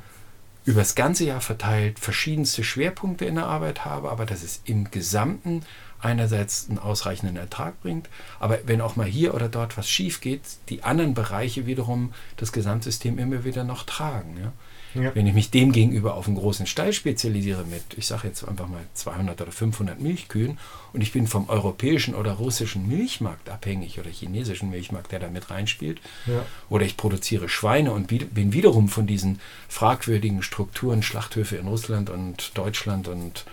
über 0.66 0.80
das 0.80 0.96
ganze 0.96 1.26
Jahr 1.26 1.40
verteilt 1.40 2.00
verschiedenste 2.00 2.64
Schwerpunkte 2.64 3.26
in 3.26 3.36
der 3.36 3.46
Arbeit 3.46 3.86
habe, 3.86 4.10
aber 4.10 4.26
dass 4.26 4.42
es 4.42 4.62
im 4.66 4.90
Gesamten 4.90 5.62
einerseits 6.04 6.70
einen 6.70 6.80
ausreichenden 6.80 7.38
Ertrag 7.38 7.82
bringt, 7.82 8.10
aber 8.40 8.60
wenn 8.66 8.82
auch 8.82 8.96
mal 8.96 9.08
hier 9.08 9.34
oder 9.34 9.50
dort 9.50 9.78
was 9.78 9.90
schief 9.90 10.22
geht, 10.22 10.42
die 10.70 10.84
anderen 10.84 11.14
Bereiche 11.14 11.66
wiederum 11.66 12.14
das 12.38 12.52
Gesamtsystem 12.52 13.18
immer 13.18 13.44
wieder 13.44 13.64
noch 13.64 13.84
tragen. 13.84 14.38
Ja? 14.40 14.54
Ja. 14.96 15.16
Wenn 15.16 15.26
ich 15.26 15.34
mich 15.34 15.50
dem 15.50 15.72
gegenüber 15.72 16.14
auf 16.16 16.28
einen 16.28 16.36
großen 16.36 16.68
Stall 16.68 16.94
spezialisiere 16.94 17.66
mit, 17.66 17.82
ich 17.98 18.06
sage 18.06 18.28
jetzt 18.28 18.48
einfach 18.48 18.68
mal 18.68 18.84
200 18.94 19.42
oder 19.42 19.52
500 19.52 20.00
Milchkühen 20.00 20.60
und 20.94 21.02
ich 21.02 21.12
bin 21.12 21.26
vom 21.28 21.50
europäischen 21.50 22.14
oder 22.14 22.34
russischen 22.34 22.88
Milchmarkt 22.88 23.50
abhängig 23.50 24.00
oder 24.00 24.10
chinesischen 24.10 24.70
Milchmarkt, 24.70 25.12
der 25.12 25.20
da 25.20 25.30
mit 25.30 25.50
reinspielt, 25.50 26.00
ja. 26.28 26.46
oder 26.70 26.86
ich 26.86 26.98
produziere 26.98 27.50
Schweine 27.50 27.92
und 27.92 28.08
bin 28.08 28.54
wiederum 28.54 28.88
von 28.88 29.08
diesen 29.08 29.40
fragwürdigen 29.68 30.44
Strukturen, 30.44 31.02
Schlachthöfe 31.02 31.56
in 31.56 31.68
Russland 31.68 32.10
und 32.10 32.52
Deutschland 32.56 33.08
und 33.08 33.46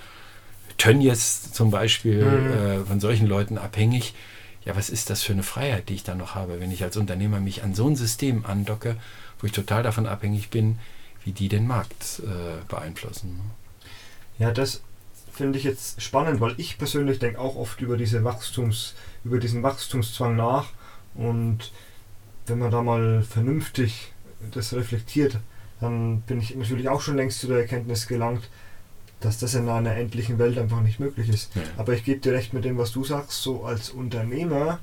Tönnies 0.81 1.53
zum 1.53 1.71
Beispiel, 1.71 2.25
mhm. 2.25 2.53
äh, 2.53 2.85
von 2.87 3.01
solchen 3.01 3.27
Leuten 3.27 3.59
abhängig. 3.59 4.15
Ja, 4.65 4.77
was 4.77 4.89
ist 4.89 5.11
das 5.11 5.23
für 5.23 5.33
eine 5.33 5.43
Freiheit, 5.43 5.91
die 5.91 5.95
ich 5.95 6.05
da 6.05 6.15
noch 6.15 6.35
habe, 6.35 6.59
wenn 6.61 6.71
ich 6.71 6.83
als 6.83 6.97
Unternehmer 6.97 7.39
mich 7.39 7.63
an 7.63 7.75
so 7.75 7.87
ein 7.87 7.97
System 7.97 8.47
andocke, 8.47 8.97
wo 9.39 9.47
ich 9.47 9.53
total 9.53 9.83
davon 9.83 10.07
abhängig 10.07 10.49
bin, 10.49 10.79
wie 11.25 11.33
die 11.33 11.49
den 11.49 11.67
Markt 11.67 12.23
äh, 12.25 12.65
beeinflussen. 12.67 13.37
Ne? 13.37 13.43
Ja, 14.39 14.53
das 14.53 14.83
finde 15.33 15.59
ich 15.59 15.65
jetzt 15.65 16.01
spannend, 16.01 16.41
weil 16.41 16.55
ich 16.57 16.79
persönlich 16.79 17.19
denke 17.19 17.41
auch 17.41 17.57
oft 17.57 17.83
über 17.83 17.99
diese 17.99 18.25
Wachstums, 18.25 18.95
über 19.23 19.39
diesen 19.39 19.63
Wachstumszwang 19.63 20.35
nach 20.35 20.69
und 21.15 21.73
wenn 22.47 22.59
man 22.59 22.71
da 22.71 22.83
mal 22.83 23.23
vernünftig 23.23 24.13
das 24.53 24.73
reflektiert, 24.73 25.39
dann 25.81 26.23
bin 26.23 26.41
ich 26.41 26.55
natürlich 26.57 26.89
auch 26.89 27.03
schon 27.03 27.17
längst 27.17 27.41
zu 27.41 27.49
der 27.49 27.59
Erkenntnis 27.59 28.07
gelangt, 28.07 28.49
dass 29.21 29.39
das 29.39 29.55
in 29.55 29.69
einer 29.69 29.95
endlichen 29.97 30.39
Welt 30.39 30.59
einfach 30.59 30.81
nicht 30.81 31.01
möglich 31.01 31.29
ist. 31.29 31.55
Ja. 31.55 31.63
Aber 31.77 31.93
ich 31.93 32.05
gebe 32.05 32.21
dir 32.21 32.33
recht 32.33 32.53
mit 32.53 32.65
dem, 32.65 32.79
was 32.79 32.93
du 32.93 33.05
sagst, 33.05 33.43
so 33.43 33.65
als 33.65 33.91
Unternehmer 33.91 34.81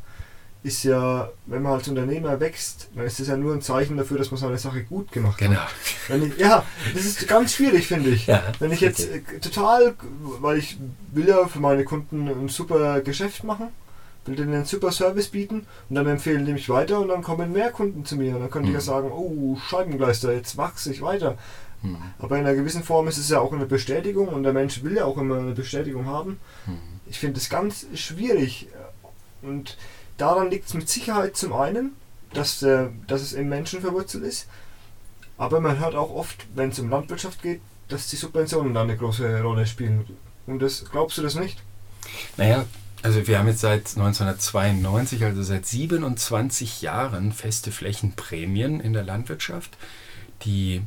ist 0.63 0.83
ja, 0.83 1.29
wenn 1.45 1.61
man 1.61 1.73
als 1.73 1.87
Unternehmer 1.87 2.39
wächst, 2.39 2.89
dann 2.95 3.05
ist 3.05 3.19
das 3.19 3.27
ja 3.27 3.37
nur 3.37 3.53
ein 3.53 3.61
Zeichen 3.61 3.95
dafür, 3.95 4.17
dass 4.17 4.31
man 4.31 4.39
seine 4.39 4.57
Sache 4.57 4.83
gut 4.83 5.11
gemacht 5.11 5.37
genau. 5.37 5.59
hat. 5.59 5.69
Genau. 6.07 6.25
Ja, 6.37 6.65
das 6.93 7.05
ist 7.05 7.27
ganz 7.27 7.53
schwierig, 7.53 7.87
finde 7.87 8.09
ich. 8.09 8.27
Ja, 8.27 8.43
wenn 8.59 8.71
ich 8.71 8.81
jetzt 8.81 9.09
äh, 9.09 9.21
total, 9.39 9.95
weil 10.41 10.57
ich 10.57 10.77
will 11.13 11.27
ja 11.27 11.47
für 11.47 11.59
meine 11.59 11.83
Kunden 11.83 12.27
ein 12.27 12.49
super 12.49 13.01
Geschäft 13.01 13.43
machen, 13.43 13.67
will 14.25 14.35
denen 14.35 14.53
einen 14.53 14.65
super 14.65 14.91
Service 14.91 15.29
bieten 15.29 15.65
und 15.89 15.95
dann 15.95 16.07
empfehlen 16.07 16.45
die 16.45 16.53
mich 16.53 16.69
weiter 16.69 16.99
und 16.99 17.07
dann 17.07 17.23
kommen 17.23 17.53
mehr 17.53 17.71
Kunden 17.71 18.03
zu 18.03 18.17
mir 18.17 18.35
und 18.35 18.41
dann 18.41 18.51
könnte 18.51 18.69
mhm. 18.69 18.75
ich 18.75 18.81
ja 18.81 18.93
sagen, 18.93 19.11
oh, 19.11 19.57
Scheibengleister, 19.57 20.33
jetzt 20.33 20.57
wachse 20.57 20.91
ich 20.91 21.01
weiter. 21.01 21.37
Mhm. 21.81 21.97
Aber 22.19 22.37
in 22.37 22.45
einer 22.45 22.55
gewissen 22.55 22.83
Form 22.83 23.07
ist 23.07 23.17
es 23.17 23.29
ja 23.29 23.39
auch 23.39 23.53
eine 23.53 23.65
Bestätigung 23.65 24.29
und 24.29 24.43
der 24.43 24.53
Mensch 24.53 24.83
will 24.83 24.95
ja 24.95 25.05
auch 25.05 25.17
immer 25.17 25.37
eine 25.37 25.53
Bestätigung 25.53 26.05
haben. 26.05 26.39
Mhm. 26.65 26.77
Ich 27.07 27.19
finde 27.19 27.39
es 27.39 27.49
ganz 27.49 27.85
schwierig 27.93 28.67
und 29.41 29.77
Daran 30.17 30.49
liegt 30.49 30.67
es 30.67 30.73
mit 30.73 30.89
Sicherheit 30.89 31.37
zum 31.37 31.53
einen, 31.53 31.95
dass, 32.33 32.61
äh, 32.63 32.87
dass 33.05 33.21
es 33.21 33.33
im 33.33 33.49
Menschen 33.49 33.81
verwurzelt 33.81 34.23
ist, 34.23 34.47
aber 35.37 35.61
man 35.61 35.79
hört 35.79 35.95
auch 35.95 36.09
oft, 36.09 36.47
wenn 36.55 36.69
es 36.69 36.79
um 36.79 36.89
Landwirtschaft 36.89 37.41
geht, 37.43 37.61
dass 37.87 38.09
die 38.09 38.15
Subventionen 38.15 38.73
da 38.73 38.81
eine 38.81 38.97
große 38.97 39.41
Rolle 39.41 39.65
spielen. 39.65 40.05
Und 40.47 40.59
das 40.59 40.85
glaubst 40.91 41.17
du 41.17 41.21
das 41.21 41.35
nicht? 41.35 41.61
Naja, 42.35 42.65
also 43.03 43.27
wir 43.27 43.37
haben 43.37 43.47
jetzt 43.47 43.61
seit 43.61 43.95
1992, 43.95 45.23
also 45.23 45.43
seit 45.43 45.65
27 45.65 46.81
Jahren 46.81 47.31
feste 47.31 47.71
Flächenprämien 47.71 48.79
in 48.79 48.93
der 48.93 49.03
Landwirtschaft, 49.03 49.77
die 50.43 50.81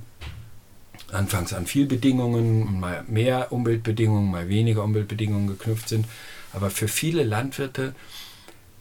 anfangs 1.13 1.53
an 1.53 1.67
viel 1.67 1.87
Bedingungen, 1.87 2.81
mal 2.81 3.05
mehr 3.07 3.53
Umweltbedingungen, 3.53 4.31
mal 4.31 4.49
weniger 4.49 4.85
Umweltbedingungen 4.85 5.47
geknüpft 5.47 5.89
sind. 5.89 6.07
Aber 6.53 6.71
für 6.71 6.89
viele 6.89 7.23
Landwirte 7.23 7.95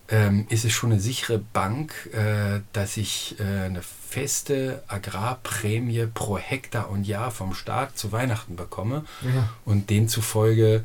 ähm, 0.10 0.46
ist 0.50 0.66
es 0.66 0.72
schon 0.72 0.92
eine 0.92 1.00
sichere 1.00 1.38
Bank, 1.38 1.94
äh, 2.14 2.62
dass 2.74 2.98
ich 2.98 3.36
äh, 3.40 3.66
eine 3.66 3.82
feste 3.82 4.84
Agrarprämie 4.88 6.08
pro 6.12 6.38
Hektar 6.38 6.90
und 6.90 7.06
Jahr 7.06 7.32
vom 7.32 7.54
Staat 7.54 7.98
zu 7.98 8.12
Weihnachten 8.12 8.56
bekomme. 8.56 9.06
Ja. 9.22 9.50
Und 9.66 9.90
demzufolge 9.90 10.84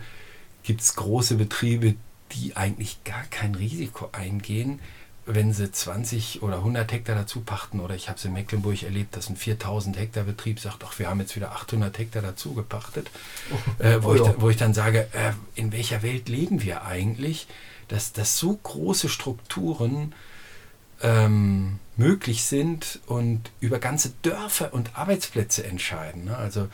gibt 0.63 0.83
es 0.83 0.95
große 0.95 1.37
Betriebe, 1.37 1.95
die 2.33 2.57
eigentlich 2.57 3.03
gar 3.05 3.25
kein 3.31 3.55
Risiko 3.55 4.11
eingehen, 4.13 4.81
wenn 5.27 5.53
sie 5.53 5.71
20 5.71 6.43
oder 6.43 6.57
100 6.57 6.93
Hektar 6.93 7.17
dazu 7.17 7.41
pachten. 7.41 7.81
Oder 7.81 7.95
ich 7.95 8.09
habe 8.09 8.19
es 8.19 8.25
in 8.25 8.33
Mecklenburg 8.33 8.83
erlebt, 8.83 9.17
dass 9.17 9.31
ein 9.31 9.37
4000 9.37 9.99
Hektar 9.99 10.25
Betrieb 10.25 10.61
sagt, 10.61 10.85
ach, 10.85 10.99
wir 10.99 11.09
haben 11.09 11.21
jetzt 11.21 11.37
wieder 11.37 11.53
800 11.53 11.97
Hektar 11.99 12.23
dazu 12.23 12.55
gepachtet. 12.55 13.11
Oh. 13.51 13.83
Äh, 13.83 14.03
wo, 14.03 14.11
oh, 14.11 14.15
ich, 14.15 14.23
wo 14.39 14.51
ich 14.51 14.57
dann 14.57 14.75
sage, 14.75 15.09
äh, 15.13 15.33
in 15.55 15.73
welcher 15.73 16.03
Welt 16.03 16.29
leben 16.29 16.63
wir 16.63 16.85
eigentlich? 16.85 17.47
dass, 17.89 18.13
dass 18.13 18.39
so 18.39 18.59
große 18.63 19.09
Strukturen 19.09 20.15
ähm, 21.03 21.79
möglich 21.97 22.45
sind 22.45 23.01
und 23.07 23.51
über 23.61 23.79
ganze 23.79 24.13
Dörfer 24.23 24.73
und 24.73 24.97
Arbeitsplätze 24.97 25.65
entscheiden. 25.65 26.25
Ne? 26.25 26.37
Also 26.37 26.69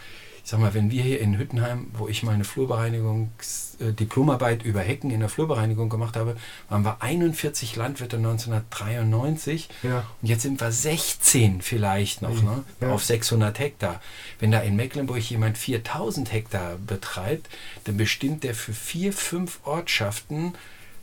sag 0.50 0.58
mal, 0.58 0.74
wenn 0.74 0.90
wir 0.90 1.04
hier 1.04 1.20
in 1.20 1.38
Hüttenheim, 1.38 1.86
wo 1.92 2.08
ich 2.08 2.24
meine 2.24 2.42
Flurbereinigungsdiplomarbeit 2.42 4.64
äh, 4.64 4.68
über 4.68 4.80
Hecken 4.80 5.12
in 5.12 5.20
der 5.20 5.28
Flurbereinigung 5.28 5.88
gemacht 5.88 6.16
habe, 6.16 6.36
waren 6.68 6.84
wir 6.84 7.00
41 7.00 7.76
Landwirte 7.76 8.16
1993 8.16 9.68
ja. 9.84 10.04
und 10.20 10.28
jetzt 10.28 10.42
sind 10.42 10.60
wir 10.60 10.72
16 10.72 11.62
vielleicht 11.62 12.22
noch 12.22 12.42
ne? 12.42 12.64
Ja. 12.80 12.90
auf 12.90 13.04
600 13.04 13.60
Hektar. 13.60 14.00
Wenn 14.40 14.50
da 14.50 14.58
in 14.58 14.74
Mecklenburg 14.74 15.20
jemand 15.20 15.56
4000 15.56 16.32
Hektar 16.32 16.78
betreibt, 16.84 17.48
dann 17.84 17.96
bestimmt 17.96 18.42
der 18.42 18.56
für 18.56 18.72
vier, 18.72 19.12
fünf 19.12 19.60
Ortschaften 19.64 20.54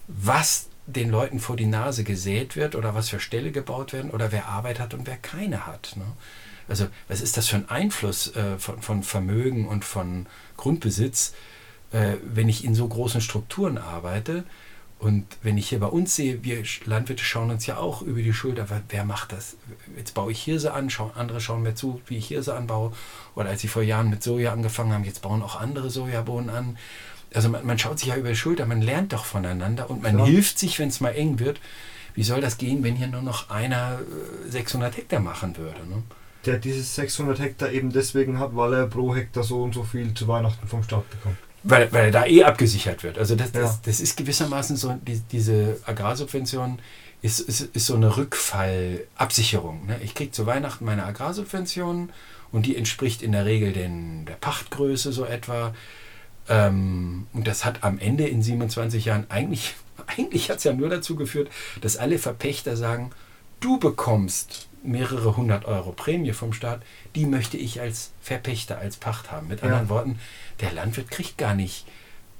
was 0.09 0.67
den 0.87 1.09
Leuten 1.09 1.39
vor 1.39 1.55
die 1.57 1.65
Nase 1.65 2.05
gesät 2.05 2.55
wird 2.55 2.75
oder 2.75 2.95
was 2.95 3.09
für 3.09 3.19
Ställe 3.19 3.51
gebaut 3.51 3.91
werden 3.91 4.09
oder 4.09 4.31
wer 4.31 4.47
Arbeit 4.47 4.79
hat 4.79 4.93
und 4.93 5.05
wer 5.05 5.17
keine 5.17 5.67
hat. 5.67 5.97
Ne? 5.97 6.05
Also 6.67 6.87
was 7.07 7.21
ist 7.21 7.37
das 7.37 7.47
für 7.47 7.57
ein 7.57 7.69
Einfluss 7.69 8.35
äh, 8.35 8.57
von, 8.57 8.81
von, 8.81 9.03
Vermögen 9.03 9.67
und 9.67 9.85
von 9.85 10.25
Grundbesitz, 10.57 11.33
äh, 11.91 12.15
wenn 12.23 12.49
ich 12.49 12.63
in 12.63 12.75
so 12.75 12.87
großen 12.87 13.21
Strukturen 13.21 13.77
arbeite? 13.77 14.43
Und 14.99 15.25
wenn 15.43 15.59
ich 15.59 15.69
hier 15.69 15.79
bei 15.79 15.87
uns 15.87 16.15
sehe, 16.15 16.43
wir 16.43 16.63
Landwirte 16.85 17.23
schauen 17.23 17.51
uns 17.51 17.67
ja 17.67 17.77
auch 17.77 18.01
über 18.01 18.19
die 18.19 18.33
Schulter, 18.33 18.65
wer 18.89 19.05
macht 19.05 19.31
das? 19.31 19.55
Jetzt 19.95 20.15
baue 20.15 20.31
ich 20.31 20.41
Hirse 20.41 20.73
an, 20.73 20.89
schau, 20.89 21.11
andere 21.13 21.39
schauen 21.39 21.61
mir 21.61 21.75
zu, 21.75 22.01
wie 22.07 22.17
ich 22.17 22.29
Hirse 22.29 22.55
anbaue. 22.55 22.93
Oder 23.35 23.49
als 23.49 23.61
sie 23.61 23.67
vor 23.67 23.83
Jahren 23.83 24.09
mit 24.09 24.23
Soja 24.23 24.51
angefangen 24.51 24.93
haben, 24.93 25.03
jetzt 25.03 25.21
bauen 25.21 25.43
auch 25.43 25.61
andere 25.61 25.91
Sojabohnen 25.91 26.49
an 26.49 26.77
also 27.33 27.49
man, 27.49 27.65
man, 27.65 27.79
schaut 27.79 27.99
sich 27.99 28.09
ja 28.09 28.15
über 28.15 28.29
die 28.29 28.35
Schulter, 28.35 28.65
man 28.65 28.81
lernt 28.81 29.13
doch 29.13 29.25
voneinander 29.25 29.89
und 29.89 30.01
man 30.01 30.17
ja. 30.19 30.25
hilft 30.25 30.59
sich, 30.59 30.79
wenn 30.79 30.89
es 30.89 31.01
mal 31.01 31.11
eng 31.11 31.39
wird. 31.39 31.59
Wie 32.13 32.23
soll 32.23 32.41
das 32.41 32.57
gehen, 32.57 32.83
wenn 32.83 32.95
hier 32.95 33.07
nur 33.07 33.21
noch 33.21 33.49
einer 33.49 33.99
600 34.47 34.93
äh, 34.93 34.97
Hektar 34.97 35.19
machen 35.19 35.55
würde? 35.57 35.85
Ne? 35.87 36.03
Der 36.47 36.57
dieses 36.57 36.95
600 36.95 37.39
Hektar 37.39 37.71
eben 37.71 37.91
deswegen 37.91 38.39
hat, 38.39 38.55
weil 38.55 38.73
er 38.73 38.87
pro 38.87 39.15
Hektar 39.15 39.43
so 39.43 39.61
und 39.61 39.73
so 39.73 39.83
viel 39.83 40.13
zu 40.13 40.27
Weihnachten 40.27 40.67
vom 40.67 40.81
Staat 40.81 41.09
bekommt. 41.09 41.37
Weil, 41.63 41.91
weil 41.91 42.05
er 42.05 42.11
da 42.11 42.25
eh 42.25 42.43
abgesichert 42.43 43.03
wird. 43.03 43.17
Also 43.17 43.35
das, 43.35 43.51
ja. 43.53 43.61
das, 43.61 43.81
das 43.81 43.99
ist 43.99 44.15
gewissermaßen 44.15 44.77
so, 44.77 44.97
die, 45.05 45.19
diese 45.31 45.79
Agrarsubvention 45.85 46.79
ist, 47.21 47.39
ist, 47.39 47.61
ist 47.75 47.85
so 47.87 47.95
eine 47.95 48.15
Rückfallabsicherung. 48.15 49.87
Ne? 49.87 49.99
Ich 50.03 50.15
kriege 50.15 50.31
zu 50.31 50.45
Weihnachten 50.45 50.85
meine 50.85 51.03
Agrarsubvention 51.03 52.11
und 52.51 52.65
die 52.65 52.75
entspricht 52.77 53.21
in 53.21 53.31
der 53.33 53.45
Regel 53.45 53.73
den, 53.73 54.25
der 54.25 54.35
Pachtgröße 54.35 55.11
so 55.11 55.25
etwa. 55.25 55.73
Ähm, 56.47 57.27
und 57.33 57.47
das 57.47 57.65
hat 57.65 57.83
am 57.83 57.99
Ende 57.99 58.27
in 58.27 58.41
27 58.41 59.05
Jahren 59.05 59.25
eigentlich, 59.29 59.75
eigentlich 60.07 60.49
hat 60.49 60.59
es 60.59 60.63
ja 60.63 60.73
nur 60.73 60.89
dazu 60.89 61.15
geführt, 61.15 61.49
dass 61.81 61.97
alle 61.97 62.19
Verpächter 62.19 62.77
sagen, 62.77 63.11
du 63.59 63.79
bekommst 63.79 64.67
mehrere 64.87 65.35
hundert 65.37 65.65
Euro 65.65 65.91
Prämie 65.91 66.33
vom 66.33 66.53
Staat, 66.53 66.81
die 67.15 67.25
möchte 67.25 67.57
ich 67.57 67.81
als 67.81 68.11
Verpächter, 68.21 68.77
als 68.77 68.97
Pacht 68.97 69.31
haben. 69.31 69.47
Mit 69.47 69.63
anderen 69.63 69.85
ja. 69.85 69.89
Worten, 69.89 70.19
der 70.61 70.71
Landwirt 70.71 71.11
kriegt 71.11 71.37
gar 71.37 71.53
nicht 71.53 71.85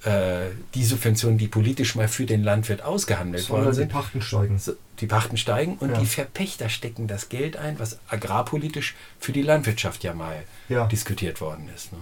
äh, 0.04 0.48
die 0.74 0.86
Subventionen, 0.86 1.38
die 1.38 1.48
politisch 1.48 1.96
mal 1.96 2.08
für 2.08 2.26
den 2.26 2.44
Landwirt 2.44 2.82
ausgehandelt 2.82 3.44
Sondern 3.44 3.66
worden 3.66 3.76
sind. 3.76 3.92
Die 3.92 3.94
Pachten 3.94 4.22
steigen. 4.22 4.62
Die 5.00 5.08
Pachten 5.08 5.38
steigen 5.38 5.78
und 5.78 5.92
ja. 5.92 6.00
die 6.00 6.06
Verpächter 6.06 6.70
stecken 6.70 7.08
das 7.08 7.30
Geld 7.30 7.58
ein, 7.58 7.80
was 7.80 8.00
agrarpolitisch 8.08 8.96
für 9.20 9.32
die 9.32 9.44
Landwirtschaft 9.44 10.04
ja 10.04 10.14
mal 10.14 10.44
ja. 10.70 10.88
diskutiert 10.88 11.42
worden 11.42 11.70
ist. 11.76 11.92
Ne? 11.92 12.00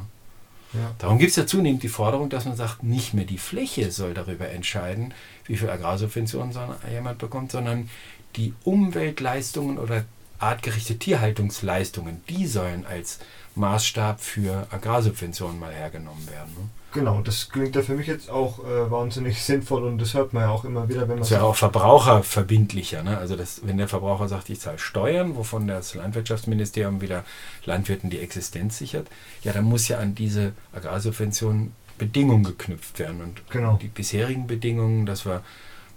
Darum 0.97 1.19
gibt 1.19 1.29
es 1.29 1.38
ja 1.38 1.47
zunehmend 1.47 1.84
die 1.84 1.89
Forderung, 1.89 2.29
dass 2.29 2.45
man 2.45 2.58
sagt, 2.58 2.84
nicht 2.84 3.13
mehr 3.13 3.25
die 3.25 3.38
Fläche 3.38 3.91
soll 3.91 4.13
darüber 4.13 4.49
entscheiden, 4.49 5.13
wie 5.45 5.55
viel 5.55 5.69
Agrarsubventionen 5.69 6.53
jemand 6.91 7.17
bekommt, 7.17 7.51
sondern 7.51 7.89
die 8.36 8.53
Umweltleistungen 8.63 9.77
oder 9.77 10.03
artgerechte 10.39 10.98
Tierhaltungsleistungen, 10.98 12.21
die 12.30 12.48
sollen 12.48 12.86
als 12.86 13.19
Maßstab 13.56 14.19
für 14.19 14.67
Agrarsubventionen 14.69 15.60
mal 15.60 15.74
hergenommen 15.74 16.28
werden. 16.28 16.54
Ne? 16.58 16.69
Genau, 16.95 17.21
das 17.21 17.50
klingt 17.50 17.76
ja 17.76 17.82
für 17.82 17.93
mich 17.93 18.08
jetzt 18.08 18.30
auch 18.30 18.60
äh, 18.60 18.89
wahnsinnig 18.89 19.41
sinnvoll 19.41 19.84
und 19.84 19.98
das 19.98 20.13
hört 20.13 20.32
man 20.32 20.43
ja 20.43 20.50
auch 20.50 20.63
immer 20.63 20.88
wieder, 20.88 21.02
wenn 21.02 21.10
man. 21.10 21.17
Das 21.19 21.28
ist 21.28 21.38
ja 21.38 21.41
auch 21.41 21.56
verbraucherverbindlicher. 21.56 23.04
Ne? 23.04 23.17
Also, 23.17 23.36
das, 23.36 23.62
wenn 23.65 23.77
der 23.77 23.90
Verbraucher 23.90 24.29
sagt, 24.29 24.50
ich 24.50 24.62
zahle 24.62 24.79
Steuern, 24.79 25.36
wovon 25.36 25.67
das 25.67 25.94
Landwirtschaftsministerium 25.94 27.02
wieder 27.02 27.25
Landwirten 27.65 28.10
die 28.10 28.19
Existenz 28.19 28.77
sichert, 28.77 29.08
ja, 29.44 29.52
dann 29.52 29.65
muss 29.65 29.90
ja 29.90 30.00
an 30.00 30.15
diese 30.15 30.54
Agrarsubventionen 30.73 31.73
Bedingungen 31.98 32.44
geknüpft 32.44 33.00
werden. 33.00 33.21
Und 33.21 33.50
genau. 33.50 33.77
die 33.81 33.88
bisherigen 33.88 34.48
Bedingungen, 34.48 35.06
dass 35.06 35.25
wir 35.25 35.44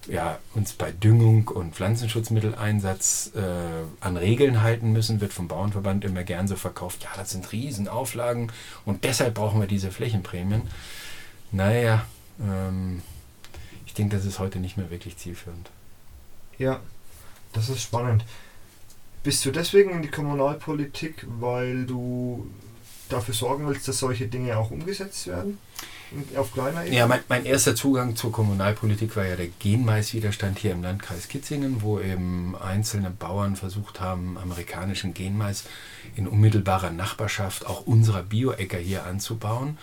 ja, 0.06 0.38
uns 0.54 0.72
bei 0.72 0.92
Düngung 0.92 1.48
und 1.48 1.74
Pflanzenschutzmitteleinsatz 1.74 3.32
äh, 3.34 3.40
an 4.00 4.16
Regeln 4.16 4.62
halten 4.62 4.92
müssen, 4.92 5.20
wird 5.20 5.32
vom 5.32 5.48
Bauernverband 5.48 6.04
immer 6.04 6.24
gern 6.24 6.48
so 6.48 6.56
verkauft, 6.56 7.02
ja, 7.02 7.10
das 7.16 7.30
sind 7.30 7.50
Riesenauflagen 7.52 8.52
und 8.84 9.04
deshalb 9.04 9.34
brauchen 9.34 9.60
wir 9.60 9.66
diese 9.66 9.90
Flächenprämien. 9.90 10.62
Naja, 11.52 12.06
ähm, 12.40 13.02
ich 13.86 13.94
denke, 13.94 14.16
das 14.16 14.24
ist 14.24 14.38
heute 14.38 14.60
nicht 14.60 14.76
mehr 14.76 14.90
wirklich 14.90 15.16
zielführend. 15.16 15.70
Ja, 16.58 16.80
das 17.52 17.68
ist 17.68 17.82
spannend. 17.82 18.24
Bist 19.22 19.44
du 19.44 19.50
deswegen 19.50 19.90
in 19.90 20.02
die 20.02 20.10
Kommunalpolitik, 20.10 21.26
weil 21.38 21.84
du 21.84 22.50
dafür 23.08 23.34
sorgen 23.34 23.66
willst, 23.66 23.88
dass 23.88 23.98
solche 23.98 24.28
Dinge 24.28 24.56
auch 24.56 24.70
umgesetzt 24.70 25.26
werden? 25.26 25.58
Auf 26.36 26.52
kleiner 26.52 26.82
Ebene? 26.82 26.96
Ja, 26.96 27.06
mein, 27.06 27.20
mein, 27.28 27.44
erster 27.44 27.74
Zugang 27.74 28.16
zur 28.16 28.32
Kommunalpolitik 28.32 29.16
war 29.16 29.26
ja 29.26 29.36
der 29.36 29.48
Genmaiswiderstand 29.48 30.58
hier 30.58 30.72
im 30.72 30.82
Landkreis 30.82 31.28
Kitzingen, 31.28 31.82
wo 31.82 32.00
eben 32.00 32.56
einzelne 32.56 33.10
Bauern 33.10 33.56
versucht 33.56 34.00
haben, 34.00 34.38
amerikanischen 34.38 35.14
Genmais 35.14 35.64
in 36.16 36.26
unmittelbarer 36.26 36.90
Nachbarschaft 36.90 37.66
auch 37.66 37.86
unserer 37.86 38.22
Bioäcker 38.22 38.78
hier 38.78 39.04
anzubauen. 39.04 39.78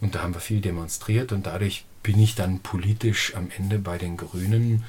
Und 0.00 0.14
da 0.14 0.22
haben 0.22 0.34
wir 0.34 0.40
viel 0.40 0.60
demonstriert 0.60 1.32
und 1.32 1.46
dadurch 1.46 1.84
bin 2.02 2.18
ich 2.18 2.34
dann 2.34 2.60
politisch 2.60 3.34
am 3.34 3.50
Ende 3.56 3.78
bei 3.78 3.98
den 3.98 4.16
Grünen 4.16 4.84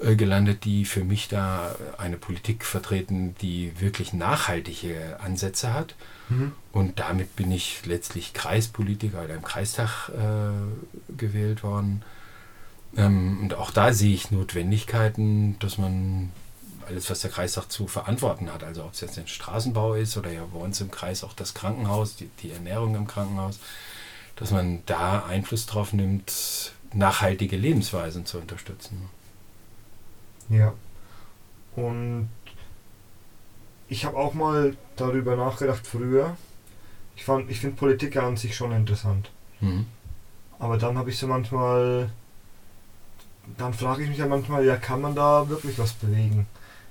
äh, 0.00 0.16
gelandet, 0.16 0.64
die 0.64 0.84
für 0.84 1.04
mich 1.04 1.28
da 1.28 1.76
eine 1.98 2.16
Politik 2.16 2.64
vertreten, 2.64 3.34
die 3.40 3.72
wirklich 3.80 4.12
nachhaltige 4.12 5.18
Ansätze 5.20 5.72
hat. 5.72 5.94
Mhm. 6.30 6.52
Und 6.72 6.98
damit 6.98 7.36
bin 7.36 7.52
ich 7.52 7.84
letztlich 7.84 8.32
Kreispolitiker 8.32 9.24
oder 9.24 9.34
im 9.34 9.42
Kreistag 9.42 10.08
äh, 10.10 11.12
gewählt 11.16 11.62
worden. 11.62 12.02
Ähm, 12.96 13.40
und 13.42 13.54
auch 13.54 13.70
da 13.70 13.92
sehe 13.92 14.14
ich 14.14 14.30
Notwendigkeiten, 14.30 15.58
dass 15.58 15.78
man 15.78 16.30
alles, 16.86 17.10
was 17.10 17.20
der 17.20 17.30
Kreistag 17.30 17.70
zu 17.70 17.86
verantworten 17.86 18.52
hat, 18.52 18.64
also 18.64 18.84
ob 18.84 18.94
es 18.94 19.00
jetzt 19.00 19.18
ein 19.18 19.28
Straßenbau 19.28 19.94
ist 19.94 20.16
oder 20.16 20.32
ja 20.32 20.44
bei 20.52 20.58
uns 20.58 20.80
im 20.80 20.90
Kreis 20.90 21.22
auch 21.22 21.34
das 21.34 21.54
Krankenhaus, 21.54 22.16
die, 22.16 22.28
die 22.42 22.50
Ernährung 22.50 22.96
im 22.96 23.06
Krankenhaus, 23.06 23.60
dass 24.36 24.50
man 24.50 24.82
da 24.86 25.24
Einfluss 25.24 25.66
drauf 25.66 25.92
nimmt, 25.92 26.72
nachhaltige 26.92 27.56
Lebensweisen 27.56 28.26
zu 28.26 28.38
unterstützen. 28.38 29.08
Ja. 30.48 30.72
Und 31.76 32.28
ich 33.90 34.04
habe 34.04 34.16
auch 34.16 34.32
mal 34.32 34.76
darüber 34.96 35.36
nachgedacht 35.36 35.86
früher. 35.86 36.36
Ich, 37.16 37.24
fand, 37.24 37.50
ich 37.50 37.60
finde 37.60 37.76
Politik 37.76 38.16
an 38.16 38.36
sich 38.36 38.56
schon 38.56 38.72
interessant. 38.72 39.30
Mhm. 39.60 39.84
Aber 40.58 40.78
dann 40.78 40.96
habe 40.96 41.10
ich 41.10 41.18
so 41.18 41.26
manchmal, 41.26 42.08
dann 43.58 43.74
frage 43.74 44.04
ich 44.04 44.08
mich 44.08 44.18
ja 44.18 44.26
manchmal, 44.26 44.64
ja, 44.64 44.76
kann 44.76 45.00
man 45.00 45.14
da 45.14 45.48
wirklich 45.48 45.78
was 45.78 45.92
bewegen? 45.92 46.46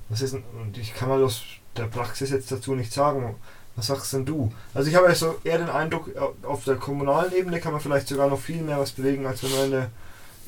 Das 0.09 0.21
ist, 0.21 0.33
und 0.33 0.77
ich 0.77 0.93
kann 0.93 1.09
halt 1.09 1.23
aus 1.23 1.43
der 1.77 1.85
Praxis 1.85 2.31
jetzt 2.31 2.51
dazu 2.51 2.75
nicht 2.75 2.91
sagen. 2.91 3.35
Was 3.75 3.87
sagst 3.87 4.11
denn 4.11 4.25
du? 4.25 4.51
Also 4.73 4.89
ich 4.89 4.95
habe 4.95 5.07
ja 5.07 5.15
so 5.15 5.39
eher 5.45 5.59
den 5.59 5.69
Eindruck, 5.69 6.11
auf 6.43 6.65
der 6.65 6.75
kommunalen 6.75 7.31
Ebene 7.31 7.61
kann 7.61 7.71
man 7.71 7.79
vielleicht 7.79 8.09
sogar 8.09 8.27
noch 8.27 8.39
viel 8.39 8.61
mehr 8.61 8.77
was 8.77 8.91
bewegen, 8.91 9.25
als 9.25 9.41
wenn 9.43 9.51
man 9.51 9.63
in 9.65 9.71
der, 9.71 9.91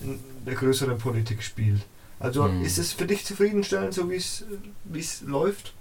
in 0.04 0.20
der 0.46 0.56
größeren 0.56 0.98
Politik 0.98 1.42
spielt. 1.44 1.82
Also 2.20 2.44
hm. 2.44 2.62
ist 2.66 2.78
es 2.78 2.92
für 2.92 3.06
dich 3.06 3.26
zufriedenstellend, 3.26 3.94
so 3.94 4.10
wie 4.10 4.18
es 4.18 5.22
läuft? 5.22 5.74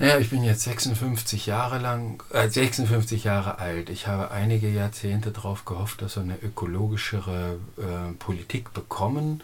Naja, 0.00 0.18
ich 0.18 0.30
bin 0.30 0.42
jetzt 0.42 0.62
56 0.62 1.44
Jahre 1.44 1.78
lang, 1.78 2.22
äh, 2.30 2.48
56 2.48 3.24
Jahre 3.24 3.58
alt. 3.58 3.90
Ich 3.90 4.06
habe 4.06 4.30
einige 4.30 4.66
Jahrzehnte 4.70 5.30
darauf 5.30 5.66
gehofft, 5.66 6.00
dass 6.00 6.16
wir 6.16 6.22
eine 6.22 6.38
ökologischere 6.42 7.58
äh, 7.76 8.14
Politik 8.18 8.72
bekommen. 8.72 9.42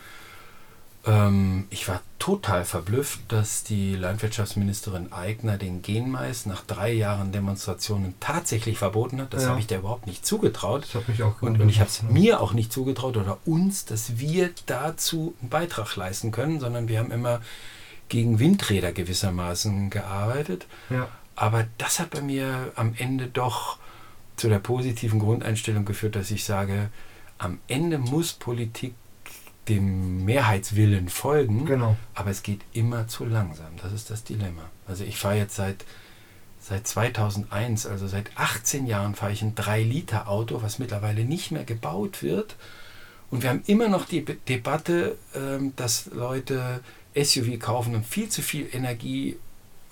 Ähm, 1.05 1.67
ich 1.69 1.87
war 1.89 2.01
total 2.19 2.65
verblüfft, 2.65 3.21
dass 3.29 3.65
die 3.65 3.97
Landwirtschaftsministerin 3.97 5.13
Eigner 5.13 5.59
den 5.59 5.83
Genmais 5.83 6.47
nach 6.47 6.65
drei 6.65 6.91
Jahren 6.91 7.33
Demonstrationen 7.33 8.15
tatsächlich 8.19 8.79
verboten 8.79 9.21
hat. 9.21 9.35
Das 9.35 9.43
ja. 9.43 9.51
habe 9.51 9.61
ich 9.61 9.67
der 9.67 9.81
überhaupt 9.81 10.07
nicht 10.07 10.25
zugetraut. 10.25 10.85
Das 10.85 10.95
hat 10.95 11.07
mich 11.07 11.23
auch 11.23 11.43
und, 11.43 11.61
und 11.61 11.69
ich 11.69 11.81
habe 11.81 11.91
es 11.91 12.01
ja. 12.01 12.09
mir 12.09 12.41
auch 12.41 12.55
nicht 12.55 12.73
zugetraut 12.73 13.19
oder 13.19 13.37
uns, 13.45 13.85
dass 13.85 14.17
wir 14.17 14.49
dazu 14.65 15.35
einen 15.43 15.51
Beitrag 15.51 15.95
leisten 15.97 16.31
können, 16.31 16.61
sondern 16.61 16.89
wir 16.89 16.99
haben 16.99 17.11
immer 17.11 17.43
gegen 18.09 18.39
Windräder 18.39 18.93
gewissermaßen 18.93 19.91
gearbeitet. 19.91 20.67
Ja. 20.91 21.09
Aber 21.35 21.67
das 21.79 22.01
hat 22.01 22.11
bei 22.11 22.21
mir 22.21 22.73
am 22.77 22.95
Ende 22.97 23.27
doch 23.27 23.79
zu 24.37 24.49
der 24.49 24.59
positiven 24.59 25.19
Grundeinstellung 25.19 25.85
geführt, 25.85 26.17
dass 26.17 26.31
ich 26.31 26.45
sage, 26.45 26.91
am 27.39 27.59
Ende 27.69 27.99
muss 27.99 28.33
Politik 28.33 28.95
dem 29.69 30.25
Mehrheitswillen 30.25 31.09
folgen, 31.09 31.67
genau. 31.67 31.97
aber 32.15 32.31
es 32.31 32.43
geht 32.43 32.61
immer 32.73 33.09
zu 33.09 33.25
langsam. 33.25 33.77
Das 33.83 33.93
ist 33.93 34.11
das 34.11 34.23
Dilemma. 34.23 34.63
Also 34.87 35.05
ich 35.05 35.19
fahre 35.19 35.37
jetzt 35.37 35.57
seit, 35.57 35.85
seit 36.61 36.87
2001, 36.87 37.87
also 37.87 38.07
seit 38.07 38.31
18 38.37 38.87
Jahren 38.87 39.15
fahre 39.15 39.33
ich 39.33 39.43
ein 39.43 39.55
3-Liter-Auto, 39.55 40.63
was 40.63 40.79
mittlerweile 40.79 41.25
nicht 41.25 41.51
mehr 41.51 41.65
gebaut 41.65 42.23
wird. 42.23 42.57
Und 43.31 43.43
wir 43.43 43.51
haben 43.51 43.63
immer 43.67 43.89
noch 43.89 44.07
die 44.07 44.25
Debatte, 44.25 45.19
ähm, 45.35 45.73
dass 45.75 46.07
Leute 46.07 46.81
SUV 47.17 47.59
kaufen 47.59 47.95
und 47.95 48.07
viel 48.07 48.29
zu 48.29 48.43
viel 48.43 48.69
Energie 48.73 49.37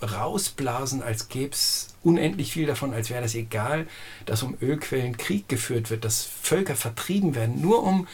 rausblasen, 0.02 1.02
als 1.02 1.28
gäbe 1.28 1.52
es 1.52 1.94
unendlich 2.02 2.52
viel 2.52 2.66
davon, 2.66 2.92
als 2.92 3.10
wäre 3.10 3.22
das 3.22 3.34
egal, 3.34 3.86
dass 4.26 4.42
um 4.42 4.56
Ölquellen 4.60 5.16
Krieg 5.16 5.48
geführt 5.48 5.90
wird, 5.90 6.04
dass 6.04 6.22
Völker 6.24 6.76
vertrieben 6.76 7.34
werden, 7.34 7.60
nur 7.60 7.82
um 7.82 8.06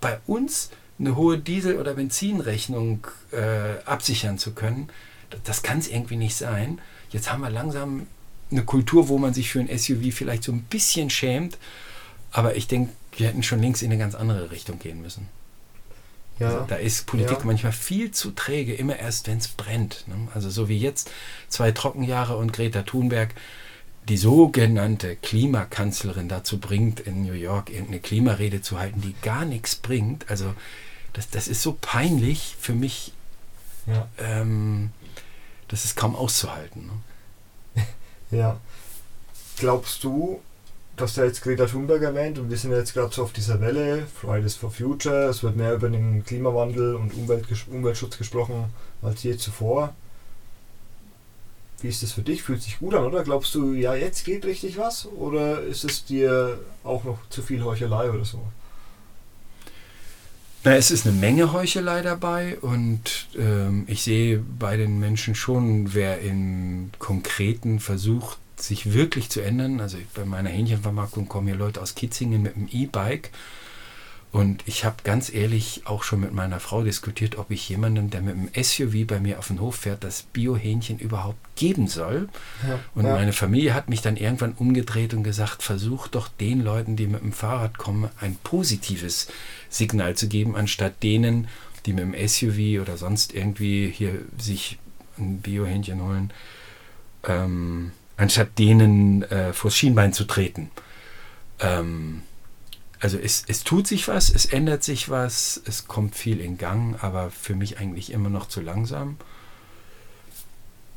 bei 0.00 0.18
uns 0.26 0.70
eine 0.98 1.16
hohe 1.16 1.38
Diesel- 1.38 1.78
oder 1.78 1.94
Benzinrechnung 1.94 3.06
äh, 3.30 3.80
absichern 3.84 4.38
zu 4.38 4.52
können. 4.52 4.88
Das, 5.44 5.62
kann 5.62 5.78
es 5.78 5.88
irgendwie 5.88 6.16
nicht 6.16 6.34
sein. 6.34 6.80
Jetzt 7.10 7.30
haben 7.30 7.42
wir 7.42 7.50
langsam 7.50 8.06
eine 8.50 8.64
Kultur, 8.64 9.08
wo 9.08 9.18
man 9.18 9.34
sich 9.34 9.50
für 9.50 9.60
ein 9.60 9.68
SUV 9.78 10.12
vielleicht 10.12 10.42
so 10.42 10.52
ein 10.52 10.62
bisschen 10.62 11.10
schämt. 11.10 11.58
Aber 12.32 12.56
ich 12.56 12.66
denke, 12.66 12.92
wir 13.16 13.28
hätten 13.28 13.42
schon 13.42 13.60
links 13.60 13.82
in 13.82 13.90
eine 13.90 13.98
ganz 13.98 14.14
andere 14.14 14.50
Richtung 14.50 14.78
gehen 14.78 15.00
müssen. 15.02 15.28
Ja. 16.38 16.48
Also 16.48 16.64
da 16.68 16.76
ist 16.76 17.06
Politik 17.06 17.38
ja. 17.38 17.44
manchmal 17.44 17.72
viel 17.72 18.12
zu 18.12 18.30
träge, 18.30 18.74
immer 18.74 18.96
erst, 18.96 19.26
wenn 19.26 19.38
es 19.38 19.48
brennt. 19.48 20.04
Ne? 20.06 20.28
Also 20.34 20.50
so 20.50 20.68
wie 20.68 20.78
jetzt 20.78 21.10
zwei 21.48 21.72
Trockenjahre 21.72 22.36
und 22.36 22.52
Greta 22.52 22.82
Thunberg 22.82 23.34
die 24.08 24.16
sogenannte 24.16 25.16
Klimakanzlerin 25.16 26.28
dazu 26.28 26.58
bringt, 26.58 27.00
in 27.00 27.22
New 27.22 27.34
York 27.34 27.70
irgendeine 27.70 28.00
Klimarede 28.00 28.62
zu 28.62 28.78
halten, 28.78 29.02
die 29.02 29.14
gar 29.20 29.44
nichts 29.44 29.76
bringt. 29.76 30.30
Also 30.30 30.54
das, 31.12 31.28
das 31.28 31.48
ist 31.48 31.62
so 31.62 31.76
peinlich 31.78 32.56
für 32.58 32.74
mich. 32.74 33.12
Ja. 33.86 34.08
Ähm, 34.18 34.90
das 35.68 35.84
ist 35.84 35.96
kaum 35.96 36.16
auszuhalten. 36.16 36.90
Ne? 37.74 37.86
ja. 38.30 38.60
Glaubst 39.58 40.04
du, 40.04 40.40
dass 41.00 41.14
der 41.14 41.26
jetzt 41.26 41.42
Greta 41.42 41.66
Thunberg 41.66 42.02
erwähnt 42.02 42.38
und 42.38 42.50
wir 42.50 42.56
sind 42.56 42.72
jetzt 42.72 42.94
gerade 42.94 43.14
so 43.14 43.22
auf 43.22 43.32
dieser 43.32 43.60
Welle, 43.60 44.06
Fridays 44.20 44.54
for 44.54 44.70
Future, 44.70 45.28
es 45.28 45.42
wird 45.42 45.56
mehr 45.56 45.74
über 45.74 45.88
den 45.88 46.24
Klimawandel 46.24 46.94
und 46.96 47.14
Umwelt, 47.14 47.46
Umweltschutz 47.70 48.18
gesprochen 48.18 48.66
als 49.02 49.22
je 49.22 49.36
zuvor. 49.36 49.94
Wie 51.80 51.88
ist 51.88 52.02
das 52.02 52.12
für 52.12 52.22
dich? 52.22 52.42
Fühlt 52.42 52.60
sich 52.60 52.80
gut 52.80 52.94
an, 52.94 53.04
oder? 53.04 53.22
Glaubst 53.22 53.54
du, 53.54 53.72
ja, 53.72 53.94
jetzt 53.94 54.24
geht 54.24 54.44
richtig 54.44 54.78
was? 54.78 55.06
Oder 55.06 55.62
ist 55.62 55.84
es 55.84 56.04
dir 56.04 56.58
auch 56.82 57.04
noch 57.04 57.18
zu 57.30 57.40
viel 57.40 57.62
Heuchelei 57.62 58.10
oder 58.10 58.24
so? 58.24 58.42
Na, 60.64 60.74
es 60.74 60.90
ist 60.90 61.06
eine 61.06 61.16
Menge 61.16 61.52
Heuchelei 61.52 62.02
dabei 62.02 62.58
und 62.58 63.28
ähm, 63.38 63.84
ich 63.86 64.02
sehe 64.02 64.38
bei 64.58 64.76
den 64.76 64.98
Menschen 64.98 65.36
schon, 65.36 65.94
wer 65.94 66.20
im 66.20 66.90
Konkreten 66.98 67.78
versucht, 67.78 68.38
sich 68.60 68.92
wirklich 68.92 69.30
zu 69.30 69.40
ändern. 69.40 69.80
Also 69.80 69.98
bei 70.14 70.24
meiner 70.24 70.50
Hähnchenvermarktung 70.50 71.28
kommen 71.28 71.48
hier 71.48 71.56
Leute 71.56 71.80
aus 71.80 71.94
Kitzingen 71.94 72.42
mit 72.42 72.56
dem 72.56 72.68
E-Bike. 72.70 73.30
Und 74.30 74.62
ich 74.66 74.84
habe 74.84 74.96
ganz 75.04 75.32
ehrlich 75.32 75.82
auch 75.86 76.02
schon 76.02 76.20
mit 76.20 76.34
meiner 76.34 76.60
Frau 76.60 76.82
diskutiert, 76.82 77.38
ob 77.38 77.50
ich 77.50 77.66
jemanden, 77.70 78.10
der 78.10 78.20
mit 78.20 78.34
dem 78.34 78.62
SUV 78.62 79.06
bei 79.06 79.20
mir 79.20 79.38
auf 79.38 79.46
den 79.46 79.58
Hof 79.58 79.76
fährt, 79.76 80.04
das 80.04 80.22
Bio-Hähnchen 80.22 80.98
überhaupt 80.98 81.38
geben 81.56 81.88
soll. 81.88 82.28
Ja, 82.66 82.78
und 82.94 83.06
ja. 83.06 83.14
meine 83.14 83.32
Familie 83.32 83.72
hat 83.72 83.88
mich 83.88 84.02
dann 84.02 84.18
irgendwann 84.18 84.52
umgedreht 84.52 85.14
und 85.14 85.22
gesagt, 85.22 85.62
versuch 85.62 86.08
doch 86.08 86.28
den 86.28 86.62
Leuten, 86.62 86.94
die 86.94 87.06
mit 87.06 87.22
dem 87.22 87.32
Fahrrad 87.32 87.78
kommen, 87.78 88.10
ein 88.20 88.36
positives 88.44 89.28
Signal 89.70 90.14
zu 90.14 90.28
geben, 90.28 90.56
anstatt 90.56 91.02
denen, 91.02 91.48
die 91.86 91.94
mit 91.94 92.04
dem 92.04 92.28
SUV 92.28 92.82
oder 92.82 92.98
sonst 92.98 93.32
irgendwie 93.32 93.88
hier 93.88 94.20
sich 94.38 94.78
ein 95.16 95.40
Biohähnchen 95.40 96.02
holen, 96.02 96.32
ähm, 97.26 97.92
anstatt 98.18 98.58
denen 98.58 99.22
äh, 99.22 99.54
vors 99.54 99.74
Schienbein 99.74 100.12
zu 100.12 100.24
treten. 100.24 100.70
Ähm, 101.60 102.22
also 103.00 103.16
es, 103.16 103.44
es 103.46 103.62
tut 103.64 103.86
sich 103.86 104.08
was, 104.08 104.28
es 104.28 104.44
ändert 104.44 104.82
sich 104.82 105.08
was, 105.08 105.60
es 105.64 105.86
kommt 105.86 106.16
viel 106.16 106.40
in 106.40 106.58
Gang, 106.58 107.02
aber 107.02 107.30
für 107.30 107.54
mich 107.54 107.78
eigentlich 107.78 108.12
immer 108.12 108.28
noch 108.28 108.48
zu 108.48 108.60
langsam. 108.60 109.16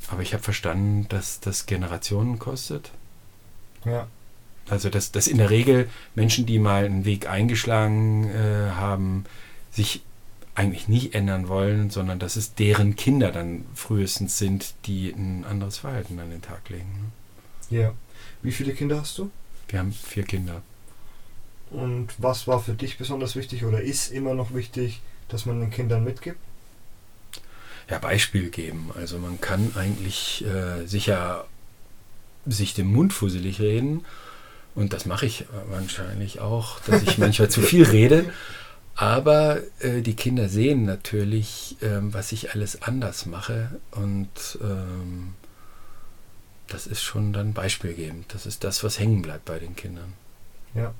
Aber 0.08 0.20
ich 0.20 0.34
habe 0.34 0.42
verstanden, 0.42 1.06
dass 1.08 1.38
das 1.38 1.66
Generationen 1.66 2.40
kostet. 2.40 2.90
Ja. 3.84 4.08
Also 4.68 4.90
dass, 4.90 5.12
dass 5.12 5.28
in 5.28 5.38
der 5.38 5.50
Regel 5.50 5.88
Menschen, 6.14 6.44
die 6.44 6.58
mal 6.58 6.84
einen 6.84 7.04
Weg 7.04 7.28
eingeschlagen 7.28 8.28
äh, 8.30 8.70
haben, 8.72 9.24
sich 9.70 10.02
eigentlich 10.54 10.88
nicht 10.88 11.14
ändern 11.14 11.48
wollen, 11.48 11.90
sondern 11.90 12.18
dass 12.18 12.36
es 12.36 12.54
deren 12.54 12.96
Kinder 12.96 13.32
dann 13.32 13.64
frühestens 13.74 14.38
sind, 14.38 14.74
die 14.84 15.10
ein 15.10 15.44
anderes 15.44 15.78
Verhalten 15.78 16.18
an 16.18 16.30
den 16.30 16.42
Tag 16.42 16.68
legen. 16.68 17.12
Ne? 17.70 17.78
Ja. 17.78 17.92
Wie 18.42 18.52
viele 18.52 18.74
Kinder 18.74 19.00
hast 19.00 19.16
du? 19.18 19.30
Wir 19.68 19.78
haben 19.78 19.92
vier 19.92 20.24
Kinder. 20.24 20.62
Und 21.70 22.08
was 22.18 22.46
war 22.46 22.60
für 22.60 22.74
dich 22.74 22.98
besonders 22.98 23.34
wichtig 23.34 23.64
oder 23.64 23.80
ist 23.80 24.12
immer 24.12 24.34
noch 24.34 24.52
wichtig, 24.52 25.00
dass 25.28 25.46
man 25.46 25.60
den 25.60 25.70
Kindern 25.70 26.04
mitgibt? 26.04 26.38
Ja, 27.88 27.98
Beispiel 27.98 28.50
geben. 28.50 28.90
Also 28.94 29.18
man 29.18 29.40
kann 29.40 29.72
eigentlich 29.74 30.44
äh, 30.44 30.86
sicher 30.86 31.46
sich 32.44 32.74
den 32.74 32.92
Mund 32.92 33.12
fusselig 33.12 33.60
reden. 33.60 34.04
Und 34.74 34.92
das 34.92 35.06
mache 35.06 35.26
ich 35.26 35.46
wahrscheinlich 35.70 36.40
auch, 36.40 36.80
dass 36.80 37.02
ich 37.02 37.18
manchmal 37.18 37.48
zu 37.48 37.62
viel 37.62 37.84
rede. 37.84 38.30
Aber 38.94 39.60
äh, 39.80 40.02
die 40.02 40.14
Kinder 40.14 40.48
sehen 40.48 40.84
natürlich, 40.84 41.76
ähm, 41.80 42.12
was 42.12 42.32
ich 42.32 42.52
alles 42.52 42.82
anders 42.82 43.26
mache. 43.26 43.80
Und 43.92 44.58
ähm, 44.62 45.34
das 46.68 46.86
ist 46.86 47.02
schon 47.02 47.32
dann 47.32 47.52
beispielgebend. 47.52 48.32
Das 48.34 48.46
ist 48.46 48.64
das, 48.64 48.84
was 48.84 48.98
hängen 48.98 49.22
bleibt 49.22 49.44
bei 49.44 49.58
den 49.58 49.76
Kindern. 49.76 50.12
Ja. 50.74 50.94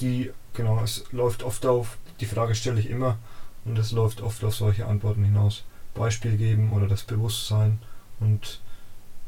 Die, 0.00 0.30
genau, 0.54 0.80
es 0.82 1.04
läuft 1.12 1.42
oft 1.42 1.66
auf, 1.66 1.98
die 2.20 2.26
Frage 2.26 2.54
stelle 2.54 2.78
ich 2.78 2.88
immer, 2.88 3.18
und 3.64 3.78
es 3.78 3.92
läuft 3.92 4.20
oft 4.22 4.44
auf 4.44 4.54
solche 4.54 4.86
Antworten 4.86 5.24
hinaus. 5.24 5.64
Beispiel 5.94 6.36
geben 6.36 6.72
oder 6.72 6.86
das 6.86 7.02
Bewusstsein. 7.02 7.78
Und 8.20 8.60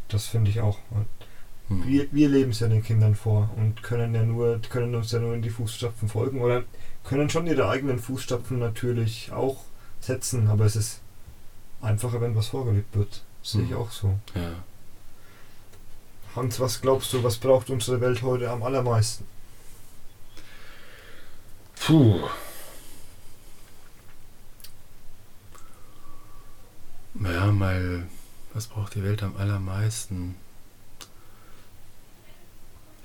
das 0.09 0.27
finde 0.27 0.51
ich 0.51 0.61
auch. 0.61 0.79
Hm. 1.69 1.87
Wir, 1.87 2.09
wir 2.13 2.29
leben 2.29 2.51
es 2.51 2.61
ja 2.61 2.69
den 2.69 2.83
Kindern 2.83 3.15
vor 3.15 3.51
und 3.57 3.83
können 3.83 4.15
ja 4.15 4.23
nur, 4.23 4.61
können 4.69 4.95
uns 4.95 5.13
ja 5.13 5.19
nur 5.19 5.35
in 5.35 5.43
die 5.43 5.51
Fußstapfen 5.51 6.09
folgen 6.09 6.41
oder 6.41 6.65
können 7.11 7.29
schon 7.29 7.49
ihre 7.49 7.69
eigenen 7.69 7.99
Fußstapfen 7.99 8.61
natürlich 8.61 9.33
auch 9.33 9.65
setzen, 10.01 10.47
aber 10.47 10.65
es 10.65 10.77
ist 10.77 11.01
einfacher, 11.83 12.21
wenn 12.21 12.37
was 12.37 12.47
vorgelebt 12.47 12.95
wird. 12.95 13.25
Das 13.43 13.51
sehe 13.51 13.65
ich 13.65 13.71
hm. 13.71 13.79
auch 13.79 13.91
so. 13.91 14.17
Ja. 14.37 14.53
Hans, 16.37 16.61
was 16.61 16.81
glaubst 16.81 17.13
du, 17.13 17.25
was 17.25 17.39
braucht 17.39 17.69
unsere 17.69 18.01
Welt 18.01 18.23
heute 18.23 18.49
am 18.49 18.63
allermeisten? 18.63 19.25
Puh. 21.81 22.21
Ja, 27.25 27.51
mal, 27.51 28.07
was 28.55 28.69
braucht 28.69 28.95
die 28.95 29.03
Welt 29.03 29.25
am 29.25 29.37
allermeisten? 29.37 30.37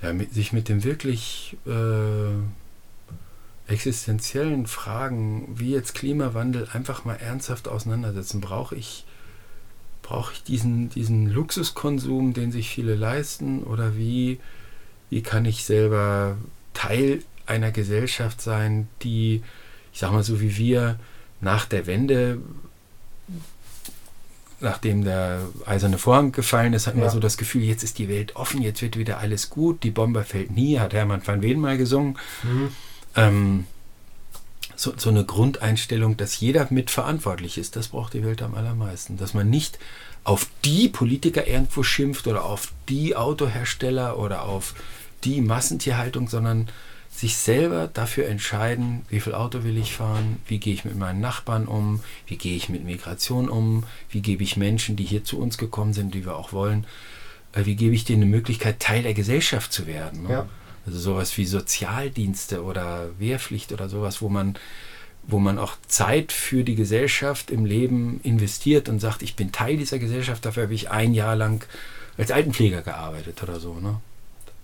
Ja, 0.00 0.12
mit, 0.12 0.32
sich 0.32 0.52
mit 0.52 0.68
dem 0.68 0.84
wirklich 0.84 1.56
äh, 1.66 2.36
existenziellen 3.68 4.66
Fragen 4.66 5.48
wie 5.56 5.72
jetzt 5.72 5.94
Klimawandel 5.94 6.68
einfach 6.72 7.04
mal 7.04 7.16
ernsthaft 7.16 7.68
auseinandersetzen. 7.68 8.40
Brauche 8.40 8.76
ich, 8.76 9.04
brauche 10.02 10.32
ich 10.32 10.42
diesen, 10.42 10.88
diesen 10.90 11.28
Luxuskonsum, 11.28 12.32
den 12.32 12.52
sich 12.52 12.70
viele 12.70 12.94
leisten? 12.94 13.62
Oder 13.64 13.96
wie, 13.96 14.38
wie 15.10 15.22
kann 15.22 15.44
ich 15.44 15.64
selber 15.64 16.36
Teil 16.74 17.22
einer 17.46 17.70
Gesellschaft 17.70 18.40
sein, 18.40 18.88
die, 19.02 19.42
ich 19.92 20.00
sag 20.00 20.12
mal 20.12 20.22
so 20.22 20.40
wie 20.40 20.56
wir, 20.56 20.98
nach 21.40 21.66
der 21.66 21.86
Wende 21.86 22.38
nachdem 24.60 25.04
der 25.04 25.40
eiserne 25.66 25.98
Vorhang 25.98 26.32
gefallen 26.32 26.72
ist, 26.72 26.86
hatten 26.86 26.98
ja. 26.98 27.04
wir 27.04 27.10
so 27.10 27.20
das 27.20 27.36
Gefühl, 27.36 27.62
jetzt 27.62 27.82
ist 27.82 27.98
die 27.98 28.08
Welt 28.08 28.36
offen, 28.36 28.62
jetzt 28.62 28.80
wird 28.80 28.96
wieder 28.96 29.18
alles 29.18 29.50
gut, 29.50 29.82
die 29.82 29.90
Bombe 29.90 30.24
fällt 30.24 30.50
nie, 30.50 30.78
hat 30.78 30.94
Hermann 30.94 31.26
van 31.26 31.42
Ween 31.42 31.60
mal 31.60 31.76
gesungen. 31.76 32.18
Mhm. 32.42 32.70
Ähm, 33.16 33.66
so, 34.76 34.92
so 34.96 35.08
eine 35.08 35.24
Grundeinstellung, 35.24 36.16
dass 36.16 36.38
jeder 36.38 36.66
mitverantwortlich 36.70 37.58
ist, 37.58 37.76
das 37.76 37.88
braucht 37.88 38.12
die 38.12 38.24
Welt 38.24 38.42
am 38.42 38.54
allermeisten. 38.54 39.16
Dass 39.16 39.34
man 39.34 39.48
nicht 39.48 39.78
auf 40.22 40.48
die 40.64 40.88
Politiker 40.88 41.46
irgendwo 41.46 41.82
schimpft 41.82 42.26
oder 42.26 42.44
auf 42.44 42.72
die 42.88 43.16
Autohersteller 43.16 44.18
oder 44.18 44.42
auf 44.42 44.74
die 45.24 45.40
Massentierhaltung, 45.40 46.28
sondern 46.28 46.68
sich 47.10 47.36
selber 47.36 47.88
dafür 47.92 48.26
entscheiden, 48.26 49.06
wie 49.08 49.20
viel 49.20 49.34
Auto 49.34 49.64
will 49.64 49.78
ich 49.78 49.94
fahren, 49.94 50.36
wie 50.46 50.58
gehe 50.58 50.74
ich 50.74 50.84
mit 50.84 50.96
meinen 50.96 51.20
Nachbarn 51.20 51.66
um, 51.66 52.00
wie 52.26 52.36
gehe 52.36 52.56
ich 52.56 52.68
mit 52.68 52.84
Migration 52.84 53.48
um, 53.48 53.84
wie 54.10 54.20
gebe 54.20 54.42
ich 54.42 54.56
Menschen, 54.56 54.96
die 54.96 55.04
hier 55.04 55.24
zu 55.24 55.38
uns 55.38 55.56
gekommen 55.56 55.94
sind, 55.94 56.12
die 56.12 56.26
wir 56.26 56.36
auch 56.36 56.52
wollen, 56.52 56.86
äh, 57.52 57.64
wie 57.64 57.76
gebe 57.76 57.94
ich 57.94 58.04
denen 58.04 58.22
eine 58.22 58.30
Möglichkeit, 58.30 58.80
Teil 58.80 59.02
der 59.02 59.14
Gesellschaft 59.14 59.72
zu 59.72 59.86
werden. 59.86 60.24
Ne? 60.24 60.30
Ja. 60.30 60.46
Also 60.86 60.98
sowas 60.98 61.36
wie 61.36 61.44
Sozialdienste 61.44 62.62
oder 62.62 63.08
Wehrpflicht 63.18 63.72
oder 63.72 63.88
sowas, 63.88 64.22
wo 64.22 64.28
man, 64.28 64.56
wo 65.24 65.38
man 65.38 65.58
auch 65.58 65.76
Zeit 65.88 66.32
für 66.32 66.62
die 66.62 66.76
Gesellschaft 66.76 67.50
im 67.50 67.64
Leben 67.64 68.20
investiert 68.22 68.88
und 68.88 69.00
sagt, 69.00 69.22
ich 69.22 69.34
bin 69.34 69.50
Teil 69.50 69.76
dieser 69.76 69.98
Gesellschaft, 69.98 70.44
dafür 70.44 70.64
habe 70.64 70.74
ich 70.74 70.90
ein 70.90 71.12
Jahr 71.12 71.34
lang 71.34 71.64
als 72.16 72.30
Altenpfleger 72.30 72.82
gearbeitet 72.82 73.42
oder 73.42 73.58
so. 73.58 73.74
Ne? 73.74 74.00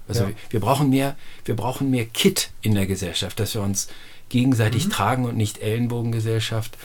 Also 0.09 0.25
ja. 0.25 0.31
wir, 0.51 0.61
brauchen 0.61 0.91
mehr, 0.91 1.17
wir 1.45 1.57
brauchen 1.57 1.91
mehr 1.91 2.07
Kit 2.07 2.51
in 2.63 2.75
der 2.75 2.87
Gesellschaft, 2.87 3.41
dass 3.41 3.55
wir 3.55 3.63
uns 3.63 3.89
gegenseitig 4.29 4.87
mhm. 4.87 4.91
tragen 4.91 5.25
und 5.25 5.37
nicht 5.37 5.61
Ellenbogengesellschaft. 5.61 6.77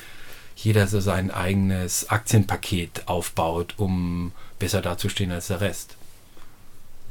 Jeder 0.56 0.88
so 0.88 1.00
sein 1.00 1.30
eigenes 1.30 2.10
Aktienpaket 2.10 3.08
aufbaut, 3.08 3.76
um 3.78 4.32
besser 4.58 4.82
dazustehen 4.82 5.32
als 5.32 5.48
der 5.48 5.62
Rest. 5.62 5.96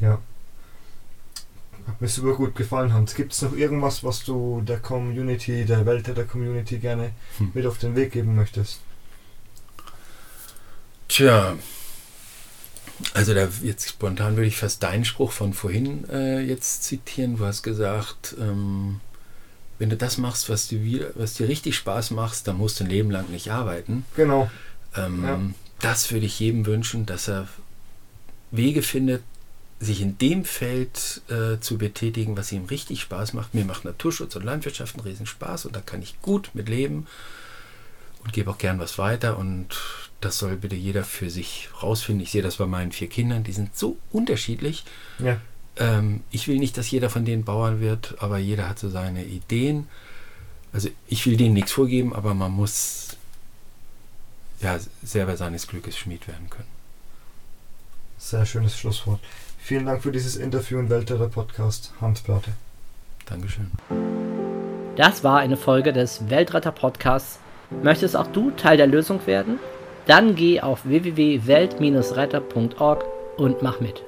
Ja. 0.00 0.18
Hat 1.86 2.00
mir 2.00 2.08
super 2.08 2.34
gut 2.34 2.56
gefallen, 2.56 2.92
Hans. 2.92 3.14
Gibt 3.14 3.32
es 3.32 3.42
noch 3.42 3.54
irgendwas, 3.54 4.02
was 4.02 4.24
du 4.24 4.60
der 4.60 4.78
Community, 4.78 5.64
der 5.64 5.86
Welt 5.86 6.06
der 6.06 6.24
Community 6.24 6.78
gerne 6.78 7.12
hm. 7.38 7.52
mit 7.54 7.66
auf 7.66 7.78
den 7.78 7.94
Weg 7.94 8.12
geben 8.12 8.34
möchtest? 8.34 8.80
Tja, 11.08 11.56
also 13.14 13.34
da 13.34 13.48
jetzt 13.62 13.88
spontan 13.88 14.36
würde 14.36 14.48
ich 14.48 14.56
fast 14.56 14.82
deinen 14.82 15.04
Spruch 15.04 15.32
von 15.32 15.52
vorhin 15.52 16.08
äh, 16.08 16.40
jetzt 16.40 16.84
zitieren. 16.84 17.36
Du 17.36 17.44
hast 17.44 17.62
gesagt, 17.62 18.34
ähm, 18.40 19.00
wenn 19.78 19.90
du 19.90 19.96
das 19.96 20.18
machst, 20.18 20.48
was, 20.48 20.68
du, 20.68 20.76
was 21.14 21.34
dir 21.34 21.48
richtig 21.48 21.76
Spaß 21.76 22.10
macht, 22.12 22.48
dann 22.48 22.56
musst 22.56 22.80
du 22.80 22.84
ein 22.84 22.90
Leben 22.90 23.10
lang 23.10 23.30
nicht 23.30 23.50
arbeiten. 23.50 24.04
Genau. 24.16 24.50
Ähm, 24.96 25.24
ja. 25.24 25.40
Das 25.80 26.10
würde 26.10 26.26
ich 26.26 26.40
jedem 26.40 26.64
wünschen, 26.64 27.04
dass 27.04 27.28
er 27.28 27.48
Wege 28.50 28.82
findet, 28.82 29.22
sich 29.78 30.00
in 30.00 30.16
dem 30.18 30.44
Feld 30.44 31.22
äh, 31.28 31.60
zu 31.60 31.76
betätigen, 31.76 32.36
was 32.36 32.52
ihm 32.52 32.64
richtig 32.64 33.00
Spaß 33.02 33.34
macht. 33.34 33.54
Mir 33.54 33.64
macht 33.64 33.84
Naturschutz 33.84 34.34
und 34.36 34.44
Landwirtschaft 34.44 34.96
einen 34.96 35.06
riesen 35.06 35.26
Spaß 35.26 35.66
und 35.66 35.76
da 35.76 35.80
kann 35.80 36.02
ich 36.02 36.20
gut 36.22 36.50
mit 36.54 36.68
leben 36.68 37.06
und 38.24 38.32
gebe 38.32 38.50
auch 38.50 38.58
gern 38.58 38.78
was 38.78 38.98
weiter 38.98 39.38
und 39.38 39.68
das 40.20 40.38
soll 40.38 40.56
bitte 40.56 40.76
jeder 40.76 41.04
für 41.04 41.28
sich 41.28 41.68
rausfinden. 41.82 42.22
Ich 42.22 42.30
sehe 42.30 42.42
das 42.42 42.56
bei 42.56 42.66
meinen 42.66 42.92
vier 42.92 43.08
Kindern, 43.08 43.44
die 43.44 43.52
sind 43.52 43.76
so 43.76 43.98
unterschiedlich. 44.10 44.84
Ja. 45.18 45.40
Ähm, 45.76 46.22
ich 46.30 46.48
will 46.48 46.58
nicht, 46.58 46.78
dass 46.78 46.90
jeder 46.90 47.10
von 47.10 47.26
denen 47.26 47.44
Bauern 47.44 47.80
wird, 47.80 48.16
aber 48.18 48.38
jeder 48.38 48.68
hat 48.68 48.78
so 48.78 48.88
seine 48.88 49.24
Ideen. 49.24 49.88
Also 50.72 50.88
ich 51.06 51.26
will 51.26 51.36
denen 51.36 51.54
nichts 51.54 51.72
vorgeben, 51.72 52.14
aber 52.14 52.34
man 52.34 52.52
muss 52.52 53.16
ja 54.60 54.78
selber 55.02 55.36
seines 55.36 55.66
Glückes 55.68 55.98
Schmied 55.98 56.26
werden 56.28 56.48
können. 56.48 56.68
Sehr 58.18 58.46
schönes 58.46 58.78
Schlusswort. 58.78 59.20
Vielen 59.66 59.86
Dank 59.86 60.02
für 60.02 60.12
dieses 60.12 60.36
Interview 60.36 60.78
im 60.78 60.90
Weltretter 60.90 61.28
Podcast, 61.28 61.92
Hans 62.00 62.20
Plate. 62.20 62.52
Dankeschön. 63.28 63.72
Das 64.94 65.24
war 65.24 65.40
eine 65.40 65.56
Folge 65.56 65.92
des 65.92 66.30
Weltretter 66.30 66.70
Podcasts 66.70 67.40
Möchtest 67.82 68.16
auch 68.16 68.28
du 68.28 68.52
Teil 68.52 68.76
der 68.76 68.86
Lösung 68.86 69.26
werden? 69.26 69.58
Dann 70.06 70.36
geh 70.36 70.60
auf 70.60 70.86
www.welt-retter.org 70.86 73.04
und 73.36 73.62
mach 73.62 73.80
mit. 73.80 74.04